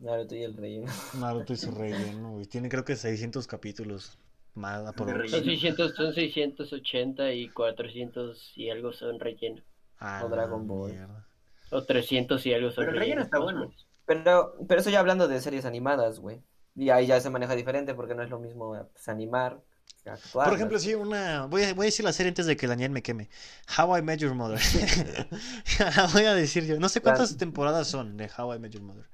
Naruto 0.00 0.36
y 0.36 0.42
el 0.42 0.56
relleno. 0.56 0.86
Naruto 1.18 1.52
y 1.52 1.56
su 1.56 1.70
relleno, 2.22 2.32
güey. 2.32 2.46
Tiene 2.46 2.68
creo 2.68 2.84
que 2.84 2.94
600 2.96 3.46
capítulos 3.46 4.16
más 4.54 4.92
por. 4.94 5.28
Son 5.28 5.44
600, 5.44 5.94
son 5.94 6.12
680 6.12 7.32
y 7.32 7.48
400 7.48 8.52
y 8.56 8.70
algo 8.70 8.92
son 8.92 9.18
relleno. 9.20 9.62
Ah, 9.98 10.22
O 10.24 10.28
Dragon 10.28 10.66
Ball. 10.66 10.92
mierda. 10.92 11.26
O 11.70 11.84
300 11.84 12.44
y 12.46 12.54
algo 12.54 12.70
son 12.70 12.86
Pero 12.86 12.92
el 12.92 12.98
relleno 13.00 13.20
relleno, 13.22 13.24
está 13.24 13.38
bueno. 13.38 13.72
Pero, 14.06 14.54
pero 14.66 14.80
eso 14.80 14.90
ya 14.90 15.00
hablando 15.00 15.28
de 15.28 15.40
series 15.40 15.64
animadas, 15.64 16.18
güey. 16.18 16.40
Y 16.74 16.90
ahí 16.90 17.06
ya 17.06 17.20
se 17.20 17.30
maneja 17.30 17.54
diferente 17.56 17.94
porque 17.94 18.14
no 18.14 18.22
es 18.22 18.30
lo 18.30 18.38
mismo 18.38 18.70
pues, 18.92 19.08
animar 19.08 19.60
actuar. 20.06 20.44
Por 20.46 20.52
¿no? 20.52 20.56
ejemplo, 20.56 20.78
sí, 20.78 20.94
una. 20.94 21.46
Voy 21.46 21.64
a, 21.64 21.74
voy 21.74 21.84
a 21.84 21.88
decir 21.88 22.04
la 22.04 22.12
serie 22.12 22.28
antes 22.28 22.46
de 22.46 22.56
que 22.56 22.66
Daniel 22.66 22.90
me 22.90 23.02
queme. 23.02 23.28
How 23.76 23.98
I 23.98 24.02
Met 24.02 24.20
Your 24.20 24.34
Mother. 24.34 24.58
La 25.96 26.06
voy 26.06 26.24
a 26.24 26.34
decir 26.34 26.64
yo. 26.64 26.78
No 26.80 26.88
sé 26.88 27.00
cuántas 27.00 27.28
Claro. 27.28 27.38
temporadas 27.38 27.88
son 27.88 28.16
de 28.16 28.30
How 28.36 28.54
I 28.54 28.58
Met 28.58 28.72
Your 28.72 28.82
Mother. 28.82 29.04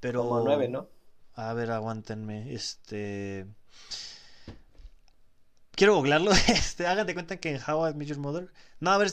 Pero. 0.00 0.22
Como 0.22 0.44
nueve, 0.44 0.68
¿no? 0.68 0.88
A 1.34 1.52
ver, 1.54 1.70
aguántenme. 1.70 2.52
Este. 2.54 3.46
Quiero 5.78 5.94
googlearlo. 5.94 6.32
Este, 6.48 6.86
hagan 6.86 7.06
de 7.06 7.14
cuenta 7.14 7.36
que 7.36 7.54
en 7.54 7.60
How 7.66 7.88
I 7.90 7.94
Met 7.94 8.08
Your 8.08 8.18
Mother. 8.18 8.52
No, 8.80 8.90
a 8.90 8.98
ver, 8.98 9.12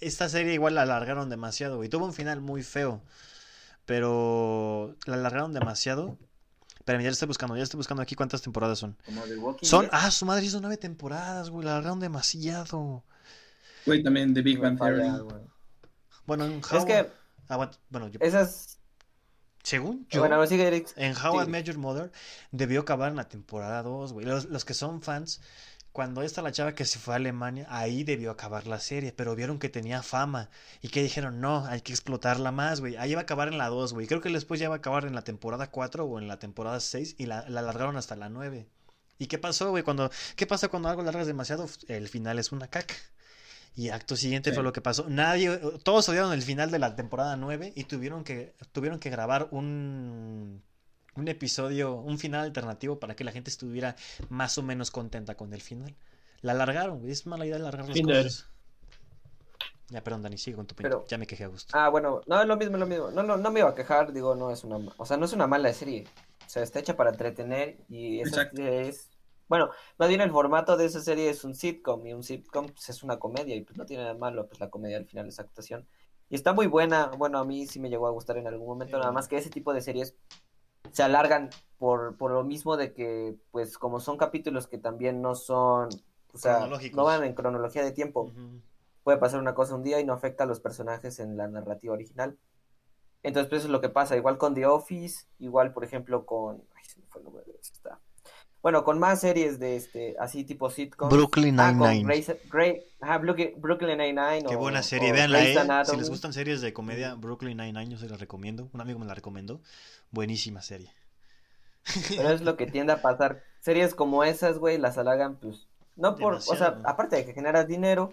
esta 0.00 0.28
serie 0.28 0.52
igual 0.54 0.74
la 0.74 0.82
alargaron 0.82 1.30
demasiado, 1.30 1.76
güey. 1.78 1.88
Tuvo 1.88 2.04
un 2.04 2.12
final 2.12 2.40
muy 2.42 2.62
feo. 2.62 3.02
Pero 3.86 4.96
la 5.06 5.14
alargaron 5.14 5.52
demasiado. 5.52 6.18
Espérame, 6.78 7.02
ya 7.04 7.10
estoy 7.10 7.28
buscando. 7.28 7.56
Ya 7.56 7.62
estoy 7.62 7.78
buscando 7.78 8.02
aquí 8.02 8.14
cuántas 8.14 8.42
temporadas 8.42 8.78
son. 8.78 8.96
Como 9.04 9.22
The 9.22 9.36
Walking 9.38 9.66
Son. 9.66 9.82
Dead. 9.86 9.90
Ah, 9.92 10.10
su 10.10 10.26
madre 10.26 10.44
hizo 10.44 10.60
nueve 10.60 10.76
temporadas, 10.76 11.50
güey. 11.50 11.64
La 11.64 11.72
alargaron 11.72 12.00
demasiado. 12.00 13.04
Güey, 13.86 14.02
también 14.02 14.34
de 14.34 14.42
Big 14.42 14.58
Bang 14.60 14.78
Theory. 14.78 15.02
Bueno, 16.26 16.44
en 16.44 16.60
How 16.62 16.78
Es 16.78 16.84
que 16.84 17.10
bueno, 17.90 18.08
yo- 18.08 18.18
esas. 18.20 18.78
según 19.62 20.06
yo. 20.08 20.20
Bueno, 20.20 20.46
sigue 20.46 20.66
Eric. 20.66 20.88
En 20.96 21.14
How 21.16 21.42
I 21.42 21.44
Sí. 21.44 21.50
Met 21.50 21.64
Your 21.66 21.78
Mother 21.78 22.12
debió 22.52 22.80
acabar 22.82 23.10
en 23.10 23.16
la 23.16 23.28
temporada 23.28 23.82
2, 23.82 24.12
güey. 24.12 24.24
Los, 24.26 24.44
los 24.46 24.64
que 24.64 24.74
son 24.74 25.02
fans, 25.02 25.40
cuando 25.92 26.22
esta 26.22 26.42
la 26.42 26.52
chava 26.52 26.74
que 26.74 26.84
se 26.84 26.98
fue 26.98 27.14
a 27.14 27.16
Alemania, 27.18 27.66
ahí 27.68 28.04
debió 28.04 28.30
acabar 28.30 28.66
la 28.66 28.80
serie, 28.80 29.12
pero 29.12 29.34
vieron 29.36 29.58
que 29.58 29.68
tenía 29.68 30.02
fama 30.02 30.48
y 30.80 30.88
que 30.88 31.02
dijeron, 31.02 31.40
no, 31.40 31.66
hay 31.66 31.82
que 31.82 31.92
explotarla 31.92 32.50
más, 32.52 32.80
güey. 32.80 32.96
Ahí 32.96 33.14
va 33.14 33.20
a 33.20 33.22
acabar 33.24 33.48
en 33.48 33.58
la 33.58 33.68
2, 33.68 33.92
güey. 33.92 34.06
Creo 34.06 34.20
que 34.20 34.30
después 34.30 34.58
ya 34.60 34.68
va 34.68 34.76
a 34.76 34.78
acabar 34.78 35.04
en 35.04 35.14
la 35.14 35.22
temporada 35.24 35.70
4 35.70 36.04
o 36.04 36.18
en 36.18 36.28
la 36.28 36.38
temporada 36.38 36.80
6 36.80 37.16
y 37.18 37.26
la, 37.26 37.48
la 37.48 37.60
alargaron 37.60 37.96
hasta 37.96 38.16
la 38.16 38.28
9. 38.28 38.66
¿Y 39.18 39.26
qué 39.26 39.38
pasó, 39.38 39.70
güey? 39.70 39.82
Cuando, 39.84 40.10
¿Qué 40.36 40.46
pasa 40.46 40.68
cuando 40.68 40.88
algo 40.88 41.02
largas 41.02 41.26
demasiado? 41.26 41.68
El 41.88 42.08
final 42.08 42.38
es 42.38 42.52
una 42.52 42.68
caca. 42.68 42.94
Y 43.74 43.88
acto 43.90 44.16
siguiente 44.16 44.50
Sí. 44.50 44.54
fue 44.54 44.62
lo 44.62 44.72
que 44.72 44.80
pasó. 44.80 45.06
Nadie, 45.08 45.56
todos 45.82 46.08
odiaron 46.08 46.32
el 46.32 46.42
final 46.42 46.70
de 46.70 46.78
la 46.78 46.94
temporada 46.96 47.36
9 47.36 47.72
y 47.74 47.84
tuvieron 47.84 48.24
que, 48.24 48.54
tuvieron 48.72 48.98
que 48.98 49.10
grabar 49.10 49.48
un, 49.50 50.62
un 51.16 51.28
episodio, 51.28 51.94
un 51.94 52.18
final 52.18 52.42
alternativo 52.42 52.98
para 52.98 53.14
que 53.14 53.24
la 53.24 53.32
gente 53.32 53.50
estuviera 53.50 53.96
más 54.28 54.56
o 54.58 54.62
menos 54.62 54.90
contenta 54.90 55.34
con 55.36 55.52
el 55.52 55.60
final. 55.60 55.94
La 56.40 56.52
alargaron, 56.52 57.00
güey. 57.00 57.12
Es 57.12 57.26
mala 57.26 57.46
idea 57.46 57.56
alargar 57.56 57.86
las 57.86 57.96
Final. 57.96 58.24
cosas. 58.24 58.48
Ya, 59.90 60.02
perdón, 60.02 60.22
Dani, 60.22 60.38
sigue 60.38 60.56
con 60.56 60.66
tu. 60.66 60.74
Pero- 60.74 61.04
Ya 61.08 61.18
me 61.18 61.26
quejé 61.26 61.44
a 61.44 61.48
gusto. 61.48 61.70
Ah, 61.76 61.88
bueno, 61.90 62.22
no 62.26 62.40
es 62.40 62.46
lo 62.48 62.56
mismo, 62.56 62.76
es 62.76 62.80
lo 62.80 62.86
mismo. 62.86 63.10
No, 63.10 63.22
no, 63.22 63.36
no 63.36 63.50
me 63.50 63.60
iba 63.60 63.68
a 63.68 63.74
quejar, 63.74 64.12
digo, 64.12 64.34
no 64.34 64.50
es 64.50 64.64
una, 64.64 64.78
o 64.96 65.04
sea, 65.04 65.16
no 65.18 65.26
es 65.26 65.32
una 65.34 65.46
mala 65.46 65.72
serie. 65.72 66.06
O 66.46 66.48
sea, 66.48 66.62
está 66.62 66.78
hecha 66.80 66.96
para 66.96 67.10
entretener 67.10 67.76
y 67.88 68.20
esa 68.20 68.42
Exacto. 68.42 68.62
es, 68.62 69.10
bueno, 69.48 69.70
más 69.98 70.08
bien 70.08 70.20
el 70.22 70.30
formato 70.30 70.76
de 70.76 70.86
esa 70.86 71.00
serie 71.00 71.28
es 71.30 71.44
un 71.44 71.54
sitcom 71.54 72.06
y 72.06 72.12
un 72.14 72.22
sitcom 72.22 72.66
pues, 72.68 72.88
es 72.88 73.02
una 73.02 73.18
comedia 73.18 73.54
y 73.54 73.62
pues 73.62 73.76
no 73.76 73.84
tiene 73.86 74.02
nada 74.04 74.14
malo, 74.14 74.46
pues 74.48 74.60
la 74.60 74.70
comedia 74.70 74.96
al 74.96 75.06
final 75.06 75.28
es 75.28 75.38
actuación. 75.38 75.86
Y 76.30 76.34
está 76.36 76.54
muy 76.54 76.66
buena, 76.66 77.06
bueno, 77.08 77.38
a 77.38 77.44
mí 77.44 77.66
sí 77.66 77.78
me 77.78 77.90
llegó 77.90 78.06
a 78.06 78.10
gustar 78.10 78.38
en 78.38 78.46
algún 78.46 78.66
momento, 78.66 78.96
Sí, 78.96 79.00
nada 79.00 79.12
más 79.12 79.28
que 79.28 79.36
ese 79.36 79.50
tipo 79.50 79.74
de 79.74 79.82
series 79.82 80.14
se 80.92 81.02
alargan 81.02 81.50
por, 81.78 82.16
por 82.16 82.30
lo 82.30 82.44
mismo 82.44 82.76
de 82.76 82.92
que, 82.92 83.36
pues 83.50 83.78
como 83.78 84.00
son 84.00 84.16
capítulos 84.16 84.66
que 84.66 84.78
también 84.78 85.20
no 85.20 85.34
son, 85.34 85.88
o 86.32 86.38
sea, 86.38 86.68
no 86.92 87.04
van 87.04 87.24
en 87.24 87.34
cronología 87.34 87.82
de 87.82 87.92
tiempo 87.92 88.30
puede 89.02 89.18
pasar 89.18 89.40
una 89.40 89.54
cosa 89.54 89.74
un 89.74 89.82
día 89.82 90.00
y 90.00 90.04
no 90.04 90.12
afecta 90.12 90.44
a 90.44 90.46
los 90.46 90.60
personajes 90.60 91.18
en 91.18 91.36
la 91.36 91.48
narrativa 91.48 91.94
original. 91.94 92.38
Entonces, 93.22 93.48
pues 93.48 93.60
eso 93.60 93.68
es 93.68 93.72
lo 93.72 93.80
que 93.80 93.88
pasa. 93.88 94.16
Igual 94.16 94.38
con 94.38 94.54
The 94.54 94.66
Office, 94.66 95.26
igual, 95.38 95.72
por 95.72 95.84
ejemplo, 95.84 96.26
con. 96.26 96.64
Ay, 96.74 96.84
se 96.84 97.00
me 97.00 97.06
fue 97.06 97.20
el 97.20 97.24
nombre 97.24 97.44
de 97.44 97.56
esta. 97.60 98.00
Bueno, 98.62 98.84
con 98.84 99.00
más 99.00 99.20
series 99.20 99.58
de 99.58 99.76
este, 99.76 100.14
así 100.20 100.44
tipo 100.44 100.70
sitcom. 100.70 101.08
Brooklyn 101.08 101.58
Ah, 101.58 101.74
con 101.76 101.90
Nine-Nine. 101.90 102.84
Ajá, 103.00 103.18
Brooklyn, 103.18 103.98
Nine-Nine. 103.98 104.44
Qué 104.48 104.54
o- 104.54 104.58
buena 104.58 104.82
serie, 104.84 105.10
Grey's 105.12 105.56
eh. 105.56 105.82
Si 105.84 105.96
les 105.96 106.08
gustan 106.08 106.32
series 106.32 106.60
de 106.60 106.72
comedia, 106.72 107.14
Brooklyn 107.14 107.56
Nine-Nine, 107.56 107.90
yo 107.90 107.98
se 107.98 108.08
las 108.08 108.20
recomiendo. 108.20 108.68
Un 108.72 108.80
amigo 108.80 109.00
me 109.00 109.06
la 109.06 109.14
recomendó. 109.14 109.60
Buenísima 110.12 110.62
serie. 110.62 110.92
Pero 112.16 112.30
es 112.30 112.42
lo 112.42 112.56
que 112.56 112.66
tiende 112.70 112.92
a 112.92 113.02
pasar. 113.02 113.42
Series 113.60 113.94
como 113.96 114.22
esas, 114.22 114.58
güey, 114.58 114.78
las 114.78 114.96
halagan, 114.96 115.36
pues. 115.36 115.66
No 115.96 116.14
por. 116.16 116.34
O 116.34 116.40
sea, 116.40 116.80
aparte 116.84 117.16
de 117.16 117.26
que 117.26 117.34
generas 117.34 117.66
dinero, 117.66 118.12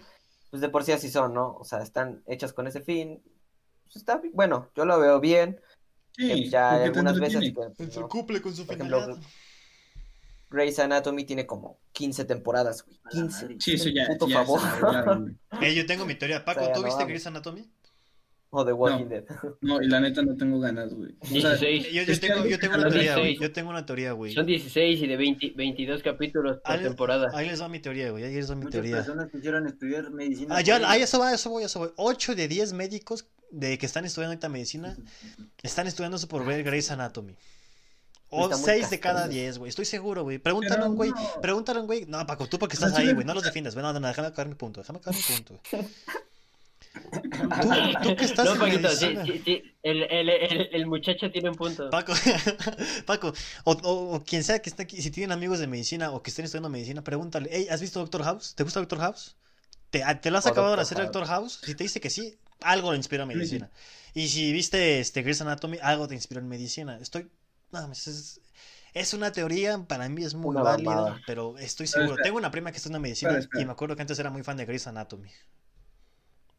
pues 0.50 0.60
de 0.60 0.68
por 0.68 0.82
sí 0.84 0.90
así 0.92 1.10
son, 1.10 1.32
¿no? 1.32 1.56
O 1.60 1.64
sea, 1.64 1.80
están 1.82 2.22
hechas 2.26 2.52
con 2.52 2.66
ese 2.66 2.80
fin. 2.80 3.22
Pues 3.84 3.96
está 3.96 4.20
Bueno, 4.32 4.68
yo 4.74 4.84
lo 4.84 4.98
veo 4.98 5.20
bien. 5.20 5.60
Sí, 6.16 6.30
Eh, 6.32 6.50
ya 6.50 6.72
algunas 6.72 7.18
veces 7.20 7.40
que, 7.40 7.52
pues, 7.76 7.96
no. 7.96 8.08
cumple 8.08 8.42
con 8.42 8.54
su 8.54 8.66
Por 8.66 8.74
ejemplo, 8.74 9.16
Grey's 10.50 10.78
Anatomy 10.78 11.24
tiene 11.24 11.46
como 11.46 11.78
15 11.92 12.24
temporadas, 12.24 12.84
güey. 12.84 12.98
A 12.98 13.02
la 13.04 13.10
15. 13.22 13.42
madre. 13.42 13.56
Sí, 13.60 13.72
eso 13.74 13.88
ya, 13.88 14.06
Puto 14.08 14.28
ya 14.28 14.44
favor. 14.44 14.60
Eh, 15.62 15.74
yo 15.74 15.86
tengo 15.86 16.04
mi 16.06 16.14
teoría. 16.16 16.44
Paco, 16.44 16.60
O 16.60 16.64
sea, 16.64 16.72
¿tú 16.74 16.80
no 16.80 16.86
viste 16.86 16.98
vamos. 16.98 17.08
Grey's 17.08 17.26
Anatomy? 17.26 17.70
O 18.52 18.64
The 18.64 18.72
Walking 18.72 19.04
No. 19.04 19.08
Dead. 19.08 19.24
No, 19.60 19.80
y 19.80 19.86
la 19.86 20.00
neta 20.00 20.22
no 20.22 20.36
tengo 20.36 20.58
ganas, 20.58 20.92
güey. 20.92 21.14
O 21.20 21.26
sea, 21.40 21.54
16. 21.54 21.92
Yo, 21.92 22.02
yo 22.02 22.18
tengo, 22.18 22.46
yo 22.46 22.58
tengo 22.58 22.74
una 22.74 22.88
teoría, 22.90 23.12
güey. 23.14 23.26
16. 23.28 23.40
Yo 23.40 23.52
tengo 23.52 23.70
una 23.70 23.86
teoría, 23.86 24.12
güey. 24.12 24.32
Son 24.34 24.44
16 24.44 25.02
y 25.02 25.06
de 25.06 25.16
20 25.16 25.52
22 25.54 26.02
capítulos 26.02 26.58
por 26.64 26.72
Ahí, 26.72 26.82
temporada. 26.82 27.28
ahí 27.32 27.46
les 27.48 27.62
va 27.62 27.68
mi 27.68 27.78
teoría, 27.78 28.10
güey. 28.10 28.24
Ahí 28.24 28.34
les 28.34 28.50
va 28.50 28.56
mi 28.56 28.62
Muchas 28.64 28.72
teoría. 28.72 28.96
personas 28.96 29.30
quisieron 29.30 29.68
estudiar 29.68 30.10
medicina. 30.10 30.56
Ah, 30.56 30.62
ya, 30.62 30.80
ahí 30.90 31.02
eso 31.02 31.20
va, 31.20 31.32
eso 31.32 31.48
voy, 31.50 31.62
eso 31.62 31.78
voy. 31.78 31.90
8 31.94 32.34
de 32.34 32.48
10 32.48 32.72
médicos 32.72 33.28
de 33.52 33.78
que 33.78 33.86
están 33.86 34.04
estudiando 34.04 34.32
ahorita 34.32 34.48
medicina 34.48 34.96
están 35.62 35.86
estudiando 35.86 36.16
eso 36.16 36.26
por 36.26 36.44
ver 36.44 36.64
Grey's 36.64 36.90
Anatomy. 36.90 37.36
O 38.30 38.52
6 38.54 38.90
de 38.90 39.00
cada 39.00 39.20
castroso. 39.22 39.38
10, 39.38 39.58
güey. 39.58 39.68
Estoy 39.70 39.84
seguro, 39.84 40.22
güey. 40.22 40.38
Pregúntale 40.38 40.82
a 40.82 40.86
un 40.86 40.96
güey. 40.96 41.10
no. 41.10 41.40
Pregúntale 41.42 41.78
a 41.78 41.82
un 41.82 41.86
güey. 41.86 42.06
No, 42.06 42.24
Paco, 42.26 42.46
tú 42.48 42.58
porque 42.58 42.74
estás 42.74 42.92
Pero 42.92 43.08
ahí, 43.08 43.14
güey. 43.14 43.26
No 43.26 43.34
los 43.34 43.42
defiendas. 43.42 43.74
Bueno, 43.74 43.92
no, 43.92 44.06
déjame 44.06 44.28
acabar 44.28 44.48
mi 44.48 44.54
punto. 44.54 44.80
Déjame 44.80 44.98
acabar 45.00 45.16
mi 45.18 45.34
punto. 45.36 45.60
güey. 45.72 45.84
Tú, 47.12 48.02
tú 48.02 48.16
que 48.16 48.24
estás 48.24 48.46
No, 48.46 48.58
Paquito, 48.58 48.88
sí, 48.90 49.14
sí, 49.24 49.42
sí, 49.44 49.62
El, 49.82 50.02
el, 50.04 50.28
el, 50.28 50.68
el 50.72 50.86
muchacho 50.86 51.30
tiene 51.30 51.50
un 51.50 51.54
punto. 51.54 51.88
Paco, 51.88 52.12
Paco, 53.06 53.32
o, 53.64 53.72
o- 53.72 54.14
o 54.16 54.24
quien 54.24 54.42
sea 54.42 54.60
que 54.60 54.70
esté 54.70 54.82
aquí, 54.82 55.00
si 55.00 55.10
tienen 55.12 55.30
amigos 55.30 55.60
de 55.60 55.68
medicina 55.68 56.10
o 56.10 56.20
que 56.22 56.30
estén 56.30 56.44
estudiando 56.46 56.68
medicina, 56.68 57.02
pregúntale, 57.04 57.48
hey, 57.52 57.68
¿has 57.70 57.80
visto 57.80 58.00
Doctor 58.00 58.24
House? 58.24 58.54
¿Te 58.56 58.64
gusta 58.64 58.80
Doctor 58.80 58.98
House? 58.98 59.36
¿Te, 59.90 60.02
a- 60.02 60.20
¿te 60.20 60.32
lo 60.32 60.38
has 60.38 60.46
O 60.46 60.48
acabado 60.48 60.74
de 60.74 60.82
hacer. 60.82 60.98
Doctor 60.98 61.26
House? 61.26 61.60
Si 61.64 61.74
te 61.76 61.84
dice 61.84 62.00
que 62.00 62.10
sí, 62.10 62.36
algo 62.60 62.90
le 62.90 62.96
inspira 62.96 63.22
a 63.22 63.26
sí. 63.28 63.34
medicina. 63.34 63.70
Y 64.14 64.26
si 64.28 64.52
viste 64.52 64.98
este 64.98 65.22
Grey's 65.22 65.40
Anatomy, 65.40 65.78
algo 65.82 66.08
te 66.08 66.14
inspiró 66.16 66.40
en 66.40 66.48
medicina. 66.48 66.98
Estoy 67.00 67.28
no, 67.72 67.92
es, 67.92 68.40
es 68.94 69.14
una 69.14 69.32
teoría, 69.32 69.84
para 69.86 70.08
mí 70.08 70.24
es 70.24 70.34
muy 70.34 70.56
Una 70.56 70.62
válida, 70.62 70.90
mamada. 70.96 71.22
pero 71.26 71.56
estoy 71.58 71.86
seguro. 71.86 72.18
Tengo 72.18 72.38
una 72.38 72.50
prima 72.50 72.70
que 72.72 72.78
está 72.78 72.88
en 72.94 73.00
medicina 73.02 73.38
y 73.54 73.64
me 73.64 73.72
acuerdo 73.72 73.96
que 73.96 74.02
antes 74.02 74.18
era 74.18 74.30
muy 74.30 74.42
fan 74.42 74.56
de 74.56 74.66
Grey's 74.66 74.86
Anatomy. 74.86 75.30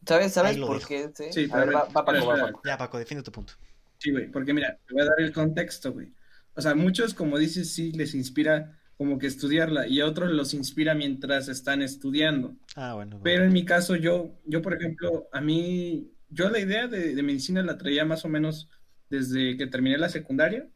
¿Sabes, 0.07 0.33
sabes 0.33 0.57
por 0.57 0.79
dejo. 0.79 0.87
qué? 0.87 1.11
Sí, 1.15 1.23
Sí, 1.29 1.47
a 1.51 1.57
ver, 1.57 1.73
va, 1.75 1.87
Paco, 1.91 2.25
va. 2.25 2.51
Ya, 2.63 2.77
Paco, 2.77 2.97
defiende 2.97 3.23
tu 3.23 3.31
punto. 3.31 3.53
Sí, 3.97 4.11
güey, 4.11 4.31
porque 4.31 4.53
mira, 4.53 4.79
te 4.87 4.93
voy 4.93 5.03
a 5.03 5.05
dar 5.05 5.19
el 5.21 5.31
contexto, 5.33 5.93
güey. 5.93 6.13
O 6.55 6.61
sea, 6.61 6.73
muchos, 6.75 7.13
como 7.13 7.37
dices, 7.37 7.73
sí 7.73 7.91
les 7.91 8.15
inspira 8.15 8.79
como 8.97 9.17
que 9.19 9.27
estudiarla 9.27 9.87
y 9.87 9.99
a 10.01 10.07
otros 10.07 10.31
los 10.31 10.53
inspira 10.53 10.95
mientras 10.95 11.47
están 11.47 11.81
estudiando. 11.81 12.57
Ah, 12.75 12.93
bueno. 12.95 13.19
bueno. 13.19 13.23
Pero 13.23 13.43
en 13.43 13.53
mi 13.53 13.65
caso, 13.65 13.95
yo, 13.95 14.39
yo 14.45 14.61
por 14.61 14.73
ejemplo, 14.73 15.27
a 15.31 15.41
mí, 15.41 16.11
yo 16.29 16.49
la 16.49 16.59
idea 16.59 16.87
de, 16.87 17.13
de 17.15 17.23
medicina 17.23 17.61
la 17.63 17.77
traía 17.77 18.05
más 18.05 18.25
o 18.25 18.29
menos 18.29 18.69
desde 19.09 19.57
que 19.57 19.67
terminé 19.67 19.97
la 19.97 20.09
secundaria 20.09 20.67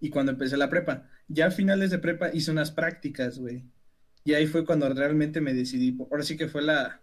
y 0.00 0.10
cuando 0.10 0.32
empecé 0.32 0.56
la 0.56 0.70
prepa. 0.70 1.08
Ya 1.28 1.46
a 1.46 1.50
finales 1.50 1.90
de 1.90 1.98
prepa 1.98 2.30
hice 2.32 2.50
unas 2.50 2.70
prácticas, 2.70 3.38
güey. 3.38 3.64
Y 4.24 4.34
ahí 4.34 4.46
fue 4.46 4.64
cuando 4.64 4.88
realmente 4.92 5.40
me 5.40 5.54
decidí. 5.54 5.96
Ahora 6.10 6.22
sí 6.22 6.36
que 6.36 6.48
fue 6.48 6.62
la, 6.62 7.00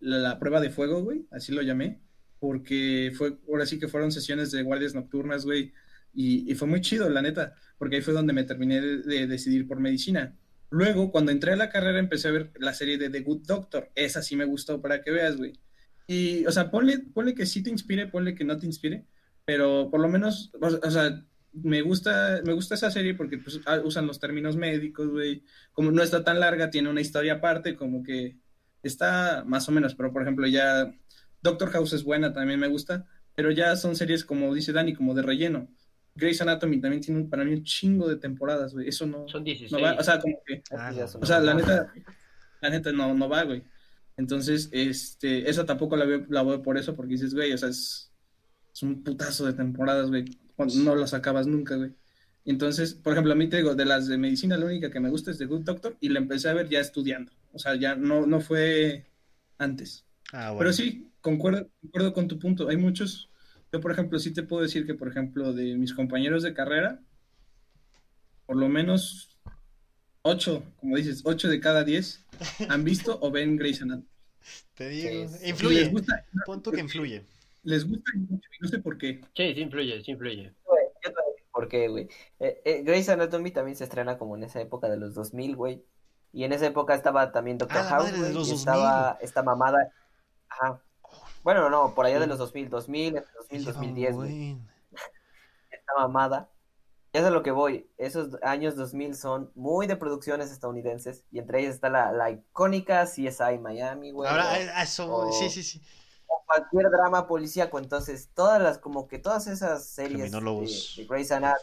la, 0.00 0.38
prueba 0.38 0.60
de 0.60 0.70
fuego, 0.70 1.02
güey, 1.02 1.26
así 1.30 1.52
lo 1.52 1.62
llamé. 1.62 2.00
Porque 2.38 3.12
fue, 3.16 3.38
ahora 3.48 3.66
sí 3.66 3.78
que 3.78 3.88
fueron 3.88 4.12
sesiones 4.12 4.50
de 4.50 4.62
guardias 4.62 4.94
nocturnas, 4.94 5.44
güey. 5.44 5.72
Y, 6.12 6.50
y 6.50 6.54
fue 6.54 6.68
muy 6.68 6.80
chido, 6.80 7.08
la 7.08 7.22
neta, 7.22 7.54
porque 7.78 7.96
ahí 7.96 8.02
fue 8.02 8.14
donde 8.14 8.32
me 8.32 8.44
terminé 8.44 8.80
de, 8.80 8.98
de 8.98 9.26
decidir 9.26 9.66
por 9.66 9.80
medicina. 9.80 10.36
Luego, 10.70 11.10
cuando 11.10 11.32
entré 11.32 11.52
a 11.52 11.56
la 11.56 11.70
carrera, 11.70 11.98
empecé 11.98 12.28
a 12.28 12.32
ver 12.32 12.52
la 12.58 12.74
serie 12.74 12.98
de 12.98 13.10
The 13.10 13.20
Good 13.20 13.46
Doctor. 13.46 13.90
Esa 13.94 14.22
sí 14.22 14.36
me 14.36 14.44
gustó 14.44 14.80
para 14.80 15.02
que 15.02 15.10
veas, 15.10 15.36
güey. 15.36 15.58
Y, 16.06 16.44
o 16.46 16.52
sea, 16.52 16.70
ponle, 16.70 16.98
ponle 16.98 17.34
que 17.34 17.46
sí 17.46 17.62
te 17.62 17.70
inspire, 17.70 18.06
ponle 18.06 18.34
que 18.34 18.44
no 18.44 18.58
te 18.58 18.66
inspire, 18.66 19.06
pero 19.44 19.88
por 19.90 20.00
lo 20.00 20.08
menos, 20.08 20.52
o 20.60 20.90
sea, 20.90 21.24
me 21.62 21.82
gusta, 21.82 22.40
me 22.44 22.52
gusta 22.52 22.74
esa 22.74 22.90
serie 22.90 23.14
porque 23.14 23.38
pues, 23.38 23.60
ah, 23.66 23.80
usan 23.84 24.06
los 24.06 24.18
términos 24.20 24.56
médicos, 24.56 25.08
güey. 25.08 25.44
Como 25.72 25.90
no 25.90 26.02
está 26.02 26.24
tan 26.24 26.40
larga, 26.40 26.70
tiene 26.70 26.88
una 26.90 27.00
historia 27.00 27.34
aparte, 27.34 27.76
como 27.76 28.02
que 28.02 28.36
está 28.82 29.44
más 29.46 29.68
o 29.68 29.72
menos, 29.72 29.94
pero 29.94 30.12
por 30.12 30.22
ejemplo, 30.22 30.46
ya 30.46 30.92
Doctor 31.42 31.70
House 31.70 31.92
es 31.92 32.04
buena, 32.04 32.32
también 32.32 32.60
me 32.60 32.68
gusta, 32.68 33.06
pero 33.34 33.50
ya 33.50 33.76
son 33.76 33.96
series, 33.96 34.24
como 34.24 34.52
dice 34.54 34.72
Dani, 34.72 34.94
como 34.94 35.14
de 35.14 35.22
relleno. 35.22 35.68
Grey's 36.16 36.40
Anatomy 36.40 36.80
también 36.80 37.02
tiene 37.02 37.20
un- 37.22 37.30
para 37.30 37.44
mí 37.44 37.52
un 37.54 37.64
chingo 37.64 38.08
de 38.08 38.16
temporadas, 38.16 38.72
güey. 38.72 38.88
Eso 38.88 39.06
no, 39.06 39.26
Son 39.28 39.42
16. 39.42 39.72
no 39.72 39.80
va, 39.80 39.94
o 39.98 40.02
sea, 40.04 40.20
como 40.20 40.36
que 40.46 40.62
Ah, 40.70 40.92
o 41.20 41.26
sea, 41.26 41.40
la 41.40 41.54
neta, 41.54 41.92
la 42.60 42.70
neta 42.70 42.92
no, 42.92 43.14
no 43.14 43.28
va, 43.28 43.42
güey. 43.42 43.62
Entonces, 44.16 44.68
este, 44.72 45.50
esa 45.50 45.64
tampoco 45.66 45.96
la 45.96 46.04
veo, 46.04 46.24
la 46.28 46.42
veo 46.44 46.62
por 46.62 46.78
eso, 46.78 46.94
porque 46.94 47.14
dices, 47.14 47.34
güey, 47.34 47.52
o 47.52 47.58
sea, 47.58 47.68
es, 47.68 48.12
es 48.72 48.82
un 48.84 49.02
putazo 49.02 49.44
de 49.44 49.54
temporadas, 49.54 50.08
güey. 50.08 50.24
Cuando 50.56 50.74
no 50.76 50.94
las 50.94 51.14
acabas 51.14 51.46
nunca, 51.46 51.76
güey. 51.76 51.92
Entonces, 52.44 52.94
por 52.94 53.12
ejemplo, 53.14 53.32
a 53.32 53.36
mí 53.36 53.48
te 53.48 53.56
digo, 53.56 53.74
de 53.74 53.84
las 53.86 54.06
de 54.06 54.18
medicina, 54.18 54.56
la 54.56 54.66
única 54.66 54.90
que 54.90 55.00
me 55.00 55.08
gusta 55.08 55.30
es 55.30 55.38
The 55.38 55.46
Good 55.46 55.62
Doctor, 55.62 55.96
y 56.00 56.10
la 56.10 56.18
empecé 56.18 56.48
a 56.48 56.52
ver 56.54 56.68
ya 56.68 56.80
estudiando. 56.80 57.32
O 57.52 57.58
sea, 57.58 57.74
ya 57.74 57.94
no, 57.94 58.26
no 58.26 58.40
fue 58.40 59.06
antes. 59.58 60.04
Ah, 60.32 60.50
bueno. 60.50 60.58
Pero 60.58 60.72
sí, 60.72 61.10
concuerdo, 61.20 61.68
concuerdo 61.80 62.12
con 62.12 62.28
tu 62.28 62.38
punto. 62.38 62.68
Hay 62.68 62.76
muchos, 62.76 63.30
yo 63.72 63.80
por 63.80 63.92
ejemplo, 63.92 64.18
sí 64.18 64.32
te 64.32 64.42
puedo 64.42 64.62
decir 64.62 64.84
que, 64.86 64.94
por 64.94 65.08
ejemplo, 65.08 65.52
de 65.54 65.76
mis 65.76 65.94
compañeros 65.94 66.42
de 66.42 66.52
carrera, 66.52 67.00
por 68.46 68.56
lo 68.56 68.68
menos 68.68 69.38
ocho, 70.22 70.62
como 70.76 70.96
dices, 70.96 71.22
ocho 71.24 71.48
de 71.48 71.60
cada 71.60 71.82
diez 71.84 72.24
han 72.68 72.84
visto 72.84 73.18
o 73.22 73.30
ven 73.30 73.56
Grey's 73.56 73.80
Anatomy. 73.82 74.06
Te 74.74 74.88
digo, 74.90 75.28
Sí, 75.28 75.48
influye. 75.48 75.80
les 75.80 75.90
gusta, 75.92 76.24
Pon 76.44 76.62
tú 76.62 76.70
que 76.72 76.80
influye. 76.80 77.24
Les 77.64 77.88
gusta 77.88 78.10
mucho, 78.16 78.48
y 78.58 78.62
no 78.62 78.68
sé 78.68 78.78
por 78.78 78.96
qué. 78.98 79.20
Sí, 79.34 79.54
sí 79.54 79.60
influye, 79.60 80.02
sí 80.04 80.12
influye. 80.12 80.54
Güey, 80.64 80.84
yo 81.04 81.10
te 81.10 81.14
voy 81.14 81.24
a 81.24 81.30
decir 81.30 81.44
¿Por 81.52 81.68
qué, 81.68 81.88
güey? 81.88 82.08
Eh, 82.40 82.62
eh, 82.64 82.82
Grey's 82.84 83.08
Anatomy 83.08 83.50
también 83.50 83.76
se 83.76 83.84
estrena 83.84 84.18
como 84.18 84.36
en 84.36 84.44
esa 84.44 84.60
época 84.60 84.88
de 84.88 84.96
los 84.96 85.14
2000, 85.14 85.56
güey. 85.56 85.84
Y 86.32 86.44
en 86.44 86.52
esa 86.52 86.66
época 86.66 86.94
estaba 86.94 87.30
también 87.32 87.58
Doctor 87.58 87.78
Ah, 87.82 87.84
House, 87.90 88.10
güey. 88.16 88.30
y 88.30 88.34
2000. 88.34 88.54
estaba 88.54 89.18
esta 89.20 89.42
mamada. 89.42 89.92
Ajá. 90.48 90.80
Bueno, 91.44 91.70
no, 91.70 91.94
por 91.94 92.06
allá 92.06 92.18
de 92.18 92.26
los 92.26 92.38
2000, 92.38 92.70
2000, 92.70 93.16
entre 93.18 93.32
2000, 93.34 93.60
Lleva 93.60 93.72
2010, 93.72 94.10
un 94.10 94.16
güey. 94.16 94.58
Esta 95.70 95.92
mamada. 95.98 96.48
Ya 97.12 97.20
es 97.20 97.26
a 97.26 97.30
lo 97.30 97.44
que 97.44 97.52
voy. 97.52 97.88
Esos 97.98 98.36
años 98.42 98.74
2000 98.74 99.14
son 99.14 99.52
muy 99.54 99.86
de 99.86 99.94
producciones 99.96 100.50
estadounidenses. 100.50 101.24
Y 101.30 101.38
entre 101.38 101.60
ellas 101.60 101.76
está 101.76 101.88
la, 101.88 102.10
la 102.10 102.30
icónica 102.32 103.04
CSI 103.06 103.58
Miami, 103.60 104.10
güey. 104.10 104.28
Ahora, 104.28 104.52
o- 104.52 104.82
eso, 104.82 105.14
o- 105.14 105.32
sí, 105.32 105.48
sí, 105.48 105.62
sí. 105.62 105.80
Cualquier 106.46 106.90
drama 106.90 107.26
policíaco, 107.26 107.78
entonces 107.78 108.30
todas 108.34 108.60
las, 108.60 108.78
como 108.78 109.08
que 109.08 109.18
todas 109.18 109.46
esas 109.46 109.86
series 109.86 110.32
de, 110.32 110.40
de 110.40 111.06
Grey's 111.06 111.32
Anatomy, 111.32 111.60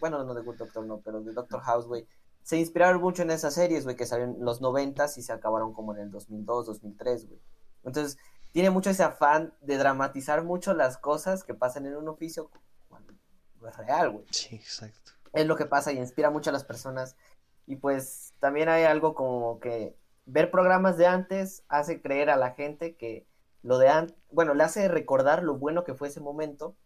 bueno, 0.00 0.24
no 0.24 0.34
de 0.34 0.42
Good 0.42 0.56
Doctor, 0.56 0.84
no, 0.84 1.00
pero 1.00 1.22
de 1.22 1.32
Doctor 1.32 1.60
House, 1.60 1.86
güey, 1.86 2.06
se 2.42 2.58
inspiraron 2.58 3.00
mucho 3.00 3.22
en 3.22 3.30
esas 3.30 3.54
series, 3.54 3.84
güey, 3.84 3.96
que 3.96 4.06
salieron 4.06 4.36
en 4.36 4.44
los 4.44 4.60
noventas 4.60 5.16
y 5.16 5.22
se 5.22 5.32
acabaron 5.32 5.72
como 5.72 5.94
en 5.94 6.02
el 6.02 6.10
2002, 6.10 6.66
2003, 6.66 7.28
güey. 7.28 7.40
Entonces, 7.84 8.18
tiene 8.52 8.70
mucho 8.70 8.90
ese 8.90 9.02
afán 9.02 9.54
de 9.62 9.78
dramatizar 9.78 10.44
mucho 10.44 10.74
las 10.74 10.98
cosas 10.98 11.42
que 11.42 11.54
pasan 11.54 11.86
en 11.86 11.96
un 11.96 12.08
oficio 12.08 12.50
cuando 12.88 13.14
no 13.60 13.68
es 13.68 13.76
real, 13.76 14.10
güey 14.10 14.26
Sí, 14.30 14.56
exacto. 14.56 15.12
es 15.32 15.46
lo 15.46 15.56
que 15.56 15.66
pasa 15.66 15.92
y 15.92 15.98
inspira 15.98 16.30
mucho 16.30 16.50
a 16.50 16.52
las 16.52 16.64
personas. 16.64 17.16
Y 17.66 17.76
pues 17.76 18.34
también 18.40 18.68
hay 18.68 18.84
algo 18.84 19.14
como 19.14 19.58
que 19.58 19.96
ver 20.26 20.50
programas 20.50 20.96
de 20.96 21.06
antes 21.06 21.64
hace 21.68 22.00
creer 22.00 22.30
a 22.30 22.36
la 22.36 22.52
gente 22.52 22.94
que 22.94 23.26
lo 23.64 23.78
de 23.78 23.88
antes, 23.88 24.14
bueno, 24.30 24.54
le 24.54 24.62
hace 24.62 24.86
recordar 24.86 25.42
lo 25.42 25.56
bueno 25.58 25.82
que 25.82 25.94
fue 25.94 26.06
ese 26.08 26.20
momento. 26.20 26.76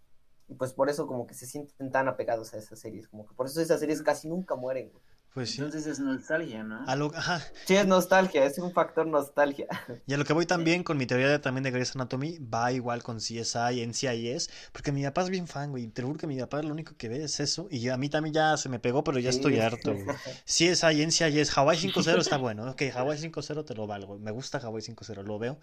Y 0.50 0.54
pues 0.54 0.72
por 0.72 0.88
eso 0.88 1.06
como 1.06 1.26
que 1.26 1.34
se 1.34 1.44
sienten 1.44 1.92
tan 1.92 2.08
apegados 2.08 2.54
a 2.54 2.56
esas 2.56 2.78
series, 2.80 3.06
como 3.08 3.26
que 3.26 3.34
por 3.34 3.44
eso 3.46 3.60
esas 3.60 3.80
series 3.80 4.00
casi 4.00 4.28
nunca 4.28 4.54
mueren. 4.56 4.88
güey. 4.90 5.02
Pues 5.34 5.50
sí. 5.50 5.58
Entonces 5.60 5.86
es 5.86 6.00
nostalgia, 6.00 6.62
¿no? 6.64 6.82
A 6.88 6.96
lo, 6.96 7.12
ajá. 7.14 7.42
Sí, 7.66 7.76
es 7.76 7.86
nostalgia, 7.86 8.42
es 8.46 8.58
un 8.58 8.72
factor 8.72 9.06
nostalgia. 9.06 9.66
Y 10.06 10.14
a 10.14 10.16
lo 10.16 10.24
que 10.24 10.32
voy 10.32 10.46
también 10.46 10.82
con 10.84 10.96
mi 10.96 11.04
teoría 11.06 11.28
de, 11.28 11.38
también 11.38 11.64
de 11.64 11.70
Grey's 11.70 11.94
Anatomy, 11.94 12.38
va 12.38 12.72
igual 12.72 13.02
con 13.02 13.18
CSI, 13.18 13.82
NCIS, 13.86 14.48
porque 14.72 14.90
mi 14.90 15.02
papá 15.04 15.20
es 15.20 15.28
bien 15.28 15.46
fan, 15.46 15.70
güey. 15.70 15.86
Te 15.88 16.02
juro 16.02 16.16
que 16.18 16.26
mi 16.26 16.38
papá 16.38 16.62
lo 16.62 16.72
único 16.72 16.96
que 16.96 17.10
ve 17.10 17.22
es 17.24 17.40
eso. 17.40 17.68
Y 17.70 17.86
a 17.90 17.98
mí 17.98 18.08
también 18.08 18.32
ya 18.34 18.56
se 18.56 18.70
me 18.70 18.78
pegó, 18.78 19.04
pero 19.04 19.18
ya 19.18 19.28
estoy 19.28 19.56
Sí. 19.56 19.60
harto, 19.60 19.92
güey. 19.92 20.06
CSI, 20.46 21.02
NCIS, 21.06 21.56
Hawaii 21.58 21.78
5.0 21.92 22.20
está 22.20 22.38
bueno. 22.38 22.70
Ok, 22.70 22.82
Hawaii 22.94 23.18
5.0 23.20 23.64
te 23.66 23.74
lo 23.74 23.86
valgo. 23.86 24.18
Me 24.18 24.30
gusta 24.30 24.56
Hawaii 24.58 24.82
5.0, 24.82 25.22
lo 25.24 25.38
veo. 25.38 25.58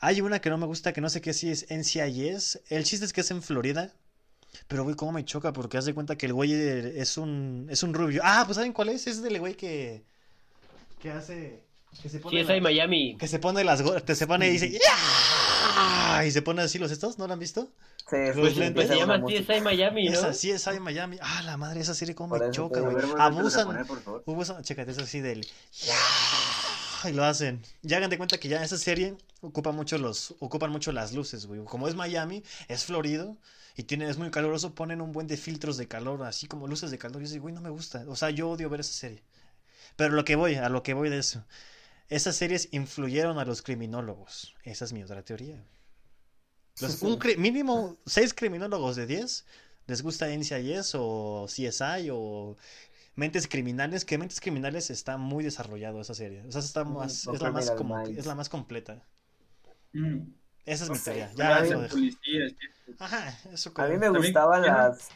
Hay 0.00 0.20
una 0.20 0.40
que 0.40 0.50
no 0.50 0.58
me 0.58 0.66
gusta, 0.66 0.92
que 0.92 1.00
no 1.00 1.10
sé 1.10 1.20
qué 1.20 1.32
si 1.32 1.50
es 1.50 1.66
NCIS. 1.70 2.60
El 2.68 2.84
chiste 2.84 3.04
es 3.04 3.12
que 3.12 3.22
es 3.22 3.30
en 3.30 3.42
Florida. 3.42 3.92
Pero, 4.66 4.84
güey, 4.84 4.96
cómo 4.96 5.12
me 5.12 5.24
choca, 5.24 5.52
porque 5.52 5.76
haz 5.76 5.84
de 5.84 5.94
cuenta 5.94 6.16
que 6.16 6.26
el 6.26 6.32
güey 6.32 6.52
es 6.52 7.18
un, 7.18 7.66
es 7.70 7.82
un 7.82 7.92
rubio. 7.94 8.22
Ah, 8.24 8.44
pues 8.46 8.56
¿saben 8.56 8.72
cuál 8.72 8.88
es? 8.90 9.06
Es 9.06 9.22
del 9.22 9.38
güey 9.38 9.54
que, 9.54 10.02
que 11.02 11.10
hace... 11.10 11.62
Que 12.02 12.08
se 12.10 12.18
pone 12.20 12.36
Sí, 12.36 12.42
es 12.42 12.48
ahí 12.50 12.56
la- 12.60 12.64
Miami. 12.64 13.16
que 13.18 13.26
se 13.26 13.38
pone 13.38 13.64
las 13.64 13.80
go- 13.82 14.00
te 14.02 14.14
se 14.14 14.26
pone 14.26 14.46
y 14.46 14.50
dice 14.52 14.70
"Ya", 14.70 16.24
y 16.24 16.30
se 16.30 16.42
pone 16.42 16.60
así 16.62 16.78
los 16.78 16.90
estos, 16.92 17.18
¿no 17.18 17.26
lo 17.26 17.32
han 17.32 17.38
visto? 17.38 17.72
Sí, 18.10 18.16
Los 18.34 18.36
pues, 18.36 18.88
se 18.88 18.96
llama. 18.96 19.20
CSI 19.24 19.60
Miami, 19.62 20.08
¿no? 20.10 20.30
Esa 20.30 20.70
ahí 20.70 20.80
Miami. 20.80 21.16
Ah, 21.20 21.42
la 21.44 21.56
madre, 21.56 21.80
esa 21.80 21.94
serie 21.94 22.14
cómo 22.14 22.36
me 22.36 22.50
choca, 22.50 22.80
güey. 22.80 22.94
Abusan. 23.18 23.66
poner, 23.66 23.86
por 23.86 24.02
favor. 24.02 24.22
Abusan, 24.26 24.62
chécate, 24.62 24.90
es 24.92 24.98
así 24.98 25.20
del 25.20 25.46
y 27.04 27.12
lo 27.12 27.24
hacen. 27.24 27.62
Ya 27.82 27.98
hagan 27.98 28.10
de 28.10 28.16
cuenta 28.18 28.38
que 28.38 28.48
ya 28.48 28.62
esa 28.62 28.78
serie 28.78 29.16
ocupa 29.40 29.72
mucho 29.72 29.98
los 29.98 30.34
ocupan 30.40 30.70
mucho 30.70 30.92
las 30.92 31.12
luces, 31.12 31.46
güey. 31.46 31.64
Como 31.64 31.88
es 31.88 31.94
Miami, 31.94 32.42
es 32.68 32.84
florido 32.84 33.36
y 33.76 33.84
tiene 33.84 34.08
es 34.08 34.16
muy 34.18 34.30
caluroso, 34.30 34.74
ponen 34.74 35.00
un 35.00 35.12
buen 35.12 35.26
de 35.26 35.36
filtros 35.36 35.76
de 35.76 35.86
calor, 35.86 36.22
así 36.24 36.46
como 36.46 36.66
luces 36.66 36.90
de 36.90 36.98
calor. 36.98 37.22
Y 37.22 37.26
yo 37.26 37.32
digo, 37.32 37.42
güey, 37.42 37.54
no 37.54 37.60
me 37.60 37.70
gusta. 37.70 38.04
O 38.08 38.16
sea, 38.16 38.30
yo 38.30 38.50
odio 38.50 38.68
ver 38.70 38.80
esa 38.80 38.92
serie. 38.92 39.22
Pero 39.96 40.14
lo 40.14 40.24
que 40.24 40.36
voy, 40.36 40.54
a 40.56 40.68
lo 40.68 40.82
que 40.82 40.94
voy 40.94 41.08
de 41.10 41.18
eso. 41.18 41.44
Esas 42.08 42.36
series 42.36 42.68
influyeron 42.72 43.38
a 43.38 43.44
los 43.44 43.62
criminólogos. 43.62 44.54
Esa 44.64 44.84
es 44.84 44.92
mi 44.92 45.02
otra 45.02 45.22
teoría. 45.22 45.62
Los- 46.80 47.02
un 47.02 47.18
mínimo 47.38 47.98
seis 48.06 48.32
criminólogos 48.34 48.96
de 48.96 49.06
10 49.06 49.44
les 49.86 50.02
gusta 50.02 50.28
NCIS 50.30 50.92
o 50.94 51.46
CSI 51.48 52.08
o 52.12 52.56
Mentes 53.18 53.48
Criminales, 53.48 54.04
que 54.04 54.16
Mentes 54.16 54.40
Criminales 54.40 54.90
está 54.90 55.16
muy 55.16 55.42
desarrollado 55.42 56.00
esa 56.00 56.14
serie. 56.14 56.44
O 56.46 56.52
sea, 56.52 56.60
está 56.60 56.84
Mm, 56.84 56.94
más, 56.94 57.12
es 57.26 57.26
la 57.26 57.32
más 57.50 57.64
Criminal 57.66 57.76
como, 57.76 57.96
Minds. 57.96 58.18
es 58.18 58.26
la 58.26 58.34
más 58.36 58.48
completa. 58.48 59.02
Mm. 59.92 60.18
Esa 60.64 60.84
es 60.84 60.90
mi 60.90 60.98
teoría. 60.98 61.26
a 61.26 61.34
Ya 61.34 61.62
de 61.62 61.68
dejo. 61.76 61.88
policías. 61.88 62.52
Ajá, 62.98 63.38
eso 63.52 63.70
A 63.70 63.74
como- 63.74 63.88
mí 63.88 63.96
me 63.98 64.08
gustaban 64.10 64.62
las... 64.62 65.08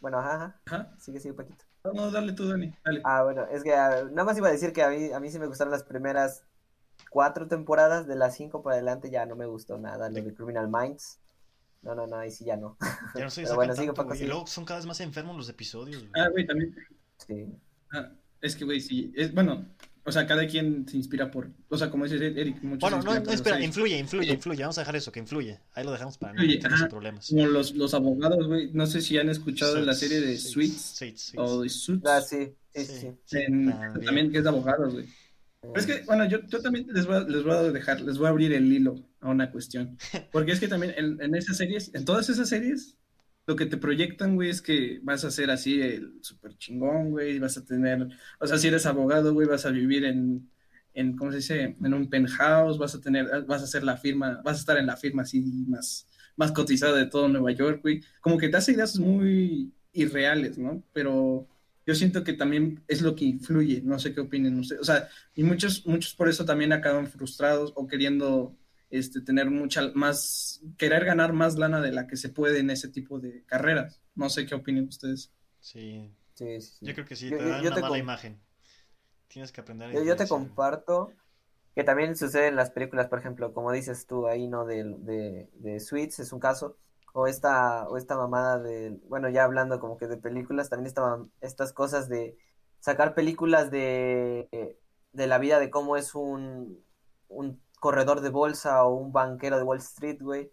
Bueno, 0.00 0.18
ajá, 0.18 0.34
ajá. 0.34 0.60
Ajá. 0.66 0.94
Sigue, 0.98 1.20
sigue, 1.20 1.34
Paquito. 1.34 1.64
No, 1.84 1.92
no, 1.92 2.10
dale 2.10 2.32
tú, 2.32 2.48
Dani, 2.48 2.74
dale. 2.84 3.00
Ah, 3.04 3.22
bueno, 3.22 3.46
es 3.50 3.62
que 3.62 3.72
ah, 3.74 4.02
nada 4.10 4.24
más 4.24 4.36
iba 4.36 4.48
a 4.48 4.52
decir 4.52 4.72
que 4.72 4.82
a 4.82 4.88
mí, 4.90 5.12
a 5.12 5.20
mí 5.20 5.30
sí 5.30 5.38
me 5.38 5.46
gustaron 5.46 5.70
las 5.70 5.84
primeras 5.84 6.42
cuatro 7.10 7.46
temporadas, 7.46 8.06
de 8.08 8.16
las 8.16 8.34
cinco 8.36 8.62
para 8.62 8.74
adelante 8.76 9.10
ya 9.10 9.24
no 9.26 9.36
me 9.36 9.46
gustó 9.46 9.78
nada, 9.78 10.08
lo 10.08 10.14
de 10.22 10.34
Criminal 10.34 10.68
Minds. 10.68 11.18
No, 11.82 11.94
no, 11.94 12.06
no, 12.08 12.16
ahí 12.16 12.30
sí 12.32 12.44
ya 12.44 12.56
no. 12.56 12.76
Ya 13.14 13.24
no 13.24 13.30
soy 13.30 13.44
Pero 13.44 13.54
bueno, 13.54 13.74
sigue, 13.76 13.92
Paco. 13.92 14.14
Y 14.14 14.26
luego 14.26 14.46
son 14.48 14.64
cada 14.64 14.78
vez 14.80 14.86
más 14.86 15.00
enfermos 15.00 15.36
los 15.36 15.48
episodios. 15.48 16.00
güey. 16.08 16.12
Ah, 16.20 16.28
güey, 16.30 16.44
también. 16.46 16.74
Sí. 17.26 17.46
Ah, 17.92 18.10
es 18.40 18.56
que, 18.56 18.64
güey, 18.64 18.80
sí. 18.80 19.12
Es, 19.16 19.32
bueno, 19.34 19.66
o 20.04 20.12
sea, 20.12 20.26
cada 20.26 20.46
quien 20.46 20.88
se 20.88 20.96
inspira 20.96 21.30
por, 21.30 21.50
o 21.68 21.76
sea, 21.76 21.90
como 21.90 22.04
dice 22.04 22.16
Eric, 22.16 22.62
muchos 22.62 22.80
Bueno, 22.90 23.02
no, 23.02 23.22
por 23.22 23.34
espera, 23.34 23.60
influye, 23.62 23.98
influye, 23.98 24.32
influye. 24.32 24.62
Vamos 24.62 24.78
a 24.78 24.82
dejar 24.82 24.96
eso, 24.96 25.12
que 25.12 25.20
influye. 25.20 25.58
Ahí 25.74 25.84
lo 25.84 25.92
dejamos 25.92 26.16
para 26.18 26.32
no 26.32 26.42
meternos 26.42 26.78
en 26.80 26.84
ajá. 26.84 26.88
problemas. 26.88 27.28
Como 27.28 27.46
los, 27.46 27.74
los 27.74 27.92
abogados, 27.94 28.46
güey, 28.46 28.70
no 28.72 28.86
sé 28.86 29.00
si 29.02 29.18
han 29.18 29.28
escuchado 29.28 29.74
de 29.74 29.82
la 29.84 29.94
serie 29.94 30.20
de 30.20 30.36
Suits 30.38 30.80
Suits, 30.96 31.20
Suits. 31.20 31.32
o 31.36 31.62
de 31.62 31.68
Suits, 31.68 32.06
Ah, 32.06 32.20
sí, 32.22 32.54
sí, 32.74 32.84
sí. 32.84 33.08
Sí. 33.24 33.38
en- 33.38 33.68
también. 33.70 34.04
también 34.04 34.30
que 34.32 34.38
es 34.38 34.44
de 34.44 34.48
abogados, 34.48 34.94
güey. 34.94 35.06
Es 35.74 35.86
que, 35.86 36.02
bueno, 36.06 36.24
yo, 36.26 36.38
yo 36.46 36.60
también 36.62 36.86
les 36.92 37.04
voy, 37.04 37.16
a, 37.16 37.20
les 37.20 37.42
voy 37.42 37.52
a 37.52 37.62
dejar, 37.64 38.00
les 38.00 38.16
voy 38.16 38.26
a 38.28 38.30
abrir 38.30 38.52
el 38.52 38.72
hilo 38.72 39.04
a 39.20 39.28
una 39.28 39.50
cuestión. 39.50 39.98
Porque 40.30 40.52
es 40.52 40.60
que 40.60 40.68
también 40.68 40.94
en, 40.96 41.20
en 41.20 41.34
esas 41.34 41.56
series, 41.56 41.92
en 41.94 42.04
todas 42.04 42.28
esas 42.30 42.48
series, 42.48 42.96
lo 43.48 43.56
que 43.56 43.64
te 43.64 43.78
proyectan, 43.78 44.34
güey, 44.34 44.50
es 44.50 44.60
que 44.60 45.00
vas 45.02 45.24
a 45.24 45.30
ser 45.30 45.50
así 45.50 45.80
el 45.80 46.18
súper 46.20 46.58
chingón, 46.58 47.10
güey, 47.12 47.38
vas 47.38 47.56
a 47.56 47.64
tener, 47.64 48.06
o 48.38 48.46
sea, 48.46 48.58
si 48.58 48.68
eres 48.68 48.84
abogado, 48.84 49.32
güey, 49.32 49.48
vas 49.48 49.64
a 49.64 49.70
vivir 49.70 50.04
en, 50.04 50.50
en, 50.92 51.16
¿cómo 51.16 51.30
se 51.30 51.38
dice? 51.38 51.74
En 51.82 51.94
un 51.94 52.10
penthouse, 52.10 52.76
vas 52.76 52.94
a 52.94 53.00
tener, 53.00 53.46
vas 53.46 53.62
a 53.62 53.64
hacer 53.64 53.84
la 53.84 53.96
firma, 53.96 54.42
vas 54.44 54.58
a 54.58 54.60
estar 54.60 54.76
en 54.76 54.86
la 54.86 54.98
firma 54.98 55.22
así 55.22 55.40
más, 55.66 56.06
más 56.36 56.52
cotizada 56.52 56.98
de 56.98 57.06
todo 57.06 57.26
Nueva 57.26 57.50
York, 57.52 57.80
güey. 57.80 58.02
Como 58.20 58.36
que 58.36 58.50
te 58.50 58.58
hace 58.58 58.72
ideas 58.72 58.98
muy 58.98 59.72
irreales, 59.94 60.58
¿no? 60.58 60.82
Pero 60.92 61.48
yo 61.86 61.94
siento 61.94 62.24
que 62.24 62.34
también 62.34 62.84
es 62.86 63.00
lo 63.00 63.14
que 63.14 63.24
influye, 63.24 63.80
no 63.82 63.98
sé 63.98 64.12
qué 64.12 64.20
opinen 64.20 64.58
ustedes, 64.58 64.82
o 64.82 64.84
sea, 64.84 65.08
y 65.34 65.42
muchos, 65.42 65.86
muchos 65.86 66.12
por 66.14 66.28
eso 66.28 66.44
también 66.44 66.74
acaban 66.74 67.06
frustrados 67.06 67.72
o 67.74 67.86
queriendo 67.86 68.57
este, 68.90 69.20
tener 69.20 69.50
mucha 69.50 69.90
más, 69.94 70.60
querer 70.78 71.04
ganar 71.04 71.32
más 71.32 71.56
lana 71.56 71.80
de 71.80 71.92
la 71.92 72.06
que 72.06 72.16
se 72.16 72.28
puede 72.30 72.60
en 72.60 72.70
ese 72.70 72.88
tipo 72.88 73.20
de 73.20 73.44
carreras. 73.46 74.00
No 74.14 74.30
sé 74.30 74.46
qué 74.46 74.54
opinen 74.54 74.88
ustedes. 74.88 75.30
Sí, 75.60 76.10
Sí, 76.34 76.60
sí, 76.60 76.72
sí. 76.78 76.86
yo 76.86 76.94
creo 76.94 77.04
que 77.06 77.16
sí, 77.16 77.30
te 77.30 77.36
yo- 77.36 77.48
dan 77.50 77.62
yo 77.62 77.68
una 77.68 77.76
te 77.76 77.80
mala 77.82 77.98
imagen. 77.98 78.40
Tienes 79.28 79.52
que 79.52 79.60
aprender 79.60 79.88
a 79.90 79.92
Yo, 79.92 80.02
yo 80.02 80.16
te 80.16 80.28
comparto 80.28 81.12
que 81.74 81.84
también 81.84 82.16
sucede 82.16 82.48
en 82.48 82.56
las 82.56 82.70
películas, 82.70 83.08
por 83.08 83.18
ejemplo, 83.20 83.52
como 83.54 83.72
dices 83.72 84.06
tú 84.06 84.26
ahí, 84.26 84.48
¿no? 84.48 84.64
De, 84.66 84.84
de, 84.84 85.50
de 85.54 85.80
Suits 85.80 86.18
es 86.20 86.32
un 86.32 86.40
caso, 86.40 86.76
o 87.14 87.26
esta, 87.26 87.88
o 87.88 87.96
esta 87.96 88.16
mamada 88.16 88.58
de, 88.58 88.98
bueno, 89.08 89.28
ya 89.30 89.44
hablando 89.44 89.78
como 89.80 89.96
que 89.96 90.06
de 90.08 90.16
películas, 90.16 90.70
también 90.70 90.88
estaban 90.88 91.30
estas 91.40 91.72
cosas 91.72 92.08
de 92.08 92.36
sacar 92.80 93.14
películas 93.14 93.70
de, 93.70 94.48
de 95.12 95.26
la 95.26 95.38
vida 95.38 95.60
de 95.60 95.70
cómo 95.70 95.96
es 95.96 96.14
un, 96.14 96.84
un 97.28 97.60
corredor 97.80 98.20
de 98.20 98.30
bolsa 98.30 98.84
o 98.84 98.94
un 98.96 99.12
banquero 99.12 99.56
de 99.58 99.62
Wall 99.64 99.78
Street, 99.78 100.18
güey. 100.20 100.50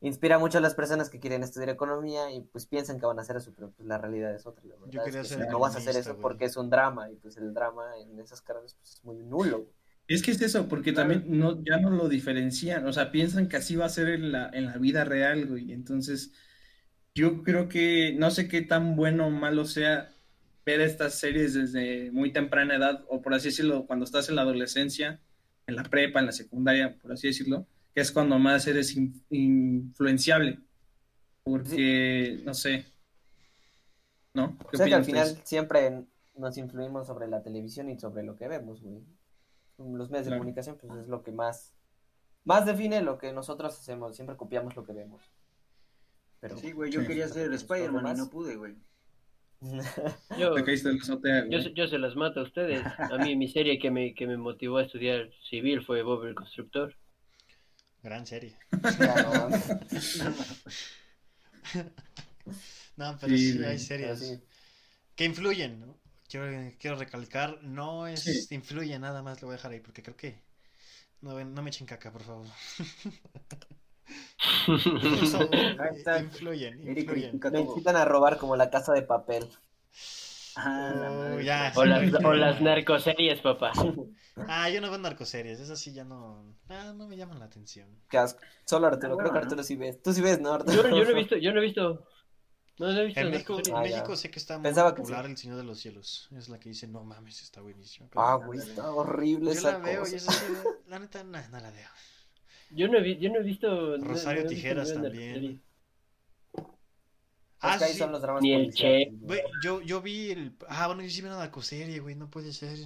Inspira 0.00 0.38
mucho 0.38 0.58
a 0.58 0.60
las 0.60 0.74
personas 0.74 1.10
que 1.10 1.20
quieren 1.20 1.42
estudiar 1.42 1.70
economía 1.70 2.30
y 2.32 2.42
pues 2.42 2.66
piensan 2.66 2.98
que 3.00 3.06
van 3.06 3.18
a 3.18 3.22
hacer 3.22 3.36
eso, 3.36 3.52
pero 3.54 3.72
pues 3.72 3.86
la 3.88 3.98
realidad 3.98 4.34
es 4.34 4.46
otra. 4.46 4.64
La 4.66 4.76
verdad 4.76 4.86
Yo 4.90 5.02
quería 5.02 5.22
es 5.22 5.28
que 5.28 5.34
ser 5.36 5.48
no 5.48 5.58
vas 5.58 5.74
a 5.74 5.78
hacer 5.78 5.96
eso 5.96 6.16
güey. 6.16 6.20
porque 6.20 6.44
es 6.46 6.56
un 6.56 6.70
drama 6.70 7.10
y 7.10 7.16
pues 7.16 7.36
el 7.38 7.52
drama 7.54 7.84
en 7.98 8.18
esas 8.20 8.42
carreras 8.42 8.74
pues, 8.78 8.94
es 8.94 9.04
muy 9.04 9.16
nulo. 9.24 9.58
güey. 9.62 9.72
Es 10.08 10.22
que 10.22 10.30
es 10.30 10.40
eso, 10.40 10.68
porque 10.68 10.92
Claro. 10.92 11.10
también 11.10 11.24
no, 11.38 11.62
ya 11.64 11.78
no 11.80 11.90
lo 11.90 12.08
diferencian, 12.08 12.86
o 12.86 12.92
sea, 12.92 13.10
piensan 13.10 13.48
que 13.48 13.56
así 13.56 13.74
va 13.74 13.86
a 13.86 13.88
ser 13.88 14.08
en 14.08 14.30
la, 14.32 14.48
en 14.52 14.66
la 14.66 14.78
vida 14.78 15.04
real, 15.04 15.46
güey. 15.48 15.72
Entonces, 15.72 16.32
yo 17.14 17.42
creo 17.42 17.68
que 17.68 18.14
no 18.18 18.30
sé 18.30 18.48
qué 18.48 18.62
tan 18.62 18.96
bueno 18.96 19.26
o 19.28 19.30
malo 19.30 19.64
sea 19.66 20.14
ver 20.66 20.80
estas 20.80 21.18
series 21.18 21.54
desde 21.54 22.10
muy 22.12 22.32
temprana 22.32 22.76
edad, 22.76 23.04
o 23.08 23.22
por 23.22 23.34
así 23.34 23.48
decirlo, 23.48 23.86
cuando 23.86 24.04
estás 24.04 24.28
en 24.28 24.36
la 24.36 24.42
adolescencia, 24.42 25.22
en 25.66 25.76
la 25.76 25.82
prepa, 25.84 26.20
en 26.20 26.26
la 26.26 26.32
secundaria, 26.32 26.96
por 27.00 27.12
así 27.12 27.26
decirlo, 27.28 27.66
que 27.94 28.00
es 28.00 28.12
cuando 28.12 28.38
más 28.38 28.66
eres 28.66 28.96
in- 28.96 29.22
influenciable. 29.30 30.60
Porque, 31.42 32.40
no 32.44 32.54
sé. 32.54 32.84
¿No? 34.34 34.56
¿Qué 34.70 34.76
O 34.76 34.78
sea 34.78 34.86
que 34.86 34.94
al 34.94 35.04
final 35.04 35.26
ustedes? 35.28 35.48
siempre 35.48 36.04
nos 36.36 36.58
influimos 36.58 37.06
sobre 37.06 37.28
la 37.28 37.42
televisión 37.42 37.88
y 37.88 37.98
sobre 37.98 38.22
lo 38.22 38.36
que 38.36 38.48
vemos, 38.48 38.82
güey. 38.82 39.02
Los 39.78 40.10
medios 40.10 40.26
de 40.26 40.30
Claro. 40.30 40.40
comunicación, 40.40 40.76
pues 40.80 40.92
es 41.00 41.08
lo 41.08 41.22
que 41.22 41.32
más, 41.32 41.72
más 42.44 42.66
define 42.66 43.00
lo 43.02 43.18
que 43.18 43.32
nosotros 43.32 43.78
hacemos. 43.78 44.16
Siempre 44.16 44.36
copiamos 44.36 44.76
lo 44.76 44.84
que 44.84 44.92
vemos. 44.92 45.22
Pero 46.40 46.56
Sí, 46.58 46.72
güey, 46.72 46.90
yo 46.92 47.00
Sí. 47.00 47.06
quería 47.06 47.28
ser 47.28 47.52
Spider-Man 47.52 48.16
y 48.16 48.18
no 48.18 48.28
pude, 48.30 48.56
güey. 48.56 48.74
Yo, 50.38 50.54
yo, 51.50 51.58
yo 51.70 51.88
se 51.88 51.98
las 51.98 52.14
mato 52.14 52.40
a 52.40 52.44
ustedes. 52.44 52.82
A 52.98 53.18
mí 53.18 53.36
mi 53.36 53.48
serie 53.48 53.78
que 53.78 53.90
me, 53.90 54.14
que 54.14 54.26
me 54.26 54.36
motivó 54.36 54.78
a 54.78 54.84
estudiar 54.84 55.30
civil 55.48 55.84
fue 55.84 56.02
Bob 56.02 56.24
el 56.24 56.34
Constructor. 56.34 56.94
Gran 58.02 58.26
serie. 58.26 58.56
No 62.96 63.16
pero 63.20 63.36
Sí, 63.36 63.62
hay 63.62 63.78
series 63.78 64.18
sí. 64.20 64.40
que 65.14 65.24
influyen, 65.24 65.80
¿no? 65.80 65.98
Quiero, 66.28 66.72
quiero 66.78 66.96
recalcar, 66.96 67.62
no 67.62 68.06
es 68.06 68.22
Sí. 68.22 68.54
influye 68.54 68.98
nada 68.98 69.22
más, 69.22 69.42
lo 69.42 69.48
voy 69.48 69.54
a 69.54 69.58
dejar 69.58 69.72
ahí 69.72 69.80
porque 69.80 70.02
creo 70.02 70.16
que 70.16 70.40
no, 71.20 71.42
no 71.44 71.62
me 71.62 71.70
echen 71.70 71.86
caca, 71.86 72.12
por 72.12 72.22
favor. 72.22 72.46
Eso, 75.22 75.48
influyen, 76.20 76.98
incitan 77.58 77.96
a 77.96 78.04
robar 78.04 78.38
como 78.38 78.56
la 78.56 78.70
casa 78.70 78.92
de 78.92 79.02
papel. 79.02 79.48
Ah, 80.56 81.36
ya. 81.42 81.72
O 81.76 81.84
las, 81.84 82.12
o 82.24 82.32
las 82.34 82.60
narcoseries, 82.60 83.40
papá. 83.40 83.72
Ah, 84.48 84.70
yo 84.70 84.80
no 84.80 84.88
veo 84.90 84.98
narcoseries, 84.98 85.60
esas 85.60 85.78
sí 85.78 85.92
ya 85.92 86.04
no, 86.04 86.54
ah, 86.68 86.92
no 86.96 87.06
me 87.06 87.16
llaman 87.16 87.38
la 87.38 87.46
atención. 87.46 87.88
Qué 88.08 88.18
asco. 88.18 88.40
Solo 88.64 88.86
Arturo, 88.86 89.14
Ah, 89.14 89.16
creo 89.18 89.32
que 89.32 89.38
Arturo 89.38 89.62
sí 89.62 89.76
ves. 89.76 90.02
Tú 90.02 90.12
sí 90.12 90.20
ves, 90.22 90.40
¿no, 90.40 90.54
Arturo? 90.54 90.82
Yo, 90.88 90.96
yo 90.96 91.04
no 91.04 91.10
he 91.10 91.14
visto, 91.22 91.36
yo 91.36 91.52
no 91.52 91.60
he 91.60 91.62
visto. 91.64 92.06
No, 92.78 92.92
no 92.92 93.00
he 93.00 93.06
visto 93.06 93.20
En 93.20 93.30
México, 93.30 93.58
en. 93.66 93.74
Ah. 93.74 93.80
México 93.80 94.16
sé 94.16 94.30
que 94.30 94.38
está 94.38 94.56
muy 94.58 94.64
Pensaba 94.64 94.94
popular 94.94 95.24
sí. 95.24 95.30
El 95.32 95.36
Señor 95.38 95.56
de 95.56 95.64
los 95.64 95.78
Cielos. 95.80 96.28
Es 96.36 96.48
la 96.48 96.58
que 96.58 96.68
dice, 96.70 96.86
no 96.86 97.04
mames, 97.04 97.42
está 97.42 97.60
buenísimo. 97.62 98.08
Pero 98.10 98.22
Ah, 98.22 98.34
güey, 98.36 98.58
está 98.60 98.90
horrible 98.90 99.46
yo 99.52 99.58
esa 99.58 99.72
la 99.72 99.78
veo 99.78 100.00
cosa. 100.00 100.12
y 100.12 100.16
esa 100.16 100.32
sí, 100.32 100.44
la 100.86 100.98
neta, 100.98 101.24
no, 101.24 101.38
no 101.50 101.60
la 101.60 101.70
veo. 101.70 101.88
Yo 102.70 102.88
no 102.88 102.98
he, 102.98 103.02
vi- 103.02 103.18
yo 103.18 103.30
no 103.30 103.38
he 103.38 103.42
visto. 103.42 103.96
no- 103.98 104.04
Rosario 104.04 104.42
no 104.44 104.48
visto 104.48 104.54
Tijeras 104.54 104.88
ninguna 104.88 105.08
también. 105.08 105.62
Ah, 107.60 107.78
ahí 107.80 107.92
sí. 107.92 107.98
son 107.98 108.12
los 108.12 108.20
dramas 108.20 108.42
Ni 108.42 108.52
el 108.52 108.72
Che. 108.72 109.10
yo, 109.64 109.80
yo 109.80 110.02
vi 110.02 110.30
el. 110.30 110.52
Ah, 110.68 110.86
bueno, 110.88 111.02
yo 111.02 111.08
sí 111.10 111.20
vi 111.22 111.28
una 111.28 111.38
narcoserie, 111.38 112.00
güey, 112.00 112.14
no 112.14 112.28
puede 112.30 112.52
ser. 112.52 112.78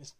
Es- 0.00 0.16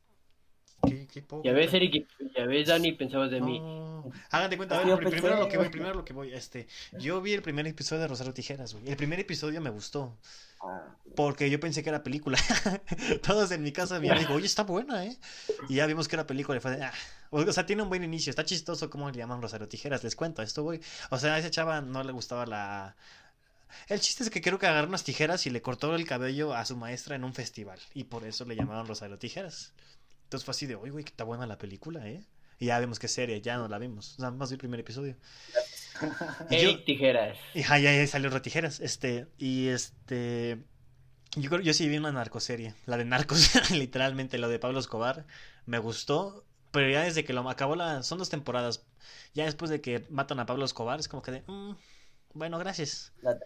Qué, 0.86 1.06
qué 1.12 1.22
poco. 1.22 1.42
Ya 1.44 1.52
ves, 1.52 1.72
Eric, 1.74 2.06
ya 2.36 2.44
ves, 2.46 2.68
Dani, 2.68 2.92
pensabas 2.92 3.30
de 3.30 3.40
mí. 3.40 3.58
No. 3.60 4.10
Hagan 4.30 4.50
de 4.50 4.56
cuenta, 4.56 4.74
a 4.76 4.78
ver, 4.78 4.88
yo 4.88 4.96
pri- 4.98 5.10
primero 5.10 5.34
pensé- 5.36 5.40
lo 5.40 5.48
que 5.48 5.56
voy, 5.58 5.68
primero 5.70 5.94
lo 5.94 6.04
que 6.04 6.12
voy. 6.12 6.32
Este, 6.34 6.66
yo 6.98 7.20
vi 7.20 7.32
el 7.32 7.42
primer 7.42 7.66
episodio 7.66 8.02
de 8.02 8.08
Rosario 8.08 8.34
Tijeras, 8.34 8.74
güey. 8.74 8.88
El 8.90 8.96
primer 8.96 9.18
episodio 9.20 9.60
me 9.60 9.70
gustó. 9.70 10.16
Ah, 10.62 10.94
Porque 11.16 11.50
yo 11.50 11.60
pensé 11.60 11.82
que 11.82 11.90
era 11.90 12.02
película. 12.02 12.38
Todos 13.22 13.50
en 13.50 13.62
mi 13.62 13.72
casa 13.72 14.00
me 14.00 14.10
dijo, 14.18 14.34
oye, 14.34 14.46
está 14.46 14.62
buena, 14.64 15.04
¿eh? 15.04 15.16
Y 15.68 15.76
ya 15.76 15.86
vimos 15.86 16.08
que 16.08 16.16
era 16.16 16.26
película. 16.26 16.56
Y 16.58 16.60
fue 16.60 16.76
de, 16.76 16.84
ah. 16.84 16.92
O 17.30 17.52
sea, 17.52 17.66
tiene 17.66 17.82
un 17.82 17.88
buen 17.88 18.02
inicio. 18.04 18.30
Está 18.30 18.44
chistoso 18.44 18.88
cómo 18.90 19.10
le 19.10 19.18
llaman 19.18 19.42
Rosario 19.42 19.68
Tijeras. 19.68 20.02
Les 20.04 20.16
cuento, 20.16 20.42
esto, 20.42 20.62
güey. 20.62 20.80
O 21.10 21.18
sea, 21.18 21.34
a 21.34 21.38
esa 21.38 21.50
chava 21.50 21.80
no 21.80 22.02
le 22.02 22.12
gustaba 22.12 22.46
la. 22.46 22.96
El 23.88 24.00
chiste 24.00 24.22
es 24.22 24.30
que 24.30 24.40
creo 24.40 24.58
que 24.58 24.66
agarró 24.68 24.86
unas 24.88 25.02
tijeras 25.02 25.46
y 25.46 25.50
le 25.50 25.60
cortó 25.60 25.94
el 25.96 26.06
cabello 26.06 26.54
a 26.54 26.64
su 26.64 26.76
maestra 26.76 27.16
en 27.16 27.24
un 27.24 27.34
festival. 27.34 27.78
Y 27.92 28.04
por 28.04 28.24
eso 28.24 28.44
le 28.44 28.54
llamaban 28.54 28.86
Rosario 28.86 29.18
Tijeras. 29.18 29.72
Entonces 30.34 30.44
fue 30.46 30.50
así 30.52 30.66
de, 30.66 30.74
oye, 30.74 30.90
güey, 30.90 31.04
que 31.04 31.10
está 31.10 31.22
buena 31.22 31.46
la 31.46 31.58
película, 31.58 32.08
¿eh? 32.08 32.24
Y 32.58 32.66
ya 32.66 32.80
vimos 32.80 32.98
que 32.98 33.06
serie, 33.06 33.40
ya 33.40 33.56
no 33.56 33.68
la 33.68 33.78
vimos. 33.78 34.14
O 34.18 34.20
sea, 34.20 34.30
más 34.32 34.50
vi 34.50 34.54
el 34.54 34.58
primer 34.58 34.80
episodio. 34.80 35.16
Y 36.50 36.60
yo- 36.60 36.82
Tijeras. 36.84 37.38
y 37.54 37.62
ya, 37.62 37.78
ya, 37.78 37.94
ya 37.94 38.06
salió 38.08 38.30
Rotijeras. 38.30 38.80
Este, 38.80 39.28
y 39.38 39.68
este. 39.68 40.58
Yo 41.36 41.50
creo, 41.50 41.62
yo 41.62 41.72
sí 41.72 41.88
vi 41.88 41.98
una 41.98 42.10
narcoserie. 42.10 42.74
La 42.86 42.96
de 42.96 43.04
Narcos, 43.04 43.50
literalmente, 43.70 44.38
lo 44.38 44.48
de 44.48 44.58
Pablo 44.58 44.80
Escobar. 44.80 45.24
Me 45.66 45.78
gustó. 45.78 46.44
Pero 46.72 46.90
ya 46.90 47.02
desde 47.02 47.24
que 47.24 47.32
lo 47.32 47.48
acabó 47.48 47.76
la. 47.76 48.02
Son 48.02 48.18
dos 48.18 48.28
temporadas. 48.28 48.84
Ya 49.34 49.44
después 49.44 49.70
de 49.70 49.80
que 49.80 50.04
matan 50.10 50.40
a 50.40 50.46
Pablo 50.46 50.64
Escobar, 50.64 50.98
es 50.98 51.06
como 51.06 51.22
que 51.22 51.30
de. 51.30 51.42
"Mm, 51.46 51.76
bueno, 52.34 52.58
gracias. 52.58 53.12
La- 53.22 53.38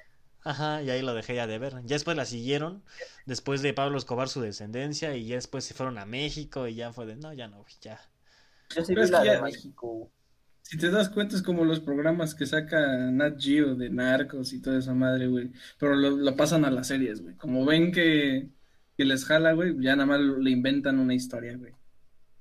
Ajá, 0.44 0.82
y 0.82 0.90
ahí 0.90 1.02
lo 1.02 1.14
dejé 1.14 1.34
ya 1.34 1.46
de 1.46 1.58
ver. 1.58 1.74
Ya 1.84 1.96
después 1.96 2.16
la 2.16 2.24
siguieron. 2.24 2.82
Después 3.26 3.60
de 3.62 3.74
Pablo 3.74 3.98
Escobar, 3.98 4.28
su 4.28 4.40
descendencia. 4.40 5.14
Y 5.16 5.26
ya 5.26 5.34
después 5.36 5.64
se 5.64 5.74
fueron 5.74 5.98
a 5.98 6.06
México. 6.06 6.66
Y 6.68 6.74
ya 6.74 6.92
fue 6.92 7.06
de. 7.06 7.16
No, 7.16 7.32
ya 7.34 7.48
no, 7.48 7.58
güey, 7.62 7.74
ya. 7.80 8.00
Yo 8.74 8.82
sí 8.84 8.88
Pero 8.94 9.00
vi 9.00 9.04
es 9.04 9.10
la 9.10 9.22
que 9.22 9.28
de 9.30 9.34
ya- 9.36 9.42
México. 9.42 10.10
Si 10.62 10.76
te 10.76 10.90
das 10.90 11.08
cuenta, 11.08 11.34
es 11.34 11.42
como 11.42 11.64
los 11.64 11.80
programas 11.80 12.34
que 12.34 12.44
saca 12.44 12.78
Nat 13.10 13.40
Geo 13.40 13.74
de 13.74 13.88
narcos 13.88 14.52
y 14.52 14.60
toda 14.60 14.78
esa 14.78 14.92
madre, 14.94 15.26
güey. 15.26 15.50
Pero 15.78 15.94
lo, 15.96 16.10
lo 16.10 16.36
pasan 16.36 16.64
a 16.66 16.70
las 16.70 16.88
series, 16.88 17.22
güey. 17.22 17.36
Como 17.36 17.64
ven 17.64 17.90
que, 17.90 18.48
que 18.96 19.04
les 19.06 19.24
jala, 19.24 19.52
güey, 19.52 19.74
ya 19.80 19.96
nada 19.96 20.04
más 20.06 20.20
le 20.20 20.50
inventan 20.50 20.98
una 20.98 21.14
historia, 21.14 21.56
güey. 21.56 21.72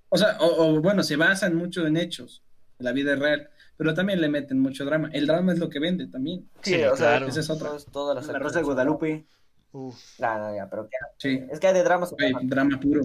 O 0.09 0.17
sea, 0.17 0.37
o, 0.41 0.75
o, 0.75 0.81
bueno, 0.81 1.03
se 1.03 1.15
basan 1.15 1.55
mucho 1.55 1.87
en 1.87 1.95
hechos, 1.95 2.43
la 2.79 2.91
vida 2.91 3.15
real, 3.15 3.49
pero 3.75 3.93
también 3.93 4.21
le 4.21 4.29
meten 4.29 4.59
mucho 4.59 4.85
drama. 4.85 5.09
El 5.13 5.27
drama 5.27 5.53
es 5.53 5.59
lo 5.59 5.69
que 5.69 5.79
vende 5.79 6.07
también. 6.07 6.49
Sí, 6.61 6.75
Sí, 6.75 6.83
o 6.83 6.95
sea, 6.95 7.11
claro. 7.11 7.27
Esa 7.27 7.39
es 7.39 7.49
otra. 7.49 7.71
todas 7.91 8.15
las 8.15 8.27
La 8.27 8.39
Rosa 8.39 8.59
de 8.59 8.65
Guadalupe. 8.65 9.25
Uf. 9.71 9.95
No, 10.19 10.37
no, 10.39 10.55
ya, 10.55 10.69
pero 10.69 10.87
que- 10.89 10.97
Sí, 11.17 11.43
es 11.51 11.59
que 11.59 11.67
hay 11.67 11.73
de 11.73 11.83
dramas. 11.83 12.11
güey, 12.11 12.33
drama 12.43 12.79
puro. 12.79 13.01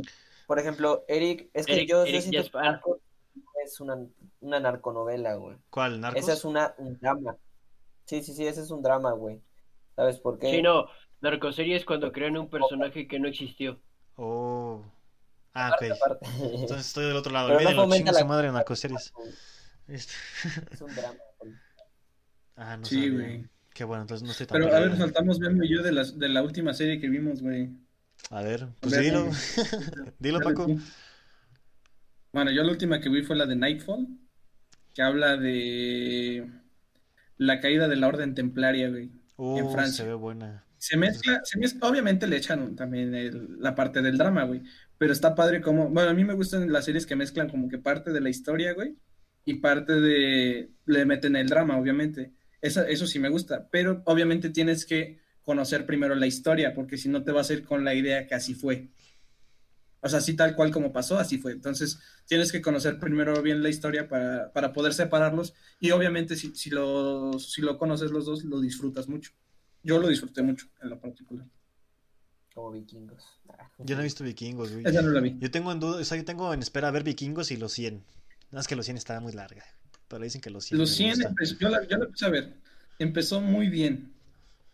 Por 0.46 0.58
ejemplo, 0.58 1.04
Eric, 1.08 1.48
es 1.54 1.66
que 1.66 1.74
Eric- 1.74 1.88
yo, 1.88 2.04
siento 2.06 2.30
que 2.30 2.36
Jaspar. 2.38 2.64
Narcos 2.64 2.98
es 3.64 3.80
una, 3.80 3.96
una 4.40 4.60
narconovela, 4.60 5.34
güey. 5.34 5.56
¿Cuál? 5.70 6.00
¿Narcos? 6.00 6.22
Esa 6.22 6.32
es 6.34 6.44
una, 6.44 6.74
un 6.78 6.98
drama. 6.98 7.36
Sí, 8.04 8.22
sí, 8.22 8.32
sí, 8.34 8.46
ese 8.46 8.60
es 8.62 8.70
un 8.70 8.82
drama, 8.82 9.12
güey. 9.12 9.40
¿Sabes 9.96 10.18
por 10.18 10.38
qué? 10.38 10.50
Sí, 10.50 10.62
no. 10.62 10.86
Narcoserie 11.20 11.76
es 11.76 11.84
cuando 11.84 12.10
crean 12.12 12.36
un 12.36 12.48
personaje 12.48 13.06
que 13.06 13.18
no 13.20 13.28
existió. 13.28 13.78
Oh. 14.16 14.82
Ah, 15.54 15.72
ok. 15.76 15.90
Aparte. 15.92 16.26
Entonces 16.42 16.86
estoy 16.86 17.06
del 17.06 17.16
otro 17.16 17.32
lado. 17.32 17.48
Pero 17.48 17.58
no 17.60 17.64
Olvídenlo, 17.66 17.82
fomenta 17.82 17.96
chingue 17.98 18.12
la- 18.12 18.18
su 18.20 18.26
madre 18.26 18.48
en 18.48 18.54
narcoseries. 18.54 19.12
Es 19.96 20.80
un 20.80 20.94
drama. 20.94 21.14
Ah, 22.56 22.76
no 22.76 22.84
Sí, 22.84 22.96
sabía. 22.96 23.12
güey. 23.12 23.46
Qué 23.74 23.84
bueno, 23.84 24.02
entonces 24.02 24.24
no 24.24 24.32
estoy 24.32 24.46
tan 24.46 24.60
Pero 24.60 24.74
a 24.74 24.80
ver, 24.80 24.88
perdido. 24.90 25.06
saltamos 25.06 25.38
Memo 25.40 25.62
y 25.64 25.70
yo 25.74 25.82
de, 25.82 25.92
las, 25.92 26.18
de 26.18 26.28
la 26.28 26.42
última 26.42 26.74
serie 26.74 27.00
que 27.00 27.08
vimos, 27.08 27.40
güey. 27.42 27.70
A 28.30 28.42
ver, 28.42 28.68
pues 28.80 28.92
A 28.94 28.96
ver, 28.98 29.04
dilo. 29.06 29.30
dilo, 30.18 30.40
Paco. 30.40 30.66
Bueno, 32.32 32.50
yo 32.50 32.62
la 32.62 32.70
última 32.72 33.00
que 33.00 33.08
vi 33.08 33.22
fue 33.22 33.36
la 33.36 33.46
de 33.46 33.56
Nightfall, 33.56 34.06
que 34.94 35.02
habla 35.02 35.36
de 35.36 36.50
la 37.38 37.60
caída 37.60 37.88
de 37.88 37.96
la 37.96 38.08
Orden 38.08 38.34
Templaria, 38.34 38.88
güey. 38.90 39.04
en 39.04 39.64
Uh, 39.64 39.72
Francia. 39.72 40.04
se 40.04 40.08
ve 40.08 40.14
buena. 40.14 40.64
Se 40.78 40.96
mezcla, 40.96 41.40
se 41.44 41.58
mezcla- 41.58 41.88
obviamente 41.88 42.26
le 42.26 42.36
echan 42.36 42.76
también 42.76 43.14
el- 43.14 43.58
la 43.60 43.74
parte 43.74 44.02
del 44.02 44.18
drama, 44.18 44.44
güey. 44.44 44.62
Pero 44.98 45.12
está 45.12 45.34
padre 45.34 45.60
como, 45.62 45.88
bueno, 45.88 46.10
a 46.10 46.14
mí 46.14 46.24
me 46.24 46.34
gustan 46.34 46.70
las 46.70 46.84
series 46.84 47.06
que 47.06 47.16
mezclan 47.16 47.48
como 47.48 47.68
que 47.68 47.78
parte 47.78 48.12
de 48.12 48.20
la 48.20 48.28
historia, 48.30 48.72
güey, 48.74 48.96
y 49.44 49.54
parte 49.54 50.00
de, 50.00 50.70
le 50.86 51.04
meten 51.04 51.36
el 51.36 51.48
drama, 51.48 51.76
obviamente. 51.78 52.32
Esa- 52.60 52.88
eso 52.88 53.06
sí 53.06 53.18
me 53.18 53.28
gusta, 53.28 53.68
pero 53.70 54.02
obviamente 54.06 54.50
tienes 54.50 54.86
que 54.86 55.20
conocer 55.42 55.84
primero 55.86 56.14
la 56.14 56.26
historia, 56.26 56.72
porque 56.74 56.96
si 56.96 57.08
no 57.08 57.24
te 57.24 57.32
vas 57.32 57.50
a 57.50 57.54
ir 57.54 57.64
con 57.64 57.84
la 57.84 57.94
idea 57.94 58.26
que 58.26 58.34
así 58.34 58.54
fue. 58.54 58.90
O 60.04 60.08
sea, 60.08 60.18
así 60.18 60.34
tal 60.34 60.54
cual 60.56 60.70
como 60.72 60.92
pasó, 60.92 61.18
así 61.18 61.38
fue. 61.38 61.52
Entonces, 61.52 61.98
tienes 62.26 62.50
que 62.50 62.60
conocer 62.60 62.98
primero 62.98 63.40
bien 63.40 63.62
la 63.62 63.68
historia 63.68 64.08
para, 64.08 64.52
para 64.52 64.72
poder 64.72 64.94
separarlos. 64.94 65.54
Y 65.78 65.92
obviamente, 65.92 66.34
si, 66.34 66.54
si, 66.56 66.70
lo, 66.70 67.38
si 67.38 67.62
lo 67.62 67.78
conoces 67.78 68.10
los 68.10 68.24
dos, 68.26 68.42
lo 68.44 68.60
disfrutas 68.60 69.08
mucho. 69.08 69.32
Yo 69.84 69.98
lo 70.00 70.08
disfruté 70.08 70.42
mucho, 70.42 70.66
en 70.82 70.90
lo 70.90 71.00
particular. 71.00 71.46
Como 72.54 72.72
vikingos. 72.72 73.24
Ah. 73.48 73.70
Yo 73.78 73.94
no 73.94 74.02
he 74.02 74.04
visto 74.04 74.24
vikingos, 74.24 74.72
güey. 74.72 74.84
Esa 74.84 75.02
no 75.02 75.10
la 75.10 75.20
vi. 75.20 75.36
Yo 75.38 75.50
tengo 75.50 75.70
en 75.72 75.80
duda, 75.80 76.00
o 76.00 76.04
sea, 76.04 76.16
yo 76.18 76.24
tengo 76.24 76.52
en 76.52 76.60
espera 76.62 76.90
ver 76.90 77.02
vikingos 77.04 77.50
y 77.52 77.56
los 77.56 77.72
100. 77.72 78.04
Nada 78.52 78.60
más 78.60 78.68
que 78.68 78.76
los 78.76 78.84
100 78.84 78.98
está 78.98 79.18
muy 79.20 79.32
larga. 79.32 79.64
Pero 80.08 80.22
dicen 80.22 80.40
que 80.40 80.50
los 80.50 80.66
100. 80.66 80.78
Los 80.78 80.90
me 80.90 80.96
100, 80.96 81.10
gusta. 81.10 81.28
empezó- 81.30 81.56
yo, 81.58 81.68
la, 81.70 81.88
yo 81.88 81.96
la 81.96 82.04
empecé 82.04 82.26
a 82.26 82.28
ver. 82.28 82.54
Empezó 82.98 83.40
muy 83.40 83.68
bien. 83.68 84.12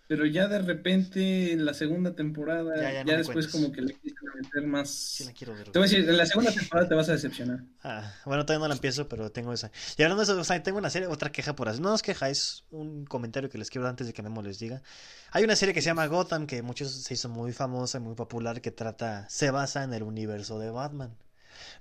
Pero 0.09 0.24
ya 0.24 0.49
de 0.49 0.59
repente, 0.61 1.53
en 1.53 1.66
la 1.66 1.74
segunda 1.74 2.14
temporada, 2.16 2.74
Ya, 2.76 2.83
ya, 2.83 2.93
ya 2.93 3.05
no 3.05 3.11
me 3.12 3.16
después 3.18 3.47
como 3.49 3.70
que 3.70 3.83
le 3.83 3.93
quisieron 3.93 4.41
meter 4.43 4.66
más... 4.66 4.89
Sí 4.91 5.24
la 5.24 5.33
quiero 5.33 5.55
ver. 5.55 5.64
Te 5.70 5.79
voy 5.79 5.87
a 5.87 5.91
decir, 5.91 6.09
en 6.09 6.16
la 6.16 6.24
segunda 6.24 6.51
temporada 6.51 6.89
te 6.89 6.95
vas 6.95 7.11
a 7.11 7.12
decepcionar. 7.12 7.61
Ah, 7.85 8.11
bueno, 8.24 8.47
todavía 8.47 8.64
no 8.64 8.68
la 8.68 8.74
empiezo, 8.74 9.07
pero 9.07 9.31
tengo 9.31 9.53
esa. 9.53 9.70
Y 9.99 10.03
hablando 10.03 10.24
de 10.24 10.33
eso, 10.33 10.41
o 10.41 10.45
sea, 10.45 10.62
tengo 10.62 10.79
una 10.79 10.89
serie, 10.89 11.09
otra 11.09 11.31
queja 11.31 11.55
por 11.55 11.68
así. 11.68 11.83
No 11.83 11.95
es 11.95 12.01
queja, 12.01 12.31
es 12.31 12.64
un 12.70 13.05
comentario 13.05 13.51
que 13.51 13.59
les 13.59 13.68
quiero 13.68 13.85
dar 13.85 13.91
antes 13.91 14.07
de 14.07 14.14
que 14.14 14.22
Memo 14.22 14.41
les 14.41 14.59
diga. 14.59 14.83
Hay 15.31 15.45
una 15.45 15.55
serie 15.57 15.74
que 15.74 15.83
se 15.83 15.87
llama 15.91 16.07
Gotham, 16.07 16.47
que 16.47 16.62
muchos 16.62 16.91
se 16.91 17.12
hizo 17.12 17.29
muy 17.29 17.53
famosa, 17.53 18.01
muy 18.01 18.14
popular, 18.14 18.62
que 18.62 18.70
trata, 18.70 19.29
se 19.29 19.51
basa 19.51 19.85
en 19.85 19.93
el 19.93 20.03
universo 20.03 20.59
de 20.59 20.70
Batman. 20.70 21.14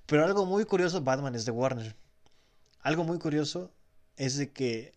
Pero 0.05 0.25
algo 0.25 0.45
muy 0.45 0.65
curioso, 0.65 1.01
Batman 1.01 1.35
es 1.35 1.45
de 1.45 1.51
Warner. 1.51 1.95
Algo 2.81 3.03
muy 3.03 3.19
curioso 3.19 3.71
es 4.15 4.37
de 4.37 4.51
que 4.51 4.93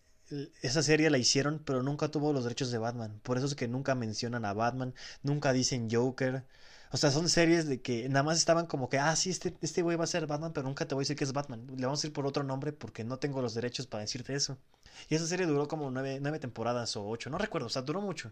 esa 0.61 0.81
serie 0.81 1.09
la 1.09 1.17
hicieron, 1.17 1.59
pero 1.65 1.83
nunca 1.83 2.09
tuvo 2.09 2.33
los 2.33 2.43
derechos 2.43 2.71
de 2.71 2.77
Batman. 2.77 3.19
Por 3.23 3.37
eso 3.37 3.47
es 3.47 3.55
que 3.55 3.67
nunca 3.67 3.95
mencionan 3.95 4.45
a 4.45 4.53
Batman, 4.53 4.93
nunca 5.23 5.53
dicen 5.53 5.89
Joker. 5.91 6.45
O 6.93 6.97
sea, 6.97 7.11
son 7.11 7.29
series 7.29 7.67
de 7.67 7.81
que 7.81 8.09
nada 8.09 8.23
más 8.23 8.37
estaban 8.37 8.65
como 8.67 8.89
que, 8.89 8.99
ah, 8.99 9.15
sí, 9.15 9.29
este, 9.29 9.55
este 9.61 9.81
güey 9.81 9.97
va 9.97 10.03
a 10.03 10.07
ser 10.07 10.27
Batman, 10.27 10.53
pero 10.53 10.67
nunca 10.67 10.87
te 10.87 10.95
voy 10.95 11.03
a 11.03 11.03
decir 11.03 11.15
que 11.15 11.23
es 11.23 11.33
Batman. 11.33 11.65
Le 11.77 11.85
vamos 11.85 12.03
a 12.03 12.07
ir 12.07 12.13
por 12.13 12.25
otro 12.25 12.43
nombre 12.43 12.73
porque 12.73 13.03
no 13.03 13.17
tengo 13.19 13.41
los 13.41 13.53
derechos 13.53 13.87
para 13.87 14.01
decirte 14.01 14.33
eso. 14.35 14.57
Y 15.09 15.15
esa 15.15 15.27
serie 15.27 15.45
duró 15.45 15.67
como 15.67 15.89
nueve, 15.91 16.19
nueve 16.21 16.39
temporadas 16.39 16.95
o 16.97 17.07
ocho, 17.07 17.29
no 17.29 17.37
recuerdo, 17.37 17.67
o 17.67 17.69
sea, 17.69 17.81
duró 17.81 18.01
mucho. 18.01 18.31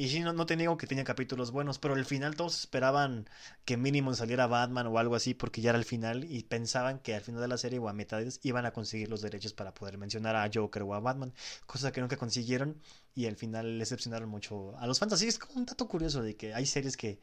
Y 0.00 0.08
sí, 0.08 0.20
no, 0.20 0.32
no 0.32 0.46
te 0.46 0.56
niego 0.56 0.76
que 0.78 0.86
tenía 0.86 1.04
capítulos 1.04 1.50
buenos, 1.50 1.78
pero 1.78 1.94
al 1.94 2.04
final 2.06 2.34
todos 2.34 2.58
esperaban 2.60 3.28
que 3.66 3.76
mínimo 3.76 4.14
saliera 4.14 4.46
Batman 4.46 4.86
o 4.86 4.98
algo 4.98 5.14
así 5.14 5.34
porque 5.34 5.60
ya 5.60 5.70
era 5.70 5.78
el 5.78 5.84
final 5.84 6.24
y 6.24 6.42
pensaban 6.44 7.00
que 7.00 7.14
al 7.14 7.20
final 7.20 7.42
de 7.42 7.48
la 7.48 7.58
serie 7.58 7.78
o 7.78 7.88
a 7.88 7.92
mitades 7.92 8.40
iban 8.42 8.64
a 8.64 8.72
conseguir 8.72 9.10
los 9.10 9.20
derechos 9.20 9.52
para 9.52 9.74
poder 9.74 9.98
mencionar 9.98 10.36
a 10.36 10.48
Joker 10.52 10.82
o 10.84 10.94
a 10.94 11.00
Batman, 11.00 11.34
cosa 11.66 11.92
que 11.92 12.00
nunca 12.00 12.16
consiguieron 12.16 12.80
y 13.14 13.26
al 13.26 13.36
final 13.36 13.72
le 13.74 13.80
decepcionaron 13.80 14.28
mucho 14.30 14.74
a 14.78 14.86
los 14.86 14.98
fans. 14.98 15.12
Así 15.12 15.28
es 15.28 15.38
como 15.38 15.58
un 15.60 15.66
dato 15.66 15.86
curioso 15.86 16.22
de 16.22 16.34
que 16.36 16.54
hay 16.54 16.64
series 16.66 16.96
que 16.96 17.20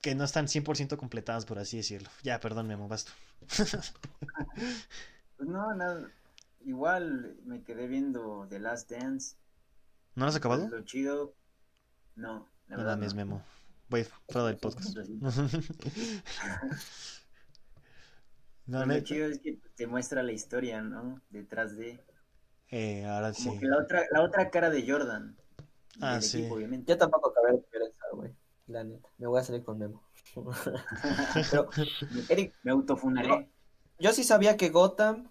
que 0.00 0.14
no 0.14 0.24
están 0.24 0.48
100% 0.48 0.96
completadas, 0.96 1.44
por 1.46 1.58
así 1.58 1.76
decirlo. 1.78 2.08
Ya, 2.22 2.40
perdón, 2.40 2.66
Memo, 2.68 2.88
basta. 2.88 3.12
Pues 5.36 5.48
no, 5.48 5.74
nada. 5.74 6.10
Igual 6.64 7.36
me 7.44 7.62
quedé 7.62 7.86
viendo 7.86 8.46
The 8.48 8.58
Last 8.58 8.90
Dance. 8.90 9.36
¿No 10.16 10.24
lo 10.24 10.30
has 10.30 10.36
acabado? 10.36 10.68
Lo 10.68 10.80
chido. 10.84 11.34
No, 12.16 12.48
la 12.68 12.76
No 12.76 12.82
verdad. 12.82 12.96
mames, 12.96 13.14
no. 13.14 13.16
Memo. 13.18 13.42
Voy 13.88 14.04
fuera 14.28 14.48
del 14.48 14.56
podcast. 14.56 14.96
No, 18.66 18.84
Lo 18.84 18.98
chido 19.00 19.26
es 19.28 19.38
que 19.38 19.60
te 19.76 19.86
muestra 19.86 20.24
la 20.24 20.32
historia, 20.32 20.82
¿no? 20.82 21.20
Detrás 21.30 21.76
de. 21.76 22.04
Eh, 22.72 23.04
ahora 23.06 23.32
Como 23.32 23.52
sí. 23.52 23.58
que 23.60 23.66
la 23.66 23.78
otra, 23.78 24.02
la 24.10 24.22
otra 24.22 24.50
cara 24.50 24.70
de 24.70 24.84
Jordan. 24.90 25.36
Ah, 26.00 26.14
del 26.14 26.22
sí. 26.22 26.38
equipo, 26.40 26.56
obviamente. 26.56 26.90
Yo 26.92 26.98
tampoco 26.98 27.30
acabé 27.30 27.52
de 27.52 27.64
ver 27.72 27.82
esa, 27.88 28.04
güey. 28.12 28.34
La 28.66 28.82
neta. 28.82 29.08
Me 29.18 29.28
voy 29.28 29.38
a 29.40 29.44
salir 29.44 29.62
con 29.62 29.78
Memo. 29.78 30.02
Pero, 31.50 31.68
Eric, 32.28 32.54
Me 32.64 32.72
autofunaré. 32.72 33.48
yo 34.00 34.12
sí 34.12 34.24
sabía 34.24 34.56
que 34.56 34.70
Gotham, 34.70 35.30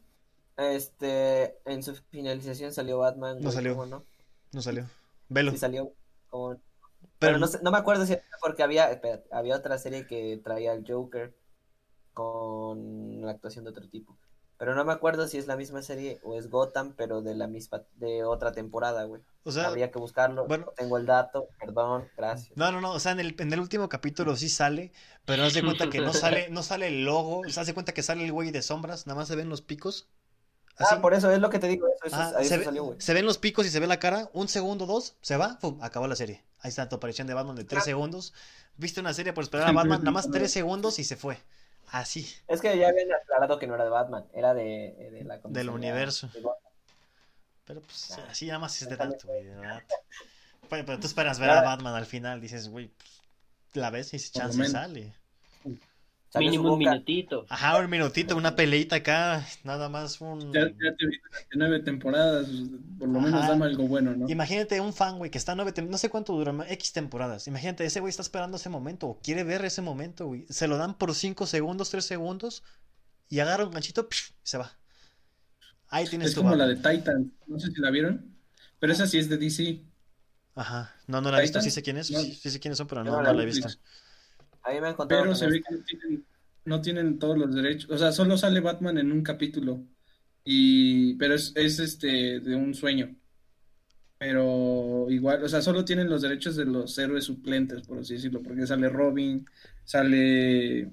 este, 0.55 1.57
en 1.69 1.83
su 1.83 1.93
finalización 2.09 2.71
salió 2.71 2.99
Batman. 2.99 3.41
No 3.41 3.51
salió. 3.51 3.73
¿cómo 3.75 3.85
no? 3.87 4.05
No 4.55 4.61
salió. 4.61 4.87
Velo. 5.27 5.51
Sí 5.51 5.57
salió. 5.57 5.91
como- 6.29 6.51
Pero 6.55 6.63
Pero 7.19 7.39
no, 7.39 7.47
sé- 7.47 7.59
no 7.61 7.71
me 7.71 7.77
acuerdo 7.77 8.05
si 8.05 8.13
era 8.13 8.23
porque 8.41 8.63
había, 8.63 8.89
espérate, 8.89 9.27
había 9.33 9.57
otra 9.57 9.77
serie 9.77 10.07
que 10.07 10.39
traía 10.41 10.71
al 10.71 10.85
Joker 10.87 11.35
con 12.13 13.21
la 13.21 13.31
actuación 13.31 13.65
de 13.65 13.71
otro 13.71 13.87
tipo. 13.89 14.17
Pero 14.57 14.73
no 14.73 14.85
me 14.85 14.93
acuerdo 14.93 15.27
si 15.27 15.37
es 15.37 15.47
la 15.47 15.57
misma 15.57 15.81
serie 15.81 16.19
o 16.23 16.37
es 16.39 16.49
Gotham, 16.49 16.93
pero 16.95 17.21
de 17.21 17.35
la 17.35 17.47
misma, 17.47 17.83
de 17.95 18.23
otra 18.23 18.53
temporada, 18.53 19.03
güey. 19.03 19.21
o 19.43 19.51
sea, 19.51 19.67
Habría 19.67 19.91
que 19.91 19.99
buscarlo. 19.99 20.47
bueno. 20.47 20.67
No 20.67 20.71
tengo 20.71 20.97
el 20.97 21.05
dato, 21.05 21.49
perdón, 21.59 22.07
gracias. 22.15 22.55
no, 22.55 22.71
no, 22.71 22.79
no. 22.79 22.93
O 22.93 22.99
sea, 23.01 23.11
en 23.11 23.19
el, 23.19 23.35
en 23.37 23.51
el 23.51 23.59
último 23.59 23.89
capítulo 23.89 24.37
sí 24.37 24.47
sale, 24.47 24.93
pero 25.25 25.43
haz 25.43 25.53
de 25.53 25.63
cuenta 25.63 25.89
que 25.89 25.99
no 25.99 26.13
sale, 26.13 26.47
no 26.51 26.63
sale 26.63 26.87
el 26.87 27.03
logo. 27.03 27.41
O 27.41 27.49
sea, 27.49 27.61
haz 27.61 27.67
de 27.67 27.73
cuenta 27.73 27.93
que 27.93 28.03
sale 28.03 28.23
el 28.23 28.31
güey 28.31 28.51
de 28.51 28.61
sombras, 28.61 29.05
nada 29.07 29.19
más 29.19 29.27
se 29.27 29.35
ven 29.35 29.49
los 29.49 29.61
picos. 29.61 30.07
Así. 30.77 30.95
Ah, 30.95 31.01
por 31.01 31.13
eso 31.13 31.31
es 31.31 31.39
lo 31.39 31.49
que 31.49 31.59
te 31.59 31.67
digo, 31.67 31.87
eso, 31.87 32.05
eso, 32.05 32.15
Ah, 32.17 32.33
ahí 32.37 32.45
se, 32.45 32.57
ve- 32.57 32.65
salió, 32.65 32.95
se 32.99 33.13
ven 33.13 33.25
los 33.25 33.37
picos 33.37 33.65
y 33.65 33.69
se 33.69 33.79
ve 33.79 33.87
la 33.87 33.97
cara, 33.99 34.29
un 34.33 34.47
segundo, 34.49 34.85
dos, 34.85 35.15
se 35.21 35.37
va, 35.37 35.57
pum, 35.59 35.77
acabó 35.81 36.07
la 36.07 36.15
serie. 36.17 36.43
Ahí 36.59 36.69
está 36.69 36.89
tu 36.89 36.95
aparición 36.97 37.27
de 37.27 37.33
Batman 37.33 37.55
de 37.55 37.63
tres 37.63 37.83
Ah. 37.83 37.85
segundos. 37.85 38.33
Viste 38.77 38.99
una 38.99 39.13
serie 39.13 39.31
por 39.31 39.43
esperar 39.43 39.69
a 39.69 39.71
Batman, 39.71 39.99
nada 39.99 40.11
más 40.11 40.29
tres 40.29 40.51
segundos 40.51 40.99
y 40.99 41.03
se 41.05 41.15
fue. 41.15 41.37
Así. 41.91 42.27
Es 42.47 42.59
que 42.61 42.77
ya 42.77 42.89
habían 42.89 43.07
aclarado 43.13 43.57
que 43.59 43.67
no 43.67 43.75
era 43.75 43.83
de 43.85 43.89
Batman, 43.89 44.25
era 44.33 44.53
de, 44.53 45.09
de 45.13 45.23
la 45.23 45.37
Del 45.45 45.69
universo. 45.69 46.27
de. 46.33 46.43
Pero 47.63 47.81
pues 47.81 48.11
Ah. 48.17 48.27
así 48.29 48.47
nada 48.47 48.59
más 48.59 48.81
es 48.81 48.89
de 48.89 48.95
güey, 49.25 49.45
verdad. 49.45 49.81
Pero, 50.69 50.85
pero 50.85 50.99
tú 50.99 51.07
esperas 51.07 51.39
ver 51.39 51.51
a 51.51 51.59
Ah. 51.59 51.63
Batman 51.63 51.93
al 51.95 52.05
final, 52.05 52.41
dices, 52.41 52.67
güey, 52.69 52.87
pues, 52.89 53.21
la 53.73 53.91
ves 53.91 54.13
y 54.13 54.17
lo 54.17 54.23
chance 54.31 54.57
menos. 54.57 54.73
Mínimo 56.33 56.73
un 56.73 56.79
minutito. 56.79 57.45
Ajá, 57.49 57.77
un 57.77 57.89
minutito, 57.89 58.35
una 58.35 58.55
peleita 58.55 58.97
acá, 58.97 59.45
nada 59.63 59.87
más 59.89 60.19
un... 60.21 60.51
Ya, 60.51 60.61
ya 60.67 60.95
te 60.97 61.05
vi 61.07 61.17
durante 61.19 61.57
nueve 61.57 61.79
temporadas, 61.81 62.47
por 62.99 63.07
lo 63.09 63.19
menos 63.21 63.47
dame 63.47 63.65
algo 63.65 63.87
bueno, 63.87 64.15
¿no? 64.15 64.27
Imagínate 64.27 64.81
un 64.81 64.93
fan, 64.93 65.17
güey, 65.17 65.31
que 65.31 65.37
está 65.37 65.55
nueve, 65.55 65.73
tem- 65.73 65.87
no 65.87 65.97
sé 65.97 66.09
cuánto 66.09 66.33
dura, 66.33 66.53
X 66.69 66.91
temporadas. 66.93 67.47
Imagínate, 67.47 67.85
ese 67.85 67.99
güey 67.99 68.09
está 68.09 68.21
esperando 68.21 68.57
ese 68.57 68.69
momento, 68.69 69.07
o 69.07 69.19
quiere 69.21 69.43
ver 69.43 69.63
ese 69.65 69.81
momento, 69.81 70.27
güey. 70.27 70.45
Se 70.49 70.67
lo 70.67 70.77
dan 70.77 70.97
por 70.97 71.13
cinco 71.15 71.45
segundos, 71.45 71.89
tres 71.89 72.05
segundos, 72.05 72.63
y 73.29 73.39
agarra 73.39 73.65
un 73.65 73.71
ganchito, 73.71 74.07
psh, 74.09 74.33
se 74.43 74.57
va. 74.57 74.71
Ahí 75.89 76.07
tienes 76.07 76.29
Es 76.29 76.35
tu 76.35 76.41
como 76.41 76.55
la 76.55 76.67
de 76.67 76.75
Titan, 76.75 77.31
no 77.47 77.59
sé 77.59 77.71
si 77.71 77.79
la 77.81 77.89
vieron, 77.91 78.35
pero 78.79 78.93
esa 78.93 79.07
sí 79.07 79.17
es 79.17 79.29
de 79.29 79.37
DC. 79.37 79.83
Ajá, 80.55 80.93
no, 81.07 81.21
no 81.21 81.31
la 81.31 81.37
he 81.39 81.41
visto, 81.41 81.59
sí 81.61 81.69
sé 81.71 81.81
quién 81.83 81.97
es, 81.97 82.09
no. 82.11 82.19
sí, 82.21 82.49
sé 82.49 82.59
quiénes 82.59 82.77
son, 82.77 82.87
pero 82.87 83.03
no, 83.03 83.21
no 83.21 83.21
no 83.21 83.33
la 83.33 83.43
he 83.43 83.45
vi, 83.45 83.45
visto. 83.45 83.67
A 84.65 84.71
mí 84.71 84.81
me 84.81 84.87
han 84.87 84.95
contado 84.95 85.21
Pero 85.21 85.35
se 85.35 85.45
no 85.45 85.51
ve 85.51 85.61
que 85.61 85.75
no 85.75 85.83
tienen, 85.83 86.25
no 86.65 86.81
tienen 86.81 87.19
todos 87.19 87.37
los 87.37 87.53
derechos, 87.53 87.89
o 87.89 87.97
sea, 87.97 88.11
solo 88.11 88.37
sale 88.37 88.59
Batman 88.59 88.97
en 88.97 89.11
un 89.11 89.21
capítulo, 89.21 89.83
y 90.43 91.15
pero 91.15 91.35
es, 91.35 91.53
es 91.55 91.79
este 91.79 92.39
de 92.39 92.55
un 92.55 92.73
sueño. 92.73 93.15
Pero 94.17 95.07
igual, 95.09 95.43
o 95.43 95.49
sea, 95.49 95.61
solo 95.61 95.85
tienen 95.85 96.09
los 96.09 96.21
derechos 96.21 96.55
de 96.55 96.65
los 96.65 96.97
héroes 96.97 97.25
suplentes, 97.25 97.85
por 97.85 97.99
así 97.99 98.13
decirlo, 98.13 98.41
porque 98.41 98.65
sale 98.65 98.89
Robin, 98.89 99.45
sale 99.83 100.89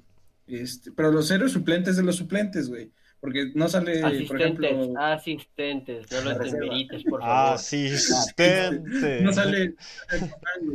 este, 0.47 0.93
pero 0.93 1.11
los 1.11 1.31
héroes 1.31 1.53
suplentes 1.53 1.97
de 1.97 2.03
los 2.03 2.16
suplentes, 2.16 2.68
güey, 2.68 2.91
porque 3.23 3.53
no 3.55 3.68
sale, 3.68 4.01
por 4.01 4.11
Asistentes, 4.11 4.41
ejemplo, 4.73 5.01
asistentes, 5.01 6.07
no 6.11 6.20
los 6.23 6.39
demerites, 6.53 7.05
por 7.05 7.20
favor. 7.20 7.55
Asistente. 7.55 9.20
No 9.23 9.33
sale, 9.33 9.77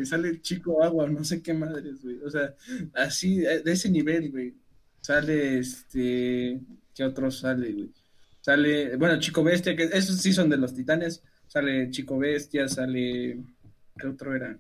sale 0.05 0.41
Chico 0.41 0.81
Agua, 0.81 1.09
no 1.09 1.25
sé 1.25 1.41
qué 1.43 1.53
madres, 1.53 2.01
güey. 2.01 2.19
O 2.23 2.29
sea, 2.29 2.55
así, 2.93 3.39
de 3.39 3.61
ese 3.65 3.89
nivel, 3.89 4.31
güey. 4.31 4.53
Sale, 5.01 5.59
este, 5.59 6.61
¿qué 6.95 7.03
otro 7.03 7.29
sale, 7.31 7.69
güey? 7.73 7.91
Sale, 8.39 8.95
bueno, 8.95 9.19
Chico 9.19 9.43
Bestia, 9.43 9.75
que 9.75 9.83
esos 9.83 10.15
sí 10.21 10.31
son 10.31 10.49
de 10.49 10.55
los 10.55 10.73
titanes. 10.73 11.21
Sale 11.47 11.89
Chico 11.91 12.17
Bestia, 12.17 12.69
sale, 12.69 13.39
¿qué 13.99 14.07
otro 14.07 14.33
era? 14.33 14.57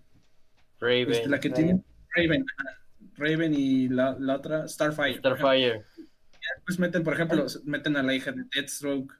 Raven. 0.81 1.11
Este, 1.13 1.29
la 1.29 1.39
que 1.39 1.47
Raven. 1.47 1.65
tiene 1.65 1.81
Raven. 2.13 2.45
ajá. 2.57 2.77
Raven 3.15 3.53
y 3.55 3.87
la, 3.87 4.17
la 4.19 4.35
otra, 4.35 4.67
Starfire. 4.67 5.21
por. 5.21 5.37
Starfire. 5.37 5.85
Pues 6.67 6.79
meten, 6.79 7.01
por 7.01 7.13
ejemplo, 7.13 7.45
meten 7.63 7.95
a 7.95 8.03
la 8.03 8.13
hija 8.13 8.33
de 8.33 8.43
Deathstroke, 8.53 9.13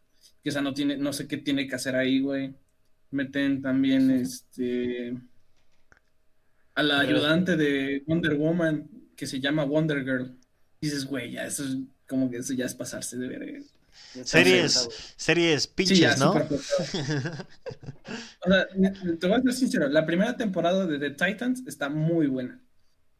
que 0.43 0.49
esa 0.49 0.61
no 0.61 0.73
tiene, 0.73 0.97
no 0.97 1.13
sé 1.13 1.29
qué 1.29 1.37
tiene 1.37 1.65
que 1.65 1.75
hacer 1.75 1.95
ahí, 1.95 2.19
güey. 2.19 2.53
Meten 3.09 3.61
también 3.61 4.11
este 4.11 5.15
a 6.75 6.83
la 6.83 6.99
ayudante 6.99 7.55
de 7.55 8.03
Wonder 8.05 8.35
Woman, 8.35 8.89
que 9.15 9.25
se 9.25 9.39
llama 9.39 9.63
Wonder 9.63 10.03
Girl. 10.03 10.37
Dices, 10.81 11.05
güey, 11.05 11.31
ya 11.31 11.45
eso 11.45 11.63
es 11.63 11.77
como 12.05 12.29
que 12.29 12.39
eso 12.39 12.53
ya 12.53 12.65
es 12.65 12.75
pasarse 12.75 13.17
de 13.17 13.29
ver. 13.29 13.63
Está 14.13 14.25
Series, 14.25 14.89
series 15.15 15.63
Sí, 15.63 15.69
pinches, 15.73 15.99
ya, 15.99 16.15
¿no? 16.17 16.33
O 18.45 18.49
sea, 18.49 18.67
te 19.19 19.27
voy 19.27 19.37
a 19.37 19.41
ser 19.41 19.53
sincero, 19.53 19.87
la 19.87 20.05
primera 20.05 20.35
temporada 20.35 20.85
de 20.85 20.99
The 20.99 21.11
Titans 21.11 21.63
está 21.65 21.87
muy 21.87 22.27
buena. 22.27 22.61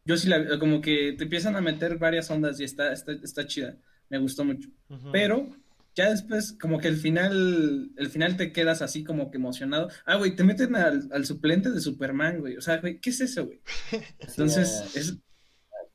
Yo 0.05 0.17
sí 0.17 0.28
la 0.28 0.59
como 0.59 0.82
que 0.82 1.13
te 1.17 1.23
empiezan 1.23 1.55
a 1.55 1.61
meter 1.61 1.97
varias 1.97 2.30
ondas 2.30 2.59
y 2.59 2.65
está, 2.65 2.91
está, 2.91 3.13
está 3.13 3.47
chida. 3.47 3.78
Me 4.10 4.18
gustó 4.18 4.45
mucho. 4.45 4.70
Pero 5.12 5.49
ya 5.95 6.12
después, 6.12 6.53
como 6.53 6.80
que 6.80 6.88
el 6.88 6.97
final, 6.97 7.91
el 7.97 8.10
final 8.10 8.38
te 8.38 8.51
quedas 8.51 8.82
así 8.82 9.03
como 9.03 9.32
que 9.32 9.38
emocionado. 9.38 9.89
Ah, 10.05 10.18
güey, 10.18 10.36
te 10.36 10.43
meten 10.43 10.76
al, 10.76 11.10
al 11.12 11.26
suplente 11.26 11.72
de 11.72 11.82
Superman, 11.82 12.39
güey. 12.39 12.55
O 12.55 12.62
sea, 12.62 12.78
güey, 12.78 12.99
¿qué 12.99 13.10
es 13.10 13.22
eso, 13.22 13.47
güey? 13.47 13.62
Entonces, 14.20 14.84
Sí, 14.91 14.99
es, 14.99 15.18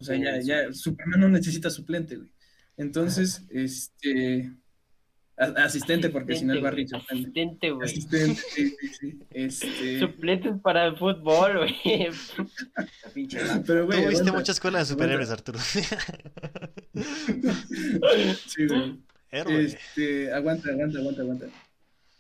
o 0.01 0.05
sea, 0.05 0.17
ya, 0.17 0.41
ya, 0.41 0.73
Superman 0.73 1.21
no 1.21 1.29
necesita 1.29 1.71
suplente, 1.71 2.17
güey. 2.17 2.33
Entonces, 2.77 3.47
este, 3.51 4.53
asistente, 5.43 6.09
porque 6.11 6.37
si 6.37 6.45
no 6.45 6.53
el 6.55 6.65
ofende. 6.65 6.97
Asistente, 6.97 7.71
güey. 7.71 7.89
Asistente, 7.89 8.41
sí, 8.55 8.75
sí, 8.81 8.89
sí. 9.01 9.19
Este, 9.31 10.01
Suplentes 10.01 10.55
para 10.63 10.87
el 10.87 10.97
fútbol, 10.97 11.59
güey. 11.59 12.09
La 12.77 13.11
pinche 13.13 13.39
lanza. 13.45 13.63
pero, 13.67 13.81
Tú 13.81 13.87
güey, 13.87 13.99
viste 14.01 14.15
aguanta. 14.23 14.33
mucha 14.39 14.53
escuela 14.53 14.79
de 14.79 14.85
superhéroes, 14.87 15.31
Arturo. 15.31 15.59
Sí, 18.47 18.67
güey. 18.67 18.99
Héroe. 19.31 19.65
Este, 19.65 20.33
aguanta, 20.33 20.71
aguanta, 20.71 20.99
aguanta, 20.99 21.23
aguanta. 21.23 21.47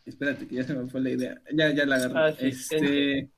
Espérate, 0.07 0.47
que 0.47 0.55
ya 0.57 0.65
se 0.65 0.75
me 0.75 0.89
fue 0.89 1.01
la 1.01 1.11
idea. 1.11 1.41
Ya, 1.53 1.71
ya 1.73 1.87
la 1.87 1.97
agarré. 1.97 2.49
Asistente. 2.49 3.19
Este, 3.19 3.31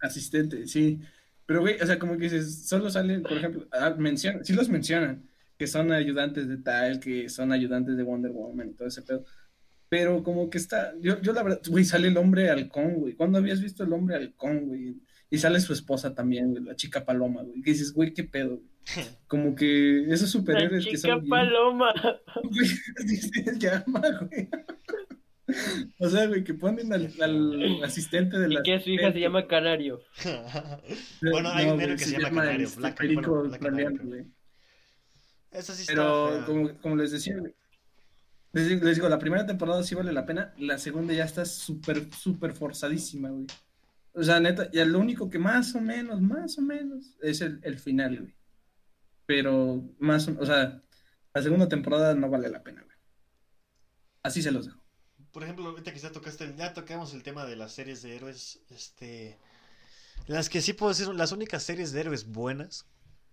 asistente, 0.00 0.66
sí. 0.66 0.98
Pero, 1.46 1.60
güey, 1.60 1.80
o 1.80 1.86
sea, 1.86 1.98
como 1.98 2.16
que 2.16 2.24
dices, 2.24 2.66
solo 2.66 2.90
salen, 2.90 3.22
por 3.22 3.32
ejemplo, 3.32 3.66
ah, 3.72 3.94
mencionan, 3.98 4.44
sí 4.44 4.52
los 4.54 4.68
mencionan, 4.68 5.28
que 5.62 5.68
son 5.68 5.92
ayudantes 5.92 6.48
de 6.48 6.56
tal, 6.56 6.98
que 6.98 7.28
son 7.28 7.52
ayudantes 7.52 7.96
de 7.96 8.02
Wonder 8.02 8.32
Woman 8.32 8.70
y 8.70 8.74
todo 8.74 8.88
ese 8.88 9.02
pedo. 9.02 9.24
Pero 9.88 10.24
como 10.24 10.50
que 10.50 10.58
está, 10.58 10.92
yo, 11.00 11.20
yo 11.20 11.32
la 11.32 11.44
verdad, 11.44 11.60
güey, 11.68 11.84
sale 11.84 12.08
el 12.08 12.16
hombre 12.16 12.50
halcón, 12.50 12.94
güey. 12.94 13.14
¿Cuándo 13.14 13.38
habías 13.38 13.60
visto 13.60 13.84
el 13.84 13.92
hombre 13.92 14.16
halcón, 14.16 14.66
güey? 14.66 14.96
Y 15.30 15.38
sale 15.38 15.60
su 15.60 15.72
esposa 15.72 16.16
también, 16.16 16.50
güey, 16.50 16.64
la 16.64 16.74
chica 16.74 17.04
paloma, 17.04 17.44
güey. 17.44 17.62
Que 17.62 17.70
dices, 17.70 17.92
güey, 17.92 18.12
qué 18.12 18.24
pedo, 18.24 18.56
güey. 18.56 18.68
Como 19.28 19.54
que 19.54 20.00
esos 20.06 20.22
La 20.22 20.40
superhéroes 20.40 20.84
que 20.84 20.96
chica 20.96 21.08
son 21.12 21.20
bien- 21.20 21.30
paloma. 21.30 21.94
Güey, 22.42 22.68
así 22.98 23.16
se 23.18 23.58
llama, 23.60 24.02
güey. 24.20 24.48
O 26.00 26.08
sea, 26.08 26.26
güey, 26.26 26.42
que 26.42 26.54
ponen 26.54 26.92
al, 26.92 27.08
al 27.20 27.84
asistente 27.84 28.36
de 28.38 28.48
la. 28.48 28.60
Y 28.60 28.62
que 28.64 28.80
su 28.80 28.90
hija 28.90 29.12
se 29.12 29.20
llama 29.20 29.46
Canario. 29.46 30.00
bueno, 31.30 31.50
hay 31.50 31.66
No, 31.66 31.74
un 31.74 31.80
héroe 31.82 31.96
que 31.96 32.04
se 32.04 32.18
llama 32.18 32.42
Canario, 32.42 32.66
este, 32.66 32.80
Black- 32.80 32.96
Black 32.98 33.20
Canario, 33.22 33.60
Canario, 33.60 33.98
creo. 33.98 34.08
güey. 34.08 34.24
Sí 35.60 35.84
Pero 35.86 36.42
como, 36.46 36.78
como 36.80 36.96
les 36.96 37.10
decía, 37.10 37.36
les, 38.52 38.68
digo- 38.68 38.84
les 38.84 38.96
digo, 38.96 39.08
la 39.08 39.18
primera 39.18 39.46
temporada 39.46 39.82
sí 39.82 39.94
vale 39.94 40.12
la 40.12 40.26
pena, 40.26 40.54
la 40.58 40.78
segunda 40.78 41.12
ya 41.14 41.24
está 41.24 41.44
súper, 41.44 42.12
súper 42.14 42.54
forzadísima, 42.54 43.28
güey. 43.30 43.46
O 44.14 44.22
sea, 44.22 44.40
neta, 44.40 44.70
ya 44.72 44.84
lo 44.84 44.98
único 44.98 45.30
que 45.30 45.38
más 45.38 45.74
o 45.74 45.80
menos, 45.80 46.20
más 46.20 46.58
o 46.58 46.62
menos, 46.62 47.16
es 47.22 47.40
el, 47.40 47.60
el 47.62 47.78
final, 47.78 48.18
güey. 48.18 48.34
Pero 49.26 49.82
más, 49.98 50.28
o 50.28 50.36
o 50.38 50.46
sea, 50.46 50.82
la 51.34 51.42
segunda 51.42 51.68
temporada 51.68 52.14
no 52.14 52.28
vale 52.28 52.48
la 52.50 52.62
pena, 52.62 52.82
güey. 52.82 52.96
Así 54.22 54.42
se 54.42 54.50
los 54.52 54.66
dejo. 54.66 54.80
Por 55.32 55.44
ejemplo, 55.44 55.66
ahorita 55.66 55.92
que 55.92 55.98
ya 55.98 56.12
tocaste, 56.12 56.44
el- 56.44 56.56
ya 56.56 56.74
tocamos 56.74 57.14
el 57.14 57.22
tema 57.22 57.46
de 57.46 57.56
las 57.56 57.72
series 57.72 58.02
de 58.02 58.16
héroes, 58.16 58.60
este, 58.70 59.38
las 60.26 60.48
que 60.50 60.60
sí 60.60 60.74
puedo 60.74 60.90
decir, 60.90 61.06
son 61.06 61.16
las 61.16 61.32
únicas 61.32 61.62
series 61.62 61.92
de 61.92 62.00
héroes 62.00 62.26
buenas, 62.26 62.86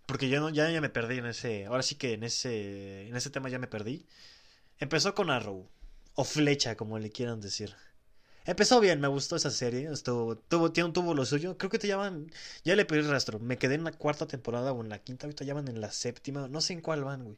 porque 0.10 0.28
yo 0.28 0.39
no, 0.41 0.49
ya, 0.49 0.72
ya 0.72 0.82
me 0.82 0.89
perdí 0.89 1.20
en 1.20 1.28
ese, 1.28 1.68
ahora 1.68 1.84
sí 1.84 1.93
que 1.95 2.14
en 2.14 2.24
ese, 2.24 3.07
en 3.07 3.16
ese 3.16 3.30
tema 3.30 3.47
ya 3.49 3.60
me 3.60 3.68
perdí. 3.68 4.07
Empezó 4.80 5.16
con 5.16 5.30
Arrow, 5.30 5.70
o 6.16 6.24
Flecha, 6.26 6.76
como 6.78 6.99
le 6.99 7.12
quieran 7.12 7.41
decir. 7.41 7.76
Empezó 8.45 8.80
bien, 8.80 9.01
me 9.01 9.07
gustó 9.07 9.36
esa 9.36 9.51
serie, 9.51 9.89
estuvo, 9.91 10.38
tuvo, 10.38 10.72
tiene, 10.72 10.91
tuvo 10.93 11.14
lo 11.14 11.26
suyo. 11.26 11.57
Creo 11.57 11.70
que 11.72 11.80
te 11.80 11.88
llaman, 11.88 12.32
ya 12.64 12.76
le 12.76 12.86
perdí 12.86 13.03
el 13.05 13.12
rastro, 13.12 13.39
me 13.39 13.57
quedé 13.60 13.76
en 13.76 13.84
la 13.84 13.91
cuarta 13.91 14.28
temporada 14.28 14.74
o 14.74 14.82
en 14.84 14.89
la 14.89 14.99
quinta, 14.99 15.28
ahorita 15.28 15.45
llaman 15.45 15.68
en 15.68 15.82
la 15.82 15.91
séptima, 15.91 16.47
no 16.47 16.62
sé 16.62 16.74
en 16.74 16.82
cuál 16.82 17.03
van, 17.03 17.24
güey. 17.26 17.38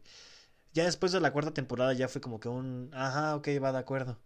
Ya 0.73 0.85
después 0.85 1.11
de 1.13 1.21
la 1.21 1.33
cuarta 1.33 1.53
temporada 1.53 1.93
ya 1.93 2.07
fue 2.09 2.21
como 2.21 2.39
que 2.39 2.49
un, 2.49 2.91
ajá, 2.93 3.35
ok, 3.37 3.49
va 3.63 3.73
de 3.73 3.79
acuerdo. 3.79 4.19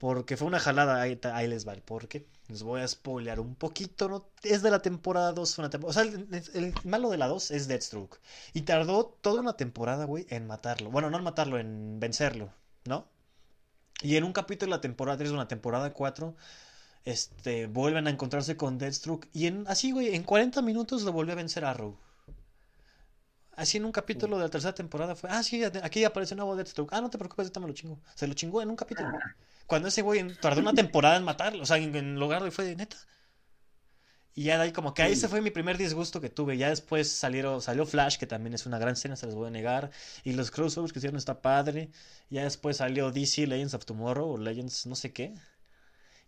Porque 0.00 0.36
fue 0.38 0.48
una 0.48 0.58
jalada, 0.60 1.00
ahí, 1.02 1.20
ahí 1.34 1.46
les 1.46 1.68
va 1.68 1.74
el 1.74 1.82
porqué. 1.82 2.26
Les 2.48 2.62
voy 2.64 2.80
a 2.80 2.88
spoilear 2.88 3.38
un 3.38 3.54
poquito, 3.54 4.08
¿no? 4.08 4.26
Es 4.42 4.62
de 4.62 4.70
la 4.72 4.80
temporada 4.82 5.32
2, 5.32 5.58
una 5.58 5.70
tempo- 5.70 5.88
O 5.88 5.92
sea, 5.92 6.02
el, 6.04 6.26
el 6.54 6.74
malo 6.84 7.10
de 7.10 7.18
la 7.18 7.28
2 7.28 7.50
es 7.52 7.68
Deathstroke. 7.68 8.18
Y 8.54 8.62
tardó 8.62 9.04
toda 9.20 9.42
una 9.42 9.56
temporada, 9.56 10.06
güey, 10.06 10.26
en 10.30 10.46
matarlo. 10.46 10.90
Bueno, 10.90 11.10
no 11.10 11.18
en 11.18 11.24
matarlo, 11.24 11.58
en 11.58 12.00
vencerlo, 12.00 12.50
¿no? 12.86 13.06
Y 14.02 14.16
en 14.16 14.24
un 14.24 14.32
capítulo 14.32 14.70
de 14.72 14.76
la 14.78 14.82
temporada 14.82 15.18
3 15.18 15.30
o 15.32 15.36
la 15.36 15.48
temporada 15.48 15.92
4, 15.92 16.34
este, 17.04 17.66
vuelven 17.68 18.06
a 18.08 18.10
encontrarse 18.10 18.56
con 18.56 18.78
Deathstroke. 18.78 19.28
Y 19.34 19.46
en, 19.48 19.64
así, 19.68 19.92
güey, 19.92 20.14
en 20.14 20.24
40 20.24 20.62
minutos 20.62 21.02
lo 21.02 21.12
volvió 21.12 21.34
a 21.34 21.36
vencer 21.36 21.64
Arrow. 21.64 21.96
Así 23.56 23.76
en 23.78 23.84
un 23.84 23.92
capítulo 23.92 24.38
de 24.38 24.44
la 24.44 24.50
tercera 24.50 24.74
temporada 24.74 25.14
fue, 25.14 25.28
ah, 25.30 25.42
sí, 25.42 25.62
aquí 25.64 26.02
aparece 26.04 26.34
nuevo 26.34 26.56
Deathstroke. 26.56 26.92
Ah, 26.94 27.00
no 27.00 27.10
te 27.10 27.18
preocupes, 27.18 27.44
ahorita 27.44 27.60
me 27.60 27.66
lo 27.68 27.74
chingo. 27.74 28.00
Se 28.14 28.26
lo 28.26 28.34
chingó 28.34 28.62
en 28.62 28.70
un 28.70 28.76
capítulo. 28.76 29.08
Cuando 29.70 29.88
ese 29.88 30.02
güey 30.02 30.36
tardó 30.36 30.60
una 30.60 30.74
temporada 30.74 31.16
en 31.16 31.24
matarlo, 31.24 31.62
o 31.62 31.66
sea, 31.66 31.78
en, 31.78 31.94
en 31.96 32.18
lograrlo 32.18 32.48
y 32.48 32.50
fue 32.52 32.64
de 32.66 32.76
neta. 32.76 32.96
Y 34.34 34.44
ya 34.44 34.56
de 34.58 34.64
ahí 34.64 34.72
como 34.72 34.94
que 34.94 35.02
ahí 35.02 35.12
ese 35.12 35.28
fue 35.28 35.40
mi 35.42 35.50
primer 35.50 35.76
disgusto 35.76 36.20
que 36.20 36.30
tuve. 36.30 36.56
Ya 36.56 36.68
después 36.68 37.10
salieron, 37.10 37.60
salió 37.62 37.84
Flash, 37.84 38.16
que 38.16 38.26
también 38.26 38.54
es 38.54 38.64
una 38.66 38.78
gran 38.78 38.92
escena, 38.94 39.16
se 39.16 39.26
les 39.26 39.34
voy 39.34 39.48
a 39.48 39.50
negar. 39.50 39.90
Y 40.24 40.32
los 40.34 40.50
crossovers 40.50 40.92
que 40.92 40.98
hicieron 41.00 41.18
está 41.18 41.42
padre. 41.42 41.90
Ya 42.30 42.44
después 42.44 42.76
salió 42.78 43.10
DC 43.10 43.46
Legends 43.46 43.74
of 43.74 43.84
Tomorrow 43.84 44.28
o 44.30 44.38
Legends 44.38 44.86
no 44.86 44.94
sé 44.94 45.12
qué. 45.12 45.34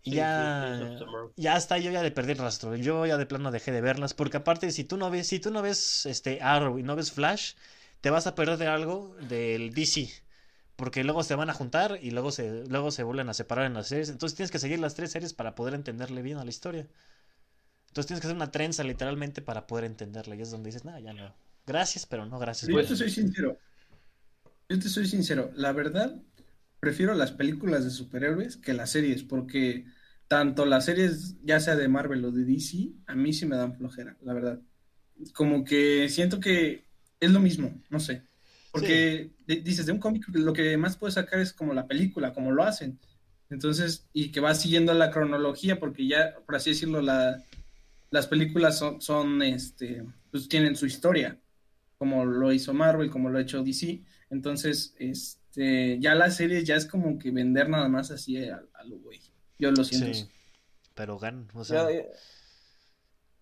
Y 0.03 0.11
Sí, 0.11 0.17
ya... 0.17 0.97
sí. 0.99 1.05
Ya 1.37 1.55
hasta 1.57 1.79
yo 1.79 1.91
ya 1.91 2.03
le 2.03 2.11
perdí 2.11 2.33
el 2.33 2.39
rastro. 2.39 2.77
Yo 2.77 3.07
ya 3.07 3.17
de 3.19 3.27
plano 3.27 3.51
dejé 3.53 3.73
de 3.73 3.81
verlas. 3.81 4.15
Porque 4.15 4.39
aparte, 4.39 4.71
si 4.73 4.85
tú 4.85 4.97
no 4.97 5.11
ves, 5.11 5.29
si 5.29 5.41
tú 5.41 5.51
no 5.51 5.63
ves 5.63 6.07
este 6.07 6.41
Arrow 6.43 6.79
y 6.79 6.83
no 6.83 6.97
ves 6.97 7.13
Flash, 7.13 7.55
te 8.01 8.11
vas 8.11 8.27
a 8.27 8.35
perder 8.35 8.59
de 8.59 8.67
algo 8.69 9.17
del 9.29 9.73
DC. 9.75 10.11
Porque 10.77 11.05
luego 11.05 11.23
se 11.23 11.35
van 11.35 11.51
a 11.51 11.55
juntar 11.55 11.99
y 12.03 12.11
luego 12.11 12.33
se, 12.33 12.65
luego 12.67 12.91
se 12.91 13.03
vuelven 13.03 13.29
a 13.29 13.35
separar 13.35 13.67
en 13.67 13.75
las 13.75 13.89
series. 13.89 14.09
Entonces 14.09 14.37
tienes 14.37 14.51
que 14.51 14.59
seguir 14.59 14.79
las 14.79 14.95
tres 14.95 15.11
series 15.11 15.35
para 15.35 15.55
poder 15.55 15.75
entenderle 15.75 16.23
bien 16.23 16.39
a 16.39 16.45
la 16.45 16.51
historia. 16.51 16.89
Entonces 17.89 18.07
tienes 18.07 18.21
que 18.21 18.27
hacer 18.27 18.37
una 18.37 18.51
trenza 18.51 18.83
literalmente 18.85 19.43
para 19.43 19.67
poder 19.67 19.85
entenderla. 19.85 20.35
Y 20.35 20.43
es 20.43 20.51
donde 20.51 20.69
dices, 20.69 20.85
no, 20.85 20.99
ya 20.99 21.13
no. 21.13 21.35
Gracias, 21.67 22.07
pero 22.07 22.27
no 22.27 22.39
gracias. 22.39 22.71
Yo 22.71 22.85
te 22.87 22.97
soy 22.97 23.11
sincero. 23.11 23.59
Yo 24.69 24.79
te 24.79 24.89
soy 24.89 25.07
sincero. 25.07 25.53
La 25.55 25.73
verdad, 25.73 26.21
prefiero 26.81 27.15
las 27.15 27.33
películas 27.33 27.85
de 27.85 27.91
superhéroes 27.91 28.57
que 28.57 28.73
las 28.73 28.91
series, 28.91 29.23
porque 29.23 29.85
tanto 30.27 30.65
las 30.65 30.87
series, 30.87 31.37
ya 31.45 31.61
sea 31.61 31.77
de 31.77 31.89
Marvel 31.89 32.25
o 32.25 32.33
de 32.33 32.45
DC, 32.45 32.89
a 33.07 33.15
mí 33.15 33.33
sí 33.35 33.45
me 33.45 33.57
dan 33.57 33.77
flojera, 33.77 34.17
la 34.23 34.33
verdad. 34.33 34.61
Como 35.35 35.63
que 35.65 36.09
siento 36.09 36.41
que 36.41 36.87
es 37.21 37.31
lo 37.31 37.39
mismo, 37.39 37.81
no 37.91 38.01
sé. 38.01 38.23
Porque 38.73 39.31
dices, 39.47 39.87
de 39.87 39.93
un 39.93 39.99
cómic 39.99 40.25
lo 40.33 40.53
que 40.53 40.77
más 40.77 40.97
puedes 40.97 41.15
sacar 41.15 41.39
es 41.41 41.53
como 41.53 41.75
la 41.75 41.87
película, 41.87 42.33
como 42.33 42.51
lo 42.53 42.65
hacen. 42.65 42.99
Entonces, 43.51 44.09
y 44.15 44.33
que 44.33 44.41
va 44.41 44.55
siguiendo 44.55 44.95
la 44.95 45.11
cronología, 45.11 45.79
porque 45.79 46.07
ya, 46.07 46.35
por 46.47 46.57
así 46.57 46.71
decirlo, 46.71 47.03
la, 47.03 47.43
las 48.11 48.27
películas 48.27 48.79
son, 48.79 49.01
son, 49.03 49.43
este, 49.43 50.03
pues 50.31 50.49
tienen 50.49 50.75
su 50.75 50.87
historia 50.87 51.39
como 51.99 52.25
lo 52.25 52.51
hizo 52.51 52.75
Marvel, 52.75 53.11
como 53.11 53.29
lo 53.31 53.39
ha 53.39 53.43
hecho 53.43 53.63
DC. 53.63 54.03
Entonces, 54.31 54.95
este, 54.99 56.01
ya 56.01 56.15
las 56.17 56.35
series 56.37 56.65
ya 56.65 56.75
es 56.75 56.87
como 56.87 57.17
que 57.19 57.31
vender 57.31 57.69
nada 57.69 57.89
más 57.89 58.11
así 58.11 58.43
a, 58.49 58.61
a 58.75 58.85
lo 58.85 58.99
güey. 58.99 59.21
Yo 59.59 59.71
lo 59.71 59.85
siento. 59.85 60.13
Sí. 60.13 60.27
Pero 60.95 61.17
gan, 61.19 61.47
o 61.55 61.63
sea, 61.65 61.89
Yo, 61.93 62.01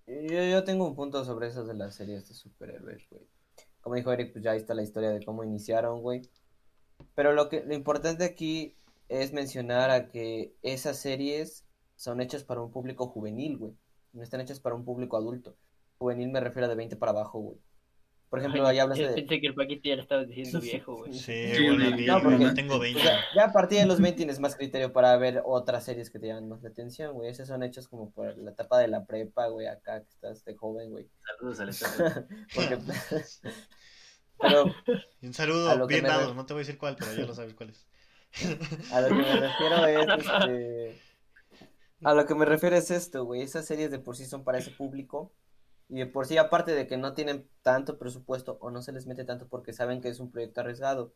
yo, 0.06 0.20
yo- 0.28 0.50
yo 0.50 0.64
tengo 0.64 0.88
un 0.88 0.94
punto 0.94 1.24
sobre 1.24 1.48
eso 1.48 1.64
de 1.64 1.74
las 1.74 1.94
series 1.94 2.28
de 2.28 2.34
superhéroes, 2.34 3.08
güey. 3.08 3.22
Como 3.80 3.96
dijo 3.96 4.12
Eric, 4.12 4.32
pues 4.32 4.44
ya 4.44 4.54
está 4.54 4.74
la 4.74 4.82
historia 4.82 5.10
de 5.10 5.24
cómo 5.24 5.44
iniciaron, 5.44 6.02
güey. 6.02 6.22
Pero 7.14 7.32
lo 7.32 7.48
que 7.48 7.64
lo 7.64 7.74
importante 7.74 8.24
aquí 8.24 8.74
es 9.08 9.32
mencionar 9.32 9.90
a 9.90 10.08
que 10.08 10.54
esas 10.62 10.98
series 10.98 11.64
son 11.96 12.20
hechas 12.20 12.44
para 12.44 12.62
un 12.62 12.70
público 12.70 13.06
juvenil, 13.06 13.58
güey. 13.58 13.74
No 14.12 14.22
están 14.22 14.40
hechas 14.40 14.60
para 14.60 14.74
un 14.74 14.84
público 14.84 15.16
adulto. 15.16 15.56
Juvenil 15.98 16.30
me 16.30 16.40
refiero 16.40 16.66
a 16.66 16.68
de 16.68 16.74
20 16.74 16.96
para 16.96 17.12
abajo, 17.12 17.40
güey. 17.40 17.58
Por 18.30 18.38
ejemplo, 18.38 18.64
ahí 18.64 18.78
hablas 18.78 18.96
yo 18.96 19.08
de... 19.08 19.14
Pensé 19.14 19.40
que 19.40 19.48
el 19.48 19.54
Paquito 19.54 19.88
ya 19.88 19.96
le 19.96 20.02
estaba 20.02 20.24
diciendo 20.24 20.60
viejo, 20.60 20.96
güey. 20.98 21.12
Sí, 21.12 21.52
Sí, 21.52 21.66
bueno, 21.66 21.96
yo 21.96 22.06
No, 22.06 22.22
porque- 22.22 22.54
tengo 22.54 22.76
O 22.76 22.78
20. 22.78 23.00
sea, 23.02 23.18
ya 23.34 23.44
a 23.46 23.52
partir 23.52 23.80
de 23.80 23.86
los 23.86 24.00
20 24.00 24.16
tienes 24.16 24.38
más 24.38 24.54
criterio 24.54 24.92
para 24.92 25.16
ver 25.16 25.42
otras 25.44 25.84
series 25.84 26.10
que 26.10 26.20
te 26.20 26.28
llaman 26.28 26.48
más 26.48 26.62
la 26.62 26.68
atención, 26.68 27.14
güey. 27.14 27.28
Esas 27.28 27.48
son 27.48 27.64
hechas 27.64 27.88
como 27.88 28.12
por 28.12 28.38
la 28.38 28.52
etapa 28.52 28.78
de 28.78 28.86
la 28.86 29.04
prepa, 29.04 29.48
güey, 29.48 29.66
acá 29.66 30.00
que 30.04 30.08
estás 30.10 30.44
de 30.44 30.54
joven, 30.54 30.90
güey. 30.92 31.08
Saludos 31.26 31.60
a 31.60 31.64
la 31.66 32.26
Porque... 32.54 32.78
Pero 34.40 34.64
Y 35.20 35.26
Un 35.26 35.34
saludo 35.34 35.86
bien 35.86 36.04
dado, 36.04 36.32
no 36.32 36.46
te 36.46 36.54
voy 36.54 36.60
a 36.60 36.64
decir 36.64 36.78
cuál, 36.78 36.96
pero 36.96 37.12
ya 37.12 37.26
lo 37.26 37.34
sabes 37.34 37.52
cuál 37.54 37.70
es. 37.70 37.86
a 38.92 39.00
lo 39.02 39.08
que 39.08 39.14
me 39.14 39.24
refiero 39.40 39.86
es, 39.86 40.08
este... 40.08 41.00
A 42.04 42.14
lo 42.14 42.24
que 42.26 42.34
me 42.34 42.44
refiero 42.46 42.76
es 42.76 42.90
esto, 42.90 43.24
güey. 43.24 43.42
Esas 43.42 43.66
series 43.66 43.90
de 43.90 43.98
por 43.98 44.16
sí 44.16 44.24
son 44.24 44.42
para 44.44 44.56
ese 44.58 44.70
público. 44.70 45.32
Y 45.90 46.04
por 46.04 46.26
sí, 46.26 46.38
aparte 46.38 46.72
de 46.72 46.86
que 46.86 46.96
no 46.96 47.14
tienen 47.14 47.48
tanto 47.62 47.98
presupuesto 47.98 48.58
o 48.60 48.70
no 48.70 48.80
se 48.80 48.92
les 48.92 49.06
mete 49.06 49.24
tanto 49.24 49.48
porque 49.48 49.72
saben 49.72 50.00
que 50.00 50.08
es 50.08 50.20
un 50.20 50.30
proyecto 50.30 50.60
arriesgado. 50.60 51.12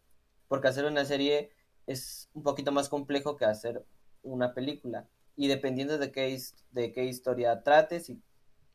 Porque 0.49 0.69
hacer 0.69 0.85
una 0.85 1.05
serie 1.05 1.51
es 1.87 2.29
un 2.35 2.43
poquito 2.43 2.73
más 2.73 2.89
complejo 2.89 3.37
que 3.37 3.45
hacer 3.45 3.85
una 4.23 4.53
película. 4.53 5.07
Y 5.37 5.47
dependiendo 5.49 5.97
de 5.99 6.11
qué, 6.11 6.37
de 6.73 6.93
qué 6.93 7.05
historia 7.05 7.63
trates 7.63 8.11
y 8.11 8.21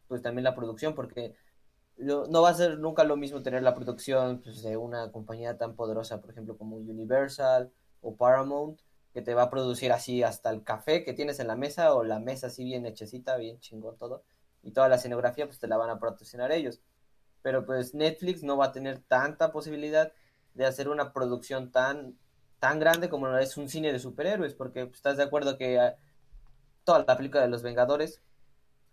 pues 0.08 0.22
también 0.22 0.46
la 0.46 0.56
producción, 0.56 0.96
porque 0.96 1.36
no 1.98 2.42
va 2.42 2.50
a 2.50 2.54
ser 2.54 2.80
nunca 2.80 3.04
lo 3.04 3.18
mismo 3.18 3.44
tener 3.44 3.62
la 3.62 3.76
producción 3.76 4.42
pues, 4.42 4.64
de 4.64 4.78
una 4.78 5.12
compañía 5.12 5.58
tan 5.58 5.76
poderosa, 5.76 6.22
por 6.22 6.32
ejemplo, 6.32 6.58
como 6.58 6.78
Universal 6.78 7.72
o 8.02 8.16
Paramount, 8.16 8.80
que 9.14 9.22
te 9.22 9.34
va 9.34 9.44
a 9.44 9.50
producir 9.50 9.92
así 9.92 10.24
hasta 10.24 10.50
el 10.50 10.64
café 10.64 11.04
que 11.04 11.14
tienes 11.14 11.40
en 11.40 11.48
la 11.48 11.56
mesa 11.56 11.94
o 11.94 12.04
la 12.04 12.20
mesa 12.20 12.48
así 12.48 12.64
bien 12.64 12.86
hechecita, 12.86 13.36
bien 13.38 13.60
chingón 13.60 13.98
todo, 13.98 14.24
y 14.64 14.72
toda 14.72 14.90
la 14.90 14.96
escenografía 14.96 15.46
pues 15.46 15.60
te 15.60 15.68
la 15.68 15.78
van 15.78 15.90
a 15.90 16.00
patrocinar 16.00 16.52
ellos. 16.52 16.82
Pero 17.42 17.66
pues 17.66 17.94
Netflix 17.94 18.44
no 18.44 18.58
va 18.58 18.66
a 18.66 18.72
tener 18.72 19.00
tanta 19.00 19.52
posibilidad 19.52 20.12
de 20.54 20.66
hacer 20.66 20.90
una 20.90 21.14
producción 21.14 21.72
tan, 21.72 22.18
tan 22.60 22.80
grande 22.80 23.10
como 23.10 23.38
es 23.38 23.58
un 23.58 23.70
cine 23.70 23.94
de 23.94 24.00
superhéroes, 24.00 24.54
porque 24.54 24.86
pues, 24.86 24.98
estás 24.98 25.18
de 25.18 25.24
acuerdo 25.24 25.58
que 25.58 25.80
ah, 25.80 25.96
toda 26.84 27.06
la 27.08 27.18
película 27.18 27.42
de 27.44 27.50
los 27.50 27.64
Vengadores 27.64 28.22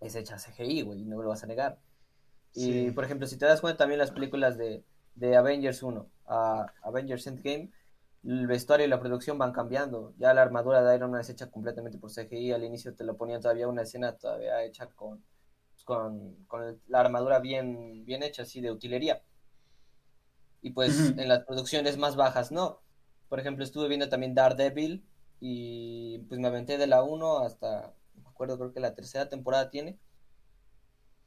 es 0.00 0.14
hecha 0.14 0.36
CGI, 0.36 0.82
güey, 0.82 1.00
y 1.02 1.04
no 1.04 1.16
me 1.16 1.24
lo 1.24 1.30
vas 1.30 1.42
a 1.42 1.46
negar. 1.46 1.78
Y 2.54 2.88
Sí. 2.88 2.90
por 2.92 3.04
ejemplo, 3.04 3.26
si 3.26 3.36
te 3.38 3.46
das 3.46 3.60
cuenta 3.60 3.78
también 3.78 3.98
las 3.98 4.10
películas 4.12 4.56
de, 4.56 4.84
de 5.14 5.36
Avengers 5.36 5.82
1 5.82 6.08
a 6.26 6.66
Avengers 6.82 7.26
Endgame, 7.26 7.72
el 8.24 8.46
vestuario 8.46 8.86
y 8.86 8.88
la 8.88 9.00
producción 9.00 9.38
van 9.38 9.52
cambiando. 9.52 10.12
Ya 10.18 10.34
la 10.34 10.42
armadura 10.42 10.82
de 10.82 10.96
Iron 10.96 11.10
Man 11.12 11.20
es 11.20 11.30
hecha 11.30 11.50
completamente 11.50 11.98
por 11.98 12.10
CGI. 12.10 12.52
Al 12.52 12.64
inicio 12.64 12.94
te 12.94 13.04
lo 13.04 13.16
ponían 13.16 13.40
todavía 13.40 13.68
una 13.68 13.82
escena 13.82 14.16
todavía 14.16 14.62
hecha 14.64 14.86
con, 14.88 15.22
con, 15.87 16.34
con 16.49 16.82
la 16.89 17.01
armadura 17.01 17.39
bien, 17.39 18.05
bien 18.05 18.22
hecha, 18.24 18.43
así 18.43 18.61
de 18.61 18.72
utilería. 18.72 19.22
Y 20.61 20.70
pues 20.70 20.99
Ujú. 20.99 21.20
en 21.20 21.28
las 21.28 21.45
producciones 21.45 21.97
más 21.97 22.16
bajas 22.16 22.51
no. 22.53 22.80
Por 23.28 23.39
ejemplo, 23.41 23.64
estuve 23.64 23.89
viendo 23.89 24.09
también 24.09 24.34
Daredevil 24.34 25.07
y 25.41 26.18
pues 26.28 26.41
me 26.41 26.49
aventé 26.49 26.76
de 26.76 26.89
la 26.89 27.05
1 27.05 27.39
hasta, 27.39 27.95
me 28.16 28.28
acuerdo, 28.28 28.59
creo 28.59 28.72
que 28.74 28.80
la 28.80 28.95
tercera 28.95 29.28
temporada 29.28 29.70
tiene. 29.70 29.97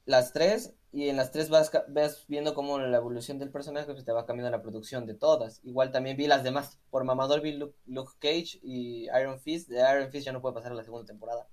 Las 0.04 0.32
tres, 0.32 0.74
y 0.92 1.08
en 1.08 1.16
las 1.16 1.30
tres 1.30 1.48
vas, 1.48 1.70
vas 1.88 2.26
viendo 2.28 2.52
cómo 2.54 2.78
la 2.78 2.96
evolución 2.96 3.38
del 3.38 3.50
personaje 3.50 3.90
pues, 3.92 4.04
te 4.04 4.12
va 4.12 4.26
cambiando 4.26 4.50
la 4.50 4.62
producción 4.62 5.06
de 5.06 5.14
todas. 5.14 5.60
Igual 5.64 5.90
también 5.90 6.18
vi 6.18 6.26
las 6.26 6.42
demás. 6.44 6.78
Por 6.90 7.04
mamador 7.04 7.40
vi 7.40 7.52
Luke, 7.52 7.76
Luke 7.86 8.12
Cage 8.18 8.58
y 8.62 9.06
Iron 9.20 9.40
Fist. 9.40 9.70
De 9.70 9.78
Iron 9.78 10.10
Fist 10.10 10.26
ya 10.26 10.32
no 10.32 10.42
puede 10.42 10.54
pasar 10.54 10.72
a 10.72 10.74
la 10.74 10.84
segunda 10.84 11.06
temporada. 11.06 11.48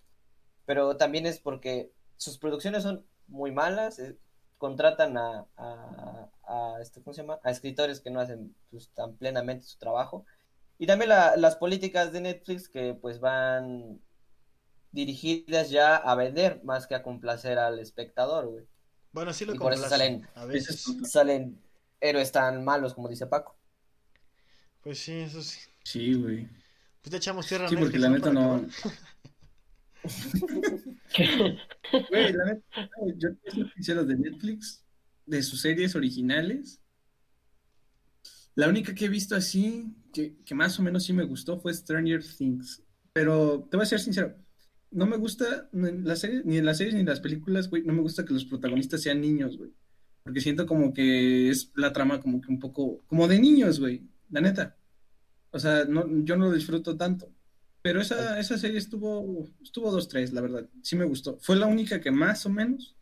Pero 0.66 0.97
también 0.97 1.26
es 1.26 1.39
porque 1.39 1.93
sus 2.18 2.38
producciones 2.38 2.84
son 2.84 3.05
muy 3.28 3.51
malas. 3.51 3.99
eh, 3.99 4.18
contratan 4.57 5.15
a, 5.18 5.45
a, 5.55 6.30
a, 6.47 6.82
este, 6.82 7.03
¿cómo 7.03 7.13
se 7.13 7.22
llama? 7.22 7.39
a 7.43 7.51
escritores 7.51 7.99
que 8.01 8.09
no 8.09 8.20
hacen 8.20 8.55
pues, 8.72 8.89
tan 8.89 9.15
plenamente 9.15 9.68
su 9.68 9.78
trabajo. 9.78 10.26
Y 10.80 10.88
también 10.88 11.09
la- 11.09 11.36
las 11.38 11.55
políticas 11.57 12.11
de 12.11 12.22
Netflix 12.22 12.68
que 12.68 12.95
pues 12.95 13.20
van 13.20 13.99
dirigidas 14.91 15.70
ya 15.70 15.95
a 15.95 16.15
vender 16.15 16.63
más 16.63 16.88
que 16.88 16.95
a 16.95 17.03
complacer 17.03 17.59
al 17.59 17.78
espectador, 17.80 18.47
güey. 18.47 18.65
Bueno, 19.11 19.32
sí 19.34 19.45
lo 19.45 19.53
Y 19.53 19.59
por 19.59 19.74
eso 19.74 19.88
salen- 19.88 20.28
A 20.34 20.45
veces. 20.45 20.86
Salen 21.03 21.61
héroes 22.01 22.32
tan 22.32 22.63
malos 22.63 22.93
como 22.95 23.09
dice 23.09 23.28
Paco. 23.28 23.55
Pues 24.82 24.97
sí, 24.99 25.20
eso 25.20 25.41
sí. 25.43 25.59
Sí, 25.84 26.13
güey. 26.15 26.47
Pues 27.01 27.11
te 27.11 27.18
echamos 27.18 27.45
tierra 27.47 27.65
a 27.65 27.70
Sí, 27.70 27.76
porque 27.76 27.99
la 27.99 28.09
neta 28.09 28.32
no. 28.32 28.65
Güey, 32.09 32.34
la 32.34 32.45
neta, 32.45 32.61
yo 33.18 33.30
soy 33.47 33.70
sincero 33.76 34.05
de 34.05 34.15
Netflix, 34.18 34.84
de 35.26 35.41
sus 35.41 35.61
series 35.61 35.95
originales. 35.95 36.82
La 38.55 38.68
única 38.68 38.93
que 38.93 39.05
he 39.05 39.09
visto 39.09 39.36
así, 39.36 39.95
que, 40.13 40.36
que 40.43 40.55
más 40.55 40.80
o 40.80 40.84
menos 40.84 41.03
sí 41.03 41.13
me 41.13 41.26
gustó, 41.26 41.59
fue 41.59 41.74
Stranger 41.74 42.24
Things. 42.24 42.84
Pero 43.13 43.68
te 43.70 43.78
voy 43.78 43.84
a 43.84 43.88
ser 43.88 43.99
sincero, 43.99 44.36
no 44.91 45.05
me 45.05 45.18
gusta 45.18 45.70
las 45.72 46.20
series, 46.20 46.45
ni 46.45 46.57
en 46.57 46.65
las 46.65 46.78
series 46.78 46.93
ni 46.93 47.01
en 47.01 47.07
las 47.07 47.20
películas, 47.20 47.70
güey, 47.70 47.84
no 47.84 47.93
me 47.93 48.01
gusta 48.01 48.26
que 48.26 48.34
los 48.34 48.45
protagonistas 48.45 49.01
sean 49.01 49.22
niños, 49.22 49.57
güey. 49.57 49.72
Porque 50.24 50.41
siento 50.41 50.65
como 50.65 50.93
que 50.93 51.49
es 51.49 51.72
la 51.76 51.93
trama 51.93 52.20
como 52.20 52.41
que 52.41 52.51
un 52.51 52.59
poco, 52.59 53.03
como 53.07 53.28
de 53.28 53.39
niños, 53.39 53.80
güey, 53.80 54.03
la 54.30 54.41
neta. 54.41 54.78
O 55.51 55.59
sea, 55.59 55.86
no, 55.86 56.05
yo 56.24 56.36
no 56.36 56.45
lo 56.45 56.51
disfruto 56.51 56.97
tanto. 56.97 57.32
Pero 57.88 58.01
esa, 58.01 58.39
esa 58.39 58.57
serie 58.57 58.77
estuvo, 58.77 59.47
estuvo 59.61 59.91
dos, 59.91 60.07
tres, 60.07 60.33
la 60.33 60.41
verdad. 60.41 60.67
Sí 60.83 60.95
me 60.95 61.05
gustó. 61.05 61.38
Fue 61.39 61.55
la 61.55 61.67
única 61.67 62.01
que 62.01 62.11
más 62.11 62.45
o 62.45 62.49
menos 62.49 62.95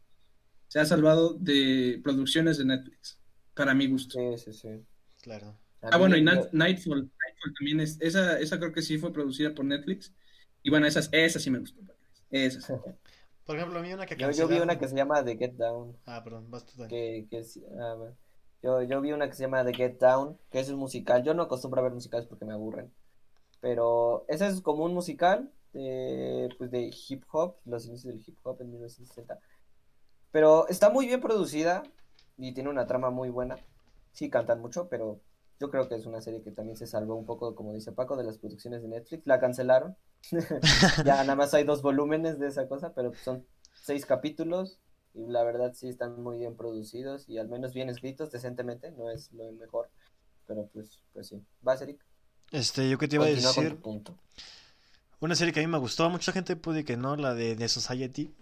se 0.67 0.79
ha 0.79 0.85
salvado 0.85 1.33
de 1.33 1.99
producciones 2.03 2.57
de 2.57 2.65
Netflix, 2.65 3.19
para 3.53 3.73
mi 3.73 3.87
gusto. 3.87 4.15
Sí, 4.17 4.37
sí, 4.37 4.53
sí. 4.53 4.85
Claro. 5.21 5.57
A 5.81 5.87
Ah, 5.91 5.97
bueno, 5.97 6.17
y 6.17 6.21
Nightfall, 6.23 6.49
Nightfall 6.53 7.53
también 7.57 7.79
es, 7.79 7.97
esa, 8.01 8.39
esa 8.39 8.59
creo 8.59 8.71
que 8.73 8.81
sí 8.81 8.97
fue 8.97 9.13
producida 9.13 9.53
por 9.53 9.65
Netflix. 9.65 10.13
Y 10.63 10.69
bueno, 10.69 10.87
esas, 10.87 11.09
esas 11.11 11.41
sí 11.41 11.51
me 11.51 11.59
gustó. 11.59 11.79
Esas. 12.31 12.67
Por 13.45 13.57
ejemplo, 13.57 13.77
a 13.79 13.81
mí 13.83 13.93
una 13.93 14.07
que 14.07 14.15
yo, 14.17 14.31
yo 14.31 14.47
vi 14.47 14.59
una 14.59 14.79
que 14.79 14.87
se 14.87 14.95
llama 14.95 15.23
The 15.23 15.37
Get 15.37 15.53
Down. 15.53 15.95
Ah, 16.05 16.23
perdón, 16.23 16.49
vas 16.49 16.65
tú. 16.65 16.87
Que, 16.87 17.27
que 17.29 17.39
es- 17.39 17.59
ah, 17.79 17.93
bueno. 17.95 18.15
yo, 18.63 18.81
yo 18.81 19.01
vi 19.01 19.11
una 19.11 19.27
que 19.29 19.35
se 19.35 19.43
llama 19.43 19.63
The 19.63 19.73
Get 19.73 19.99
Down, 19.99 20.37
que 20.49 20.59
es 20.59 20.69
un 20.69 20.79
musical. 20.79 21.23
Yo 21.23 21.33
no 21.35 21.43
acostumbro 21.43 21.79
a 21.81 21.83
ver 21.83 21.93
musicales 21.93 22.25
porque 22.25 22.45
me 22.45 22.53
aburren. 22.53 22.91
Pero 23.61 24.25
ese 24.27 24.47
es 24.47 24.61
como 24.61 24.85
un 24.85 24.93
musical 24.93 25.51
de, 25.73 26.49
pues 26.57 26.71
de 26.71 26.93
hip 27.07 27.23
hop, 27.31 27.55
los 27.65 27.85
inicios 27.85 28.13
del 28.13 28.23
hip 28.25 28.37
hop 28.43 28.61
en 28.61 28.71
1960. 28.71 29.39
Pero 30.31 30.67
está 30.67 30.89
muy 30.89 31.05
bien 31.05 31.21
producida 31.21 31.83
y 32.37 32.53
tiene 32.53 32.69
una 32.69 32.87
trama 32.87 33.09
muy 33.09 33.29
buena. 33.29 33.57
Sí, 34.11 34.29
cantan 34.29 34.61
mucho, 34.61 34.87
pero 34.89 35.19
yo 35.59 35.69
creo 35.69 35.87
que 35.87 35.95
es 35.95 36.05
una 36.05 36.21
serie 36.21 36.41
que 36.41 36.51
también 36.51 36.77
se 36.77 36.87
salvó 36.87 37.15
un 37.15 37.25
poco, 37.25 37.55
como 37.55 37.73
dice 37.73 37.91
Paco, 37.91 38.17
de 38.17 38.23
las 38.23 38.37
producciones 38.37 38.81
de 38.81 38.89
Netflix. 38.89 39.25
La 39.25 39.39
cancelaron. 39.39 39.95
ya 41.05 41.17
nada 41.23 41.35
más 41.35 41.53
hay 41.53 41.63
dos 41.63 41.81
volúmenes 41.81 42.39
de 42.39 42.47
esa 42.47 42.67
cosa, 42.67 42.93
pero 42.93 43.13
son 43.13 43.45
seis 43.73 44.05
capítulos 44.05 44.79
y 45.13 45.27
la 45.27 45.43
verdad 45.43 45.73
sí 45.73 45.87
están 45.87 46.21
muy 46.21 46.37
bien 46.39 46.55
producidos 46.57 47.29
y 47.29 47.37
al 47.37 47.47
menos 47.47 47.73
bien 47.73 47.89
escritos 47.89 48.31
decentemente, 48.31 48.91
no 48.91 49.09
es 49.09 49.31
lo 49.31 49.51
mejor, 49.53 49.89
pero 50.45 50.67
pues, 50.73 50.99
pues 51.13 51.27
sí. 51.27 51.41
¿Vas, 51.61 51.81
Eric? 51.81 52.03
Este, 52.51 52.89
yo 52.89 52.97
que 52.97 53.07
te 53.07 53.15
iba 53.15 53.25
a 53.25 53.27
Continúa 53.29 53.53
decir. 53.53 53.77
Una 55.19 55.35
serie 55.35 55.53
que 55.53 55.59
a 55.59 55.63
mí 55.63 55.67
me 55.67 55.77
gustó, 55.77 56.09
mucha 56.09 56.31
gente 56.31 56.55
puede 56.55 56.83
que 56.85 56.97
no, 56.97 57.15
la 57.15 57.33
de 57.33 57.55
The 57.55 57.67
Society. 57.69 58.33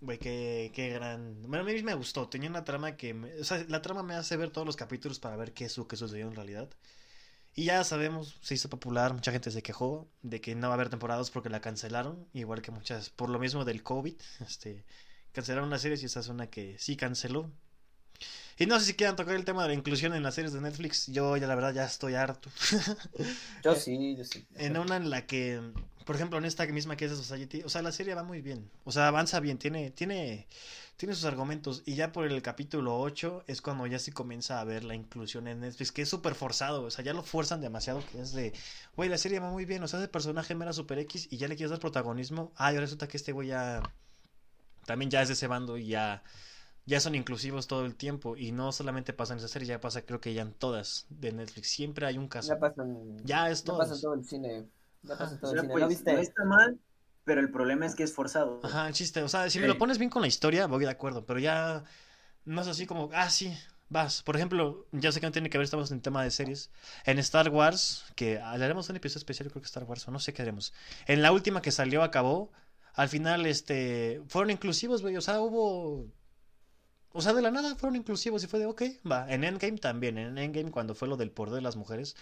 Güey, 0.00 0.18
qué, 0.18 0.72
qué 0.74 0.88
gran. 0.90 1.42
Bueno, 1.42 1.60
a 1.60 1.72
mí 1.72 1.82
me 1.82 1.94
gustó. 1.94 2.28
Tenía 2.28 2.50
una 2.50 2.64
trama 2.64 2.96
que. 2.96 3.14
me- 3.14 3.32
O 3.40 3.44
sea, 3.44 3.64
la 3.68 3.80
trama 3.82 4.02
me 4.02 4.14
hace 4.14 4.36
ver 4.36 4.50
todos 4.50 4.66
los 4.66 4.76
capítulos 4.76 5.18
para 5.20 5.36
ver 5.36 5.52
qué 5.52 5.66
es 5.66 5.76
lo 5.78 5.86
que 5.86 5.96
sucedió 5.96 6.26
en 6.26 6.34
realidad. 6.34 6.68
Y 7.54 7.66
ya 7.66 7.84
sabemos, 7.84 8.38
se 8.40 8.54
hizo 8.54 8.70
popular, 8.70 9.12
mucha 9.12 9.30
gente 9.30 9.50
se 9.50 9.62
quejó 9.62 10.08
de 10.22 10.40
que 10.40 10.54
no 10.54 10.68
va 10.68 10.72
a 10.72 10.76
haber 10.76 10.88
temporadas 10.88 11.30
porque 11.30 11.50
la 11.50 11.60
cancelaron, 11.60 12.26
igual 12.32 12.62
que 12.62 12.70
muchas, 12.70 13.10
por 13.10 13.28
lo 13.28 13.38
mismo 13.38 13.66
del 13.66 13.82
COVID, 13.82 14.14
este, 14.40 14.84
cancelaron 15.32 15.68
las 15.68 15.82
series 15.82 16.02
y 16.02 16.06
esa 16.06 16.20
es 16.20 16.28
una 16.28 16.46
que 16.48 16.76
sí 16.78 16.96
canceló. 16.96 17.50
Y 18.58 18.66
no 18.66 18.78
sé 18.78 18.86
si 18.86 18.94
quieran 18.94 19.16
tocar 19.16 19.34
el 19.34 19.44
tema 19.44 19.62
de 19.62 19.68
la 19.68 19.74
inclusión 19.74 20.14
en 20.14 20.22
las 20.22 20.34
series 20.34 20.52
de 20.52 20.60
Netflix, 20.60 21.06
yo 21.08 21.36
ya 21.36 21.46
la 21.46 21.54
verdad 21.54 21.74
ya 21.74 21.84
estoy 21.84 22.14
harto. 22.14 22.50
Yo 23.64 23.74
sí, 23.74 24.16
yo 24.16 24.24
sí. 24.24 24.44
En 24.56 24.76
una 24.76 24.96
en 24.96 25.10
la 25.10 25.26
que, 25.26 25.60
por 26.04 26.16
ejemplo, 26.16 26.38
en 26.38 26.44
esta 26.44 26.66
misma 26.66 26.96
que 26.96 27.06
es 27.06 27.10
de 27.10 27.16
Society, 27.16 27.62
o 27.64 27.68
sea, 27.68 27.82
la 27.82 27.92
serie 27.92 28.14
va 28.14 28.22
muy 28.22 28.40
bien, 28.40 28.70
o 28.84 28.92
sea, 28.92 29.08
avanza 29.08 29.40
bien, 29.40 29.58
tiene, 29.58 29.90
tiene, 29.90 30.46
tiene 30.96 31.14
sus 31.14 31.24
argumentos, 31.24 31.82
y 31.86 31.94
ya 31.94 32.12
por 32.12 32.26
el 32.26 32.42
capítulo 32.42 33.00
8 33.00 33.44
es 33.46 33.62
cuando 33.62 33.86
ya 33.86 33.98
se 33.98 34.12
comienza 34.12 34.60
a 34.60 34.64
ver 34.64 34.84
la 34.84 34.94
inclusión 34.94 35.48
en 35.48 35.60
Netflix, 35.60 35.92
que 35.92 36.02
es 36.02 36.08
súper 36.08 36.34
forzado, 36.34 36.82
o 36.82 36.90
sea, 36.90 37.04
ya 37.04 37.14
lo 37.14 37.22
fuerzan 37.22 37.60
demasiado, 37.60 38.04
que 38.12 38.20
es 38.20 38.32
de, 38.32 38.52
güey, 38.96 39.08
la 39.08 39.18
serie 39.18 39.40
va 39.40 39.50
muy 39.50 39.64
bien, 39.64 39.82
o 39.82 39.88
sea, 39.88 39.98
ese 39.98 40.08
personaje 40.08 40.54
mera 40.54 40.72
super 40.72 40.98
X 41.00 41.28
y 41.30 41.36
ya 41.36 41.48
le 41.48 41.56
quieres 41.56 41.70
dar 41.70 41.80
protagonismo, 41.80 42.52
ah, 42.56 42.72
y 42.72 42.78
resulta 42.78 43.08
que 43.08 43.16
este 43.16 43.32
güey 43.32 43.48
ya, 43.48 43.82
también 44.86 45.10
ya 45.10 45.22
es 45.22 45.28
de 45.28 45.34
ese 45.34 45.46
bando 45.46 45.76
y 45.76 45.86
ya... 45.88 46.22
Ya 46.84 47.00
son 47.00 47.14
inclusivos 47.14 47.66
todo 47.68 47.84
el 47.86 47.94
tiempo 47.96 48.36
y 48.36 48.50
no 48.52 48.72
solamente 48.72 49.12
pasa 49.12 49.34
en 49.34 49.38
esa 49.38 49.48
serie, 49.48 49.68
ya 49.68 49.80
pasa 49.80 50.02
creo 50.02 50.20
que 50.20 50.34
ya 50.34 50.42
en 50.42 50.52
todas 50.52 51.06
de 51.10 51.32
Netflix. 51.32 51.68
Siempre 51.70 52.06
hay 52.06 52.18
un 52.18 52.28
caso. 52.28 52.48
Ya 52.48 52.58
pasan, 52.58 53.16
Ya 53.24 53.48
es 53.50 53.62
ya 53.62 53.64
todo. 53.64 53.78
pasa 53.78 53.94
en 53.94 54.00
todo 54.00 54.14
el 54.14 54.24
cine. 54.24 54.68
Ya 55.02 55.16
pasa 55.16 55.34
en 55.34 55.38
O 55.38 55.40
todo 55.40 55.52
el 55.52 55.58
sea, 55.58 55.62
cine. 55.62 55.72
pues, 55.72 56.04
no 56.04 56.18
está 56.18 56.44
mal, 56.44 56.80
pero 57.24 57.40
el 57.40 57.50
problema 57.52 57.86
es 57.86 57.94
que 57.94 58.02
es 58.02 58.12
forzado. 58.12 58.60
Ajá, 58.64 58.88
el 58.88 58.94
chiste. 58.94 59.22
O 59.22 59.28
sea, 59.28 59.48
si 59.50 59.60
me 59.60 59.68
lo 59.68 59.78
pones 59.78 59.98
bien 59.98 60.10
con 60.10 60.22
la 60.22 60.28
historia, 60.28 60.66
voy 60.66 60.84
de 60.84 60.90
acuerdo. 60.90 61.24
Pero 61.24 61.38
ya 61.38 61.84
no 62.44 62.60
es 62.62 62.68
así 62.68 62.86
como, 62.86 63.10
ah, 63.14 63.30
sí, 63.30 63.56
vas. 63.88 64.22
Por 64.22 64.36
ejemplo, 64.36 64.86
ya 64.92 65.12
sé 65.12 65.20
que 65.20 65.26
no 65.26 65.32
tiene 65.32 65.50
que 65.50 65.58
ver, 65.58 65.64
estamos 65.64 65.90
en 65.92 66.00
tema 66.02 66.22
de 66.24 66.30
series. 66.30 66.70
En 67.04 67.18
Star 67.20 67.48
Wars, 67.50 68.04
que 68.16 68.34
le 68.34 68.40
haremos 68.64 68.88
un 68.90 68.96
episodio 68.96 69.18
especial, 69.20 69.50
creo 69.50 69.62
que 69.62 69.66
Star 69.66 69.84
Wars, 69.84 70.06
o 70.08 70.10
no 70.10 70.18
sé 70.18 70.32
qué 70.34 70.42
haremos. 70.42 70.72
En 71.06 71.22
la 71.22 71.32
última 71.32 71.62
que 71.62 71.70
salió, 71.72 72.02
acabó. 72.02 72.50
Al 72.94 73.08
final, 73.08 73.46
este, 73.46 74.22
fueron 74.28 74.50
inclusivos, 74.50 75.02
güey. 75.02 75.16
O 75.16 75.20
sea, 75.22 75.40
hubo 75.40 76.06
o 77.12 77.20
sea, 77.22 77.32
de 77.32 77.42
la 77.42 77.50
nada 77.50 77.74
fueron 77.76 77.96
inclusivos 77.96 78.42
y 78.44 78.46
fue 78.46 78.58
de, 78.58 78.66
ok, 78.66 78.82
va. 79.10 79.30
En 79.32 79.44
Endgame 79.44 79.78
también, 79.78 80.18
en 80.18 80.38
Endgame 80.38 80.70
cuando 80.70 80.94
fue 80.94 81.08
lo 81.08 81.16
del 81.16 81.30
poder 81.30 81.54
de 81.54 81.60
las 81.60 81.76
mujeres, 81.76 82.16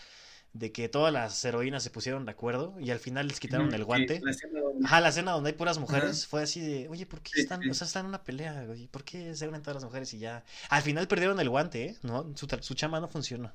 de 0.53 0.73
que 0.73 0.89
todas 0.89 1.13
las 1.13 1.45
heroínas 1.45 1.83
se 1.85 1.91
pusieron 1.91 2.25
de 2.25 2.33
acuerdo 2.33 2.75
y 2.81 2.91
al 2.91 2.99
final 2.99 3.29
les 3.29 3.39
quitaron 3.39 3.73
el 3.73 3.85
guante. 3.85 4.21
La 4.23 4.33
escena 4.33 4.61
donde- 4.61 4.85
Ajá, 4.85 5.01
la 5.01 5.09
escena 5.11 5.31
donde 5.33 5.51
hay 5.51 5.57
puras 5.57 5.79
mujeres 5.79 6.21
Ajá. 6.23 6.29
fue 6.29 6.43
así 6.43 6.61
de, 6.61 6.89
oye, 6.89 7.07
¿por 7.07 7.21
qué 7.21 7.31
Sí, 7.35 7.41
están, 7.43 7.63
sí. 7.63 7.71
o 7.71 7.75
sea, 7.75 7.87
están 7.87 8.05
en 8.05 8.09
una 8.09 8.25
pelea, 8.25 8.65
güey? 8.65 8.89
¿Por 8.89 9.05
qué 9.05 9.35
se 9.37 9.47
unen 9.47 9.63
todas 9.63 9.77
las 9.77 9.85
mujeres 9.85 10.13
y 10.15 10.19
ya? 10.19 10.45
Al 10.69 10.83
final 10.83 11.07
perdieron 11.07 11.39
el 11.39 11.49
guante, 11.49 11.85
¿eh? 11.85 11.97
No, 12.03 12.33
su, 12.37 12.49
su 12.63 12.75
chama 12.75 12.99
no 13.01 13.07
funcionó. 13.09 13.53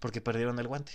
Porque 0.00 0.20
perdieron 0.20 0.58
el 0.58 0.66
guante. 0.66 0.92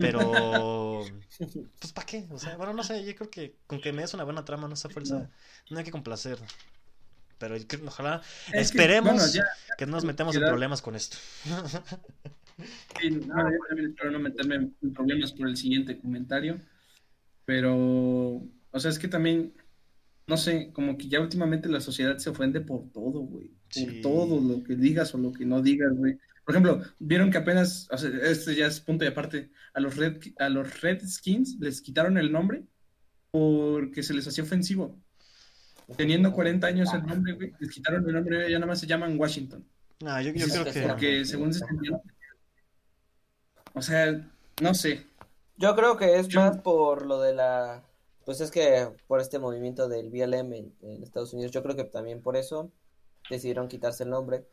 Pero, 0.00 1.04
pues, 1.78 1.92
¿para 1.92 2.06
qué? 2.06 2.26
O 2.30 2.38
sea, 2.38 2.56
bueno, 2.56 2.72
no 2.72 2.82
sé, 2.82 3.04
yo 3.04 3.14
creo 3.14 3.28
que 3.28 3.56
con 3.66 3.82
que 3.82 3.92
me 3.92 4.00
des 4.00 4.14
una 4.14 4.24
buena 4.24 4.46
trama, 4.46 4.66
no 4.66 4.72
esa 4.72 4.88
fuerza, 4.88 5.28
no 5.68 5.78
hay 5.78 5.84
que 5.84 5.90
complacer. 5.90 6.38
Pero 7.38 7.54
ojalá, 7.86 8.22
Es 8.48 8.52
que, 8.52 8.78
esperemos 8.78 9.14
bueno, 9.14 9.26
ya- 9.32 9.44
que 9.76 9.86
no 9.86 9.92
nos 9.92 10.04
metamos 10.04 10.34
en 10.36 10.42
problemas 10.42 10.80
con 10.82 10.94
esto. 10.96 11.16
Sí, 13.00 13.10
bueno, 13.10 13.50
yo 13.50 13.58
también 13.68 13.90
espero 13.90 14.10
no 14.10 14.18
meterme 14.18 14.54
en 14.56 14.94
problemas 14.94 15.32
por 15.32 15.46
el 15.48 15.56
siguiente 15.58 15.98
comentario, 15.98 16.58
pero, 17.44 17.76
o 17.76 18.80
sea, 18.80 18.90
es 18.90 18.98
que 18.98 19.08
también, 19.08 19.52
no 20.26 20.36
sé, 20.38 20.70
como 20.72 20.96
que 20.96 21.08
ya 21.08 21.20
últimamente 21.20 21.68
la 21.68 21.80
sociedad 21.80 22.16
se 22.18 22.30
ofende 22.30 22.60
por 22.62 22.90
todo, 22.92 23.20
güey, 23.20 23.48
por 23.48 23.92
Sí. 23.92 24.00
todo 24.02 24.40
lo 24.40 24.62
que 24.64 24.74
digas 24.76 25.14
o 25.14 25.18
lo 25.18 25.32
que 25.32 25.44
no 25.44 25.60
digas, 25.60 25.92
güey. 25.94 26.18
Por 26.44 26.54
ejemplo, 26.54 26.80
vieron 26.98 27.30
que 27.30 27.38
apenas, 27.38 27.88
o 27.90 27.98
sea, 27.98 28.08
este 28.22 28.54
ya 28.54 28.66
es 28.66 28.80
punto 28.80 29.04
y 29.04 29.08
aparte, 29.08 29.50
a 29.74 29.80
los 29.80 29.96
Red, 29.96 30.22
a 30.38 30.48
los 30.48 30.80
Redskins 30.80 31.56
les 31.60 31.82
quitaron 31.82 32.16
el 32.18 32.32
nombre 32.32 32.64
porque 33.30 34.02
se 34.02 34.14
les 34.14 34.26
hacía 34.26 34.44
ofensivo. 34.44 34.98
Teniendo 35.96 36.32
40 36.32 36.66
años 36.66 36.92
el 36.94 37.04
nombre, 37.06 37.32
güey, 37.34 37.52
les 37.60 37.70
quitaron 37.70 38.04
el 38.08 38.14
nombre, 38.14 38.50
ya 38.50 38.58
nada 38.58 38.66
más 38.66 38.80
se 38.80 38.86
llaman 38.86 39.18
Washington. 39.18 39.64
No, 40.00 40.20
yo, 40.20 40.32
yo 40.32 40.46
creo 40.48 40.64
que... 40.64 40.82
Porque 40.82 41.24
según 41.24 41.54
se. 41.54 41.64
O 43.74 43.82
sea, 43.82 44.26
no 44.60 44.74
sé. 44.74 45.06
Yo 45.56 45.74
creo 45.76 45.96
que 45.96 46.18
es 46.18 46.28
Yo- 46.28 46.40
más 46.40 46.58
por 46.58 47.06
lo 47.06 47.20
de 47.20 47.34
la, 47.34 47.82
pues 48.24 48.40
es 48.40 48.50
que 48.50 48.88
por 49.06 49.20
este 49.20 49.38
movimiento 49.38 49.88
del 49.88 50.10
BLM 50.10 50.52
en, 50.54 50.74
en 50.82 51.02
Estados 51.02 51.32
Unidos, 51.32 51.52
yo 51.52 51.62
creo 51.62 51.76
que 51.76 51.84
también 51.84 52.20
por 52.20 52.36
eso 52.36 52.70
decidieron 53.30 53.68
quitarse 53.68 54.04
el 54.04 54.10
nombre, 54.10 54.44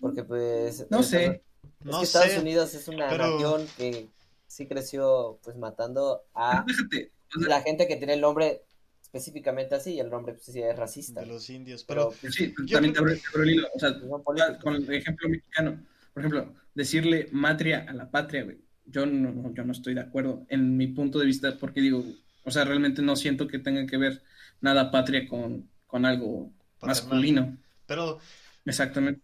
porque 0.00 0.24
pues 0.24 0.86
No 0.90 1.02
sé. 1.02 1.24
Estados- 1.24 1.40
es 1.80 1.86
No 1.86 1.98
que 1.98 2.04
Estados 2.04 2.28
sé, 2.32 2.40
Unidos 2.40 2.74
es 2.74 2.88
una 2.88 3.08
pero- 3.08 3.30
nación 3.30 3.66
que 3.76 4.08
sí 4.46 4.66
creció 4.66 5.38
pues 5.44 5.56
matando 5.56 6.22
a 6.34 6.64
Déjate. 6.66 7.12
o 7.36 7.40
sea, 7.40 7.48
la 7.48 7.62
gente 7.62 7.86
que 7.88 7.96
tiene 7.96 8.14
el 8.14 8.20
nombre 8.20 8.62
específicamente 9.12 9.74
así 9.74 9.94
y 9.94 10.00
el 10.00 10.08
nombre 10.10 10.32
pues 10.34 10.46
sí 10.46 10.60
es 10.62 10.74
racista, 10.76 11.20
de 11.20 11.26
los 11.26 11.48
indios, 11.50 11.84
pero 11.84 12.08
pero... 12.08 12.20
pues, 12.20 12.34
sí, 12.34 12.54
Yo 12.66 12.76
también 12.76 12.94
te 12.94 13.00
creo- 13.00 13.10
abro, 13.10 13.14
te 13.20 13.28
abro 13.28 13.42
el 13.42 13.50
hilo. 13.50 13.68
O 13.74 13.78
sea, 13.78 13.98
son 14.00 14.22
políticos. 14.22 14.58
con 14.62 14.74
el 14.76 14.92
ejemplo 14.94 15.28
mexicano. 15.28 15.84
Por 16.14 16.20
ejemplo, 16.22 16.54
decirle 16.74 17.28
matria 17.32 17.86
a 17.88 17.92
la 17.92 18.10
patria, 18.10 18.44
güey. 18.44 18.58
Yo 18.86 19.06
no, 19.06 19.52
yo 19.54 19.64
no 19.64 19.72
estoy 19.72 19.94
de 19.94 20.00
acuerdo 20.00 20.44
en 20.48 20.76
mi 20.76 20.86
punto 20.88 21.18
de 21.18 21.26
vista, 21.26 21.56
porque 21.58 21.80
digo, 21.80 22.04
o 22.44 22.50
sea, 22.50 22.64
realmente 22.64 23.02
no 23.02 23.14
siento 23.16 23.46
que 23.46 23.58
tenga 23.58 23.86
que 23.86 23.96
ver 23.96 24.22
nada 24.60 24.90
patria 24.90 25.28
con, 25.28 25.68
con 25.86 26.04
algo 26.06 26.50
Paternal. 26.80 26.88
masculino. 26.88 27.58
Pero, 27.86 28.18
Exactamente. 28.64 29.20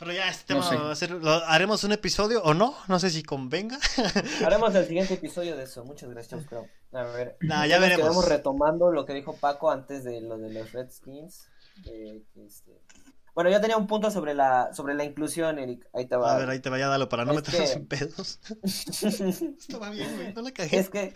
Pero 0.00 0.12
ya 0.12 0.28
este 0.28 0.54
No 0.54 0.60
tema 0.68 0.70
sé. 0.70 0.76
va 0.84 0.90
a 0.90 0.96
ser... 0.96 1.10
¿lo 1.12 1.30
¿Haremos 1.46 1.84
un 1.84 1.92
episodio 1.92 2.42
o 2.42 2.54
no? 2.54 2.74
No 2.88 2.98
sé 2.98 3.10
si 3.10 3.22
convenga. 3.22 3.78
Haremos 4.44 4.74
el 4.74 4.86
siguiente 4.86 5.14
episodio 5.14 5.56
de 5.56 5.62
eso. 5.64 5.84
Muchas 5.84 6.10
gracias, 6.10 6.44
pero 6.50 6.66
a 6.92 7.04
ver. 7.04 7.36
Nah, 7.42 7.66
ya 7.66 7.78
veremos. 7.78 8.02
quedamos 8.06 8.28
retomando 8.28 8.90
lo 8.90 9.06
que 9.06 9.12
dijo 9.14 9.36
Paco 9.36 9.70
antes 9.70 10.02
de 10.02 10.20
lo 10.22 10.36
de 10.38 10.52
los 10.52 10.72
Redskins. 10.72 11.46
este, 11.84 12.72
Bueno, 13.34 13.48
yo 13.50 13.60
tenía 13.60 13.76
un 13.76 13.86
punto 13.86 14.10
sobre 14.10 14.34
la 14.34 14.72
sobre 14.74 14.94
la 14.94 15.04
inclusión, 15.04 15.58
Eric. 15.58 15.86
Ahí 15.94 16.06
te 16.06 16.16
va. 16.16 16.34
A 16.34 16.38
ver, 16.38 16.50
ahí 16.50 16.58
te 16.60 16.68
vaya, 16.70 16.88
dalo 16.88 17.08
para 17.08 17.24
no 17.24 17.32
Es 17.32 17.36
meternos 17.36 17.70
que- 17.70 17.76
en 17.76 17.86
pedos. 17.86 18.40
Estaba 19.58 19.90
bien, 19.90 20.14
güey, 20.16 20.32
no 20.34 20.42
la 20.42 20.50
cagué. 20.50 20.78
es 20.78 20.90
que 20.90 21.12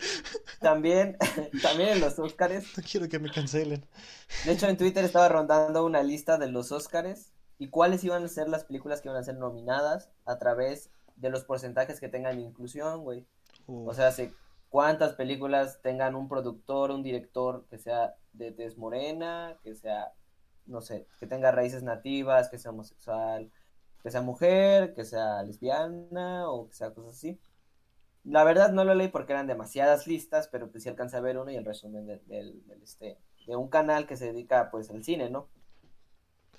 también, 0.61 1.17
también 1.61 1.89
en 1.89 1.99
los 2.01 2.17
Oscars, 2.19 2.65
No 2.77 2.83
quiero 2.89 3.09
que 3.09 3.19
me 3.19 3.29
cancelen. 3.31 3.85
de 4.45 4.51
hecho 4.53 4.67
en 4.67 4.77
Twitter 4.77 5.03
estaba 5.03 5.27
rondando 5.29 5.83
una 5.85 6.03
lista 6.03 6.37
de 6.37 6.47
los 6.49 6.71
Oscars 6.71 7.31
y 7.57 7.69
cuáles 7.69 8.03
iban 8.03 8.23
a 8.23 8.27
ser 8.27 8.49
las 8.49 8.65
películas 8.65 9.01
que 9.01 9.09
iban 9.09 9.19
a 9.19 9.23
ser 9.23 9.37
nominadas 9.37 10.11
a 10.25 10.37
través 10.37 10.91
de 11.15 11.29
los 11.29 11.43
porcentajes 11.45 11.99
que 11.99 12.09
tengan 12.09 12.39
inclusión, 12.39 13.03
güey. 13.03 13.25
Uh, 13.67 13.89
O 13.89 13.93
sea, 13.93 14.11
si 14.11 14.33
cuántas 14.69 15.13
películas 15.13 15.81
tengan 15.81 16.15
un 16.15 16.27
productor, 16.27 16.91
un 16.91 17.03
director 17.03 17.65
que 17.69 17.77
sea 17.77 18.15
de 18.33 18.51
tez 18.51 18.77
morena, 18.77 19.57
que 19.63 19.75
sea, 19.75 20.11
no 20.65 20.81
sé, 20.81 21.07
que 21.19 21.27
tenga 21.27 21.51
raíces 21.51 21.83
nativas, 21.83 22.49
que 22.49 22.57
sea 22.57 22.71
homosexual, 22.71 23.51
que 24.03 24.11
sea 24.11 24.21
mujer, 24.21 24.93
que 24.93 25.05
sea 25.05 25.41
lesbiana 25.43 26.49
o 26.49 26.67
que 26.67 26.75
sea 26.75 26.93
cosas 26.93 27.13
así. 27.13 27.39
La 28.25 28.43
verdad 28.43 28.71
no 28.73 28.83
lo 28.83 28.93
leí 28.95 29.07
porque 29.09 29.33
eran 29.33 29.47
demasiadas 29.47 30.07
listas, 30.07 30.47
pero 30.49 30.69
pues 30.71 30.83
sí 30.83 30.89
alcancé 30.89 31.17
a 31.17 31.21
ver 31.21 31.37
uno 31.37 31.51
y 31.51 31.55
el 31.55 31.65
resumen 31.65 32.05
de, 32.07 32.17
del- 32.25 32.65
del, 32.67 32.83
este, 32.83 33.17
de 33.47 33.55
un 33.55 33.69
canal 33.69 34.07
que 34.07 34.17
se 34.17 34.25
dedica 34.27 34.69
pues 34.71 34.89
al 34.91 35.03
cine, 35.03 35.29
¿no? 35.29 35.47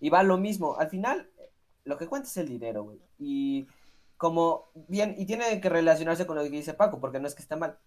Y 0.00 0.10
va 0.10 0.22
lo 0.22 0.38
mismo, 0.38 0.76
al 0.78 0.90
final 0.90 1.30
lo 1.84 1.96
que 1.96 2.08
cuenta 2.08 2.28
es 2.28 2.36
el 2.36 2.48
dinero, 2.48 2.84
güey. 2.84 3.00
Y 3.18 3.66
como 4.16 4.70
bien, 4.74 5.14
y 5.16 5.26
tiene 5.26 5.60
que 5.60 5.68
relacionarse 5.68 6.26
con 6.26 6.36
lo 6.36 6.42
que 6.42 6.50
dice 6.50 6.74
Paco, 6.74 7.00
porque 7.00 7.20
no 7.20 7.28
es 7.28 7.34
que 7.34 7.42
está 7.42 7.56
mal. 7.56 7.78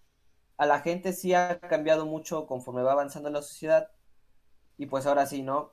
A 0.56 0.66
la 0.66 0.80
gente 0.80 1.12
sí 1.12 1.34
ha 1.34 1.60
cambiado 1.60 2.06
mucho 2.06 2.46
conforme 2.46 2.82
va 2.82 2.92
avanzando 2.92 3.30
la 3.30 3.42
sociedad. 3.42 3.90
Y 4.78 4.86
pues 4.86 5.06
ahora 5.06 5.26
sí, 5.26 5.42
¿no? 5.42 5.72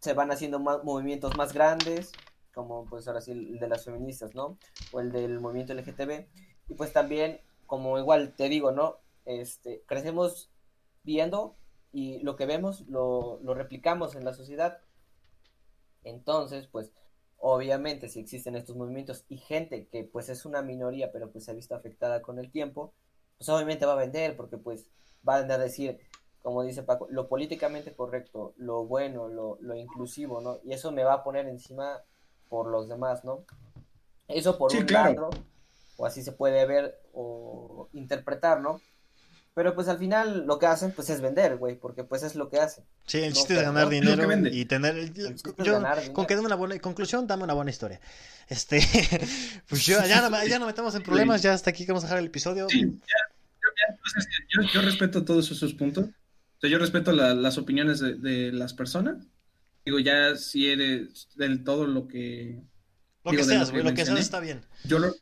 Se 0.00 0.12
van 0.14 0.30
haciendo 0.30 0.58
más 0.60 0.82
movimientos 0.84 1.36
más 1.36 1.52
grandes, 1.52 2.12
como 2.54 2.86
pues 2.86 3.06
ahora 3.08 3.20
sí 3.20 3.32
el 3.32 3.58
de 3.58 3.68
las 3.68 3.84
feministas, 3.84 4.34
¿no? 4.34 4.58
O 4.92 5.00
el 5.00 5.12
del 5.12 5.40
movimiento 5.40 5.74
LGTB. 5.74 6.26
Y 6.68 6.74
pues 6.74 6.92
también, 6.92 7.40
como 7.66 7.98
igual 7.98 8.34
te 8.36 8.48
digo, 8.48 8.72
¿no? 8.72 8.98
Este, 9.24 9.82
crecemos 9.86 10.50
viendo 11.02 11.56
y 11.92 12.18
lo 12.20 12.36
que 12.36 12.46
vemos 12.46 12.82
lo, 12.88 13.40
lo 13.42 13.54
replicamos 13.54 14.14
en 14.16 14.24
la 14.24 14.34
sociedad. 14.34 14.80
Entonces, 16.06 16.68
pues, 16.68 16.92
obviamente, 17.38 18.08
si 18.08 18.20
existen 18.20 18.56
estos 18.56 18.76
movimientos 18.76 19.24
y 19.28 19.38
gente 19.38 19.88
que 19.88 20.04
pues 20.04 20.28
es 20.30 20.46
una 20.46 20.62
minoría, 20.62 21.12
pero 21.12 21.30
pues 21.32 21.44
se 21.44 21.50
ha 21.52 21.54
visto 21.54 21.74
afectada 21.74 22.22
con 22.22 22.38
el 22.38 22.50
tiempo, 22.50 22.94
pues 23.38 23.48
obviamente 23.50 23.86
va 23.86 23.92
a 23.94 23.96
vender, 23.96 24.36
porque 24.36 24.58
pues 24.58 24.88
van 25.22 25.50
a 25.50 25.58
decir, 25.58 26.00
como 26.42 26.62
dice 26.62 26.82
Paco, 26.84 27.08
lo 27.10 27.28
políticamente 27.28 27.94
correcto, 27.94 28.54
lo 28.56 28.86
bueno, 28.86 29.28
lo, 29.28 29.58
lo 29.60 29.74
inclusivo, 29.76 30.40
¿no? 30.40 30.60
Y 30.64 30.72
eso 30.72 30.92
me 30.92 31.04
va 31.04 31.14
a 31.14 31.24
poner 31.24 31.46
encima 31.48 32.02
por 32.48 32.68
los 32.70 32.88
demás, 32.88 33.24
¿no? 33.24 33.44
Eso 34.28 34.58
por 34.58 34.72
Sí, 34.72 34.78
un 34.78 34.86
claro. 34.86 35.20
lado, 35.20 35.30
o 35.96 36.06
así 36.06 36.22
se 36.22 36.32
puede 36.32 36.66
ver 36.66 37.00
o 37.12 37.88
interpretar, 37.92 38.60
¿no? 38.60 38.80
Pero 39.56 39.74
pues 39.74 39.88
al 39.88 39.96
final 39.98 40.44
lo 40.46 40.58
que 40.58 40.66
hacen 40.66 40.92
pues 40.92 41.08
es 41.08 41.22
vender, 41.22 41.56
güey, 41.56 41.76
porque 41.76 42.04
pues 42.04 42.22
es 42.22 42.34
lo 42.34 42.50
que 42.50 42.58
hacen. 42.60 42.84
Sí, 43.06 43.16
el 43.22 43.30
No, 43.30 43.34
chiste 43.36 43.54
es 43.54 43.58
pero 43.60 43.72
ganar 43.72 43.84
no, 43.84 43.90
dinero 43.90 44.48
y 44.52 44.64
tener. 44.66 44.98
El 44.98 45.04
es 45.16 45.42
yo- 45.64 45.72
ganar 45.72 46.12
con 46.12 46.26
que 46.26 46.34
dé 46.36 46.42
una 46.42 46.56
buena 46.56 46.78
conclusión, 46.78 47.26
dame 47.26 47.44
una 47.44 47.54
buena 47.54 47.70
historia. 47.70 47.98
Este, 48.48 48.80
pues 49.66 49.86
yo, 49.86 49.98
ya, 50.06 50.28
no, 50.28 50.44
ya 50.46 50.58
no 50.58 50.66
metamos 50.66 50.94
en 50.94 51.02
problemas, 51.02 51.40
ya 51.40 51.54
hasta 51.54 51.70
aquí 51.70 51.86
que 51.86 51.92
vamos 51.92 52.04
a 52.04 52.08
dejar 52.08 52.18
el 52.18 52.26
episodio. 52.26 52.68
Sí, 52.68 52.82
ya, 52.82 53.16
yo, 54.54 54.62
yo, 54.62 54.68
yo 54.74 54.82
respeto 54.82 55.24
todos 55.24 55.50
esos 55.50 55.72
puntos. 55.72 56.04
O 56.04 56.60
sea, 56.60 56.68
yo 56.68 56.76
respeto 56.78 57.12
la- 57.12 57.34
las 57.34 57.56
opiniones 57.56 57.98
de, 58.00 58.14
de 58.16 58.52
las 58.52 58.74
personas. 58.74 59.24
Digo, 59.86 59.98
ya 60.00 60.36
si 60.36 60.70
eres 60.70 61.28
del 61.34 61.64
todo 61.64 61.86
lo 61.86 62.08
que. 62.08 62.60
Lo 63.24 63.30
que 63.30 63.38
digo, 63.38 63.48
seas, 63.48 63.68
lo 63.68 63.72
güey, 63.72 63.84
que 63.84 63.88
lo 63.90 63.94
que 63.96 64.04
seas 64.04 64.20
está 64.20 64.38
bien. 64.38 64.66
Yo 64.84 64.98
lo. 64.98 65.14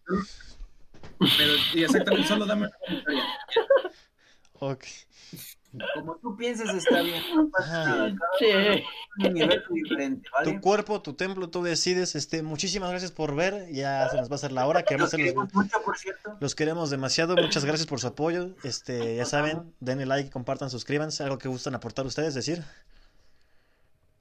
pero, 1.18 1.52
y 1.74 1.84
exactamente, 1.84 2.26
solo 2.26 2.46
dame 2.46 2.66
una 2.66 2.76
comentario. 2.84 3.22
Ok. 4.70 4.84
Como 5.96 6.14
tú 6.18 6.36
pienses 6.36 6.72
está 6.72 7.02
bien, 7.02 7.20
no 7.34 7.48
pasa 7.50 7.82
Ajá. 7.82 7.88
nada, 7.90 8.14
cada 8.16 8.38
Sí. 8.38 8.84
un 9.18 9.26
universo 9.26 9.74
diferente, 9.74 10.28
¿vale? 10.32 10.52
Tu 10.52 10.60
cuerpo, 10.60 11.02
tu 11.02 11.14
templo, 11.14 11.50
tú 11.50 11.64
decides. 11.64 12.14
Este, 12.14 12.44
muchísimas 12.44 12.90
gracias 12.90 13.10
por 13.10 13.34
ver. 13.34 13.72
Ya 13.72 14.08
se 14.08 14.16
nos 14.16 14.28
va 14.30 14.34
a 14.34 14.36
hacer 14.36 14.52
la 14.52 14.66
hora. 14.68 14.84
Queremos 14.84 15.12
Los 15.12 15.16
queremos 15.20 15.52
mucho, 15.52 15.76
por 15.84 15.98
cierto. 15.98 16.36
los 16.40 16.54
queremos 16.54 16.90
demasiado. 16.90 17.34
Muchas 17.34 17.64
gracias 17.64 17.88
por 17.88 17.98
su 17.98 18.06
apoyo. 18.06 18.50
Este, 18.62 19.16
ya 19.16 19.24
saben, 19.24 19.74
denle 19.80 20.06
like, 20.06 20.30
compartan, 20.30 20.70
suscríbanse. 20.70 21.24
Algo 21.24 21.38
que 21.38 21.48
gustan 21.48 21.74
aportar 21.74 22.06
ustedes, 22.06 22.34
decir. 22.34 22.62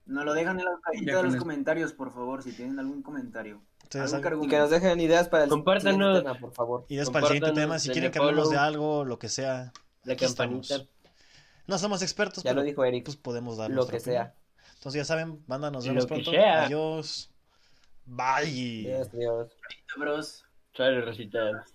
Nos 0.07 0.25
lo 0.25 0.33
dejan 0.33 0.59
en 0.59 0.65
la 0.65 0.71
cajita 0.81 1.17
de 1.17 1.23
los 1.23 1.35
comentarios, 1.35 1.93
por 1.93 2.11
favor, 2.11 2.41
si 2.41 2.51
tienen 2.51 2.79
algún 2.79 3.03
comentario. 3.03 3.61
Algún. 3.93 4.45
Y 4.45 4.47
que 4.47 4.57
nos 4.57 4.71
dejen 4.71 4.99
ideas 4.99 5.29
para 5.29 5.43
el 5.43 5.51
siguiente 5.51 5.83
tema, 6.21 6.33
por 6.39 6.51
favor. 6.51 6.85
Ideas 6.89 7.11
para 7.11 7.27
el 7.27 7.33
siguiente 7.33 7.61
tema. 7.61 7.77
Si 7.77 7.89
quieren 7.91 8.11
que 8.11 8.17
hablemos 8.17 8.49
de 8.49 8.57
algo, 8.57 9.05
lo 9.05 9.19
que 9.19 9.29
sea. 9.29 9.71
La 10.03 10.13
aquí 10.13 10.25
estamos. 10.25 10.67
campanita. 10.67 10.89
No 11.67 11.77
somos 11.77 12.01
expertos, 12.01 12.43
Ya 12.43 12.51
pero 12.51 12.61
lo 12.61 12.65
dijo 12.65 12.83
Eric, 12.83 13.05
pues 13.05 13.15
podemos 13.17 13.57
dar 13.57 13.69
lo 13.69 13.87
que 13.87 13.97
opinión. 13.97 14.01
sea. 14.03 14.35
Entonces 14.75 14.99
ya 14.99 15.05
saben, 15.05 15.43
banda, 15.47 15.71
nos 15.71 15.85
Lo 15.85 15.89
vemos 15.91 16.05
que 16.05 16.13
pronto. 16.15 16.31
sea. 16.31 16.65
Adiós. 16.65 17.29
Bye. 18.05 18.93
Adiós, 18.93 19.09
adiós. 19.13 19.51
Bros. 19.97 20.45
Sale, 20.75 21.01
Rosita. 21.01 21.65